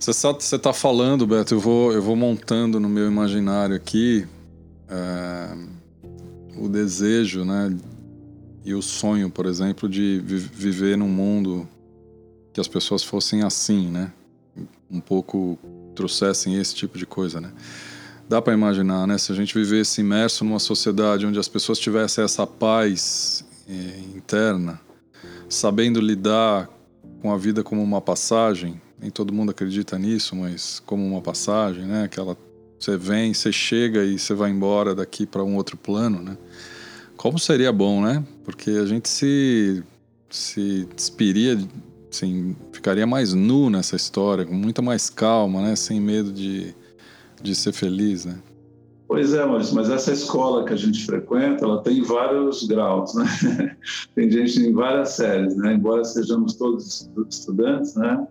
[0.00, 4.26] Você está falando, Beto, eu vou, eu vou montando no meu imaginário aqui
[4.88, 5.54] é,
[6.58, 7.76] o desejo, né,
[8.64, 11.68] e o sonho, por exemplo, de vi viver num mundo
[12.54, 14.10] que as pessoas fossem assim, né?
[14.90, 15.58] Um pouco
[15.94, 17.52] trouxessem esse tipo de coisa, né?
[18.28, 19.18] Dá para imaginar, né?
[19.18, 24.80] Se a gente vivesse imerso numa sociedade onde as pessoas tivessem essa paz eh, interna,
[25.48, 26.68] sabendo lidar
[27.22, 31.84] com a vida como uma passagem, nem todo mundo acredita nisso, mas como uma passagem,
[31.84, 32.04] né?
[32.04, 32.36] Aquela
[32.78, 36.36] você vem, você chega e você vai embora daqui para um outro plano, né?
[37.16, 38.22] Como seria bom, né?
[38.44, 39.82] Porque a gente se
[40.28, 41.56] se despiria
[42.16, 45.76] assim, ficaria mais nu nessa história, com muita mais calma, né?
[45.76, 46.74] Sem medo de,
[47.42, 48.38] de ser feliz, né?
[49.08, 53.76] Pois é, Maurício, mas essa escola que a gente frequenta, ela tem vários graus, né?
[54.16, 55.74] tem gente em várias séries, né?
[55.74, 58.26] Embora sejamos todos estudantes, né?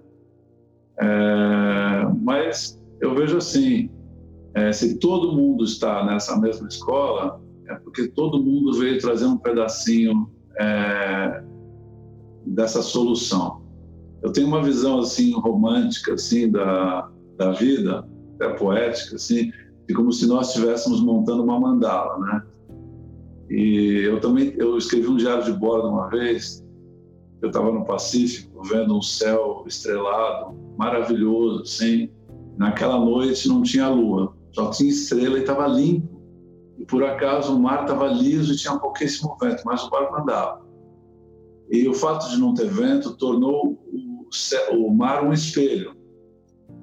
[0.98, 3.90] É, mas eu vejo assim,
[4.54, 9.38] é, se todo mundo está nessa mesma escola, é porque todo mundo veio trazer um
[9.38, 10.30] pedacinho
[10.60, 11.42] é,
[12.46, 13.65] dessa solução
[14.26, 17.08] eu tenho uma visão assim romântica assim da,
[17.38, 18.04] da vida,
[18.34, 19.52] até poética assim,
[19.88, 22.44] de como se nós estivéssemos montando uma mandala, né?
[23.52, 26.66] E eu também eu escrevi um diário de bordo uma vez.
[27.40, 32.10] Eu estava no Pacífico vendo um céu estrelado, maravilhoso, assim.
[32.58, 36.20] Naquela noite não tinha lua, só tinha estrela e estava limpo.
[36.80, 40.66] E por acaso o mar estava liso e tinha pouquíssimo vento, mas o barco andava.
[41.70, 43.78] E o fato de não ter vento tornou
[44.72, 45.96] o, mar um espelho.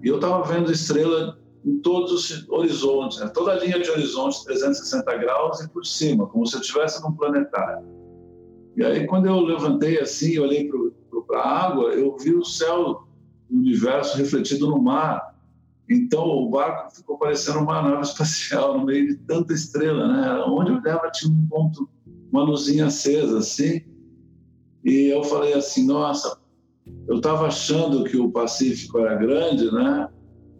[0.03, 3.29] E eu estava vendo estrela em todos os horizontes, né?
[3.29, 7.13] toda a linha de horizonte 360 graus e por cima, como se eu estivesse num
[7.13, 7.87] planetário.
[8.77, 10.69] E aí, quando eu levantei assim, olhei
[11.27, 13.07] para a água, eu vi o céu
[13.49, 15.37] do universo refletido no mar.
[15.89, 20.43] Então, o barco ficou parecendo uma nave espacial no meio de tanta estrela, né?
[20.47, 21.89] Onde eu olhava tinha um ponto,
[22.31, 23.83] uma luzinha acesa, assim.
[24.85, 26.41] E eu falei assim, nossa,
[27.07, 30.09] eu estava achando que o Pacífico era grande, né?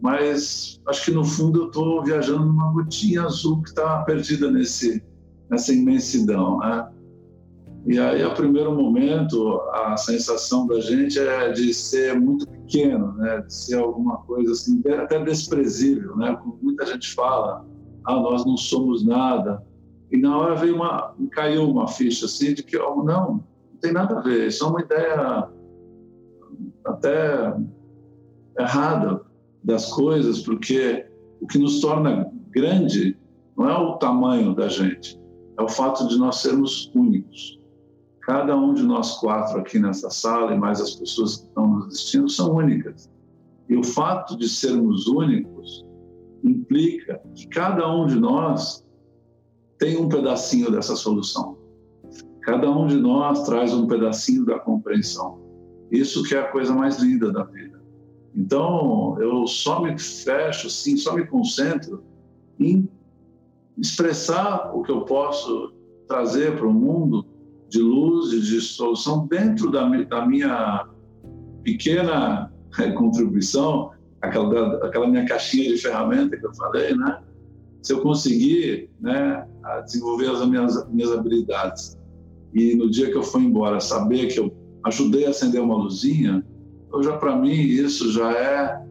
[0.01, 5.03] Mas acho que no fundo eu estou viajando numa gotinha azul que está perdida nesse,
[5.49, 6.87] nessa imensidão, né?
[7.85, 13.41] E aí, a primeiro momento, a sensação da gente é de ser muito pequeno, né?
[13.41, 16.37] De ser alguma coisa assim, até desprezível, né?
[16.41, 17.65] Como muita gente fala,
[18.05, 19.61] ah, nós não somos nada.
[20.11, 23.91] E na hora veio uma, caiu uma ficha assim de que, oh, não, não tem
[23.91, 24.47] nada a ver.
[24.47, 25.49] Isso é uma ideia
[26.85, 27.53] até
[28.57, 29.21] errada
[29.63, 31.05] das coisas, porque
[31.41, 33.17] o que nos torna grande
[33.57, 35.19] não é o tamanho da gente,
[35.57, 37.59] é o fato de nós sermos únicos.
[38.21, 41.87] Cada um de nós quatro aqui nessa sala e mais as pessoas que estão nos
[41.87, 43.11] assistindo são únicas.
[43.67, 45.85] E o fato de sermos únicos
[46.43, 48.85] implica que cada um de nós
[49.77, 51.57] tem um pedacinho dessa solução.
[52.41, 55.42] Cada um de nós traz um pedacinho da compreensão.
[55.93, 57.79] Isso que é a coisa mais linda da vida.
[58.35, 62.03] Então, eu só me fecho, sim, só me concentro
[62.59, 62.89] em
[63.77, 65.71] expressar o que eu posso
[66.07, 67.23] trazer para o mundo
[67.69, 70.87] de luz e de solução dentro da, da minha
[71.63, 77.21] pequena eh, contribuição, aquela, aquela minha caixinha de ferramenta que eu falei, né?
[77.83, 79.45] Se eu conseguir né,
[79.85, 81.97] desenvolver as minhas, minhas habilidades
[82.53, 86.45] e no dia que eu for embora saber que eu ajudei a acender uma luzinha,
[86.91, 88.85] eu já para mim isso já é,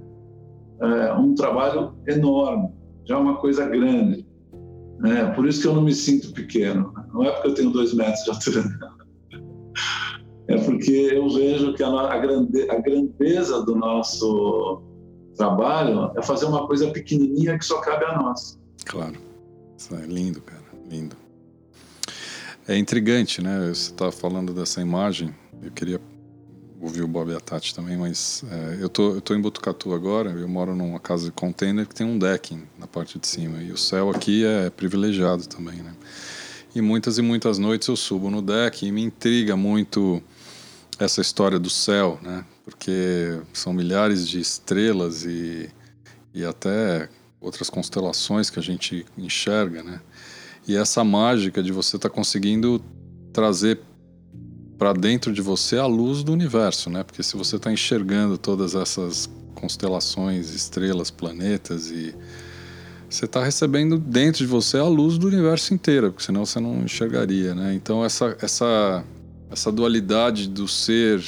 [0.80, 2.70] é, um trabalho enorme,
[3.04, 4.26] já é uma coisa grande.
[4.98, 5.26] Né?
[5.34, 6.92] Por isso que eu não me sinto pequeno.
[7.12, 8.64] Não é porque eu tenho dois metros de altura.
[10.48, 12.18] É porque eu vejo que a
[12.80, 14.82] grandeza do nosso
[15.36, 18.58] trabalho é fazer uma coisa pequenininha que só cabe a nós.
[18.84, 19.14] Claro.
[19.76, 20.62] Isso é lindo, cara.
[20.90, 21.16] Lindo.
[22.68, 23.58] É intrigante, né?
[23.68, 25.34] Você está falando dessa imagem.
[25.62, 26.00] Eu queria
[26.80, 29.94] ouvir o Bob e a Tati também, mas é, eu, tô, eu tô em Botucatu
[29.94, 30.30] agora.
[30.30, 33.62] Eu moro numa casa de container que tem um decking na parte de cima.
[33.62, 35.94] E o céu aqui é privilegiado também, né?
[36.74, 40.20] E muitas e muitas noites eu subo no deck e me intriga muito
[40.98, 42.44] essa história do céu, né?
[42.64, 45.70] Porque são milhares de estrelas e,
[46.34, 47.08] e até
[47.40, 50.00] outras constelações que a gente enxerga, né?
[50.66, 52.82] E essa mágica de você estar tá conseguindo
[53.32, 53.80] trazer
[54.82, 57.04] para dentro de você a luz do universo, né?
[57.04, 62.12] Porque se você está enxergando todas essas constelações, estrelas, planetas e
[63.08, 66.82] você está recebendo dentro de você a luz do universo inteiro, porque senão você não
[66.82, 67.72] enxergaria, né?
[67.74, 69.04] Então essa essa
[69.52, 71.22] essa dualidade do ser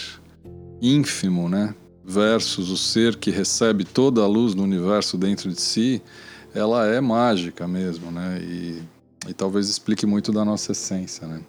[0.83, 6.03] ínfimo, né, versus o ser que recebe toda a luz do universo dentro de si,
[6.53, 8.41] ela é mágica mesmo, né?
[8.43, 8.83] E,
[9.29, 11.41] e talvez explique muito da nossa essência, né?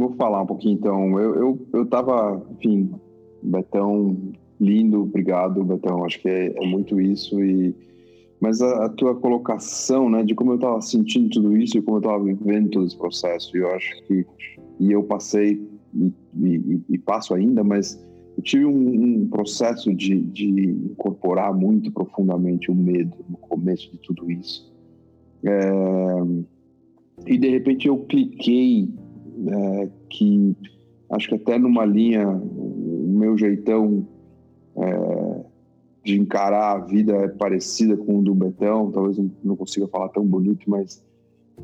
[0.00, 1.20] Vou falar um pouquinho então.
[1.20, 2.90] Eu, eu, eu tava, enfim,
[3.42, 4.16] Betão,
[4.58, 6.06] lindo, obrigado, Betão.
[6.06, 7.74] Acho que é, é muito isso e
[8.40, 11.98] mas a, a, tua colocação, né, de como eu estava sentindo tudo isso e como
[11.98, 14.24] eu estava vivendo todo esse processo, eu acho que
[14.78, 15.62] e eu passei
[15.94, 18.02] e, e, e passo ainda, mas
[18.38, 23.98] eu tive um, um processo de, de, incorporar muito profundamente o medo no começo de
[23.98, 24.72] tudo isso.
[25.44, 25.70] É,
[27.26, 28.88] e de repente eu cliquei
[29.48, 30.56] é, que
[31.10, 34.06] acho que até numa linha, o meu jeitão
[34.76, 35.44] é,
[36.04, 40.24] de encarar a vida é parecida com o do Betão, talvez não consiga falar tão
[40.24, 41.04] bonito, mas,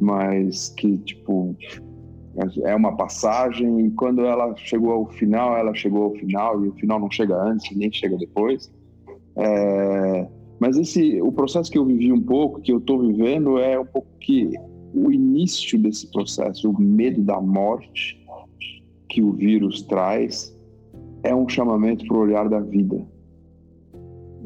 [0.00, 1.56] mas que, tipo,
[2.64, 6.74] é uma passagem e quando ela chegou ao final, ela chegou ao final e o
[6.74, 8.70] final não chega antes, nem chega depois.
[9.36, 10.28] É,
[10.58, 13.86] mas esse, o processo que eu vivi um pouco, que eu estou vivendo, é um
[13.86, 14.50] pouco que
[14.96, 18.24] o início desse processo, o medo da morte
[19.08, 20.56] que o vírus traz,
[21.22, 23.04] é um chamamento para o olhar da vida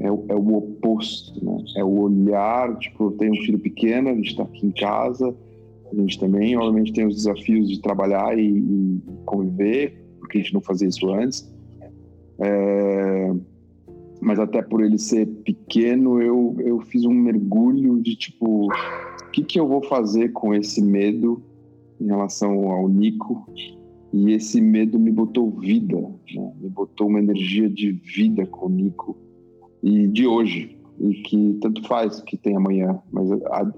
[0.01, 1.62] é o, é o oposto, né?
[1.77, 5.36] É o olhar, tipo, eu tenho um filho pequeno, a gente está aqui em casa,
[5.93, 10.55] a gente também, obviamente, tem os desafios de trabalhar e, e conviver, porque a gente
[10.55, 11.48] não fazia isso antes.
[12.43, 13.35] É...
[14.22, 18.68] mas até por ele ser pequeno, eu, eu fiz um mergulho de tipo,
[19.31, 21.40] o que, que eu vou fazer com esse medo
[22.01, 23.48] em relação ao Nico?
[24.12, 26.52] E esse medo me botou vida, né?
[26.61, 29.16] me botou uma energia de vida com o Nico
[29.85, 30.77] e de hoje.
[30.98, 33.73] E que tanto faz que tem amanhã, mas a,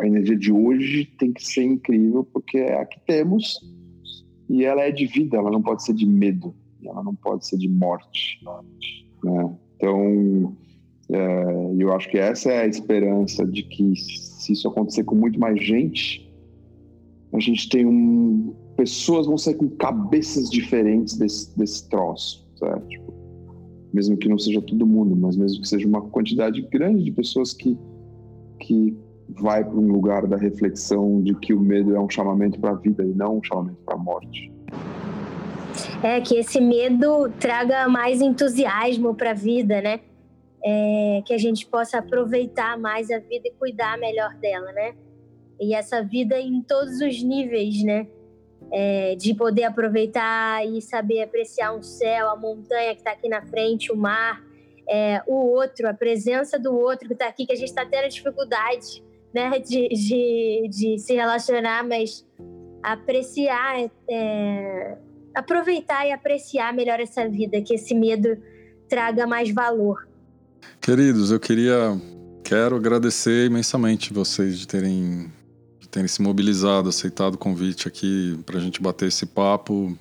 [0.00, 3.60] a, energia de hoje tem que ser incrível porque é a que temos
[4.48, 7.58] e ela é de vida, ela não pode ser de medo, ela não pode ser
[7.58, 8.40] de morte.
[9.22, 9.54] Né?
[9.76, 10.56] Então,
[11.10, 13.92] é, eu acho que essa é a esperança de que
[14.44, 16.30] se isso acontecer com muito mais gente,
[17.32, 22.86] a gente tem um pessoas vão sair com cabeças diferentes desse, desse troço, certo?
[22.88, 23.14] Tipo,
[23.92, 27.52] mesmo que não seja todo mundo, mas mesmo que seja uma quantidade grande de pessoas
[27.52, 27.78] que
[28.60, 28.96] que
[29.28, 32.74] vai para um lugar da reflexão de que o medo é um chamamento para a
[32.74, 34.52] vida e não um chamamento para a morte.
[36.02, 40.00] É, que esse medo traga mais entusiasmo para a vida, né?
[40.66, 44.94] É, que a gente possa aproveitar mais a vida e cuidar melhor dela, né?
[45.60, 48.06] E essa vida em todos os níveis, né?
[48.72, 53.42] É, de poder aproveitar e saber apreciar um céu, a montanha que está aqui na
[53.42, 54.42] frente, o mar,
[54.88, 58.08] é, o outro, a presença do outro que está aqui, que a gente está tendo
[58.08, 59.04] dificuldade
[59.34, 62.26] né, de, de, de, se relacionar, mas
[62.82, 64.96] apreciar é,
[65.34, 68.40] aproveitar e apreciar melhor essa vida, que esse medo
[68.88, 70.08] traga mais valor.
[70.80, 72.00] Queridos, eu queria,
[72.42, 75.32] quero agradecer imensamente vocês de terem,
[75.80, 79.96] de terem se mobilizado, aceitado o convite aqui para a gente bater esse papo.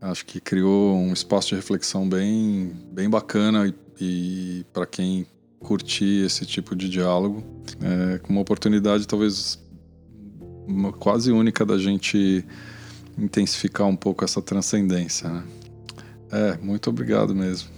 [0.00, 5.26] Acho que criou um espaço de reflexão bem, bem bacana e, e para quem
[5.58, 7.42] curtir esse tipo de diálogo,
[7.80, 9.58] é, com uma oportunidade talvez
[10.66, 12.44] uma, quase única da gente
[13.18, 15.28] intensificar um pouco essa transcendência.
[15.28, 15.44] Né?
[16.30, 17.68] É, muito obrigado mesmo.